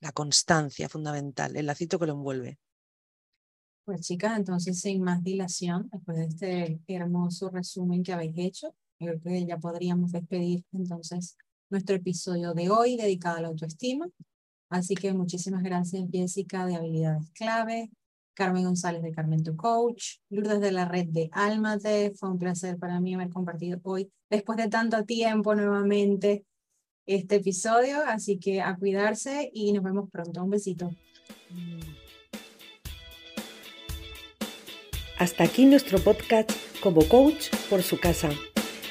La 0.00 0.12
constancia 0.12 0.88
fundamental, 0.88 1.56
el 1.56 1.66
lacito 1.66 1.98
que 1.98 2.06
lo 2.06 2.12
envuelve. 2.12 2.58
Pues 3.88 4.02
chicas, 4.02 4.36
entonces 4.36 4.78
sin 4.82 5.02
más 5.02 5.24
dilación, 5.24 5.88
después 5.90 6.18
de 6.18 6.24
este 6.26 6.80
hermoso 6.88 7.48
resumen 7.48 8.02
que 8.02 8.12
habéis 8.12 8.36
hecho, 8.36 8.74
creo 8.98 9.18
que 9.18 9.46
ya 9.46 9.56
podríamos 9.56 10.12
despedir 10.12 10.62
entonces 10.74 11.38
nuestro 11.70 11.96
episodio 11.96 12.52
de 12.52 12.68
hoy 12.68 12.98
dedicado 12.98 13.38
a 13.38 13.40
la 13.40 13.48
autoestima. 13.48 14.06
Así 14.68 14.94
que 14.94 15.14
muchísimas 15.14 15.62
gracias 15.62 16.06
Jessica 16.12 16.66
de 16.66 16.76
Habilidades 16.76 17.30
Clave, 17.30 17.90
Carmen 18.34 18.64
González 18.64 19.02
de 19.02 19.10
Carmen 19.10 19.42
Tu 19.42 19.56
Coach, 19.56 20.16
Lourdes 20.28 20.60
de 20.60 20.72
la 20.72 20.84
red 20.84 21.06
de 21.06 21.30
Almate. 21.32 22.12
Fue 22.14 22.28
un 22.28 22.38
placer 22.38 22.76
para 22.76 23.00
mí 23.00 23.14
haber 23.14 23.30
compartido 23.30 23.80
hoy, 23.84 24.12
después 24.28 24.58
de 24.58 24.68
tanto 24.68 25.02
tiempo 25.06 25.54
nuevamente, 25.54 26.44
este 27.06 27.36
episodio. 27.36 28.02
Así 28.06 28.38
que 28.38 28.60
a 28.60 28.76
cuidarse 28.76 29.50
y 29.50 29.72
nos 29.72 29.82
vemos 29.82 30.10
pronto. 30.10 30.44
Un 30.44 30.50
besito. 30.50 30.90
Hasta 35.18 35.44
aquí 35.44 35.66
nuestro 35.66 35.98
podcast 35.98 36.50
como 36.80 37.06
coach 37.08 37.48
por 37.68 37.82
su 37.82 37.98
casa. 37.98 38.30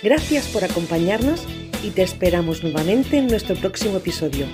Gracias 0.03 0.47
por 0.47 0.63
acompañarnos 0.63 1.45
y 1.83 1.91
te 1.91 2.03
esperamos 2.03 2.63
nuevamente 2.63 3.17
en 3.17 3.27
nuestro 3.27 3.55
próximo 3.55 3.97
episodio. 3.97 4.45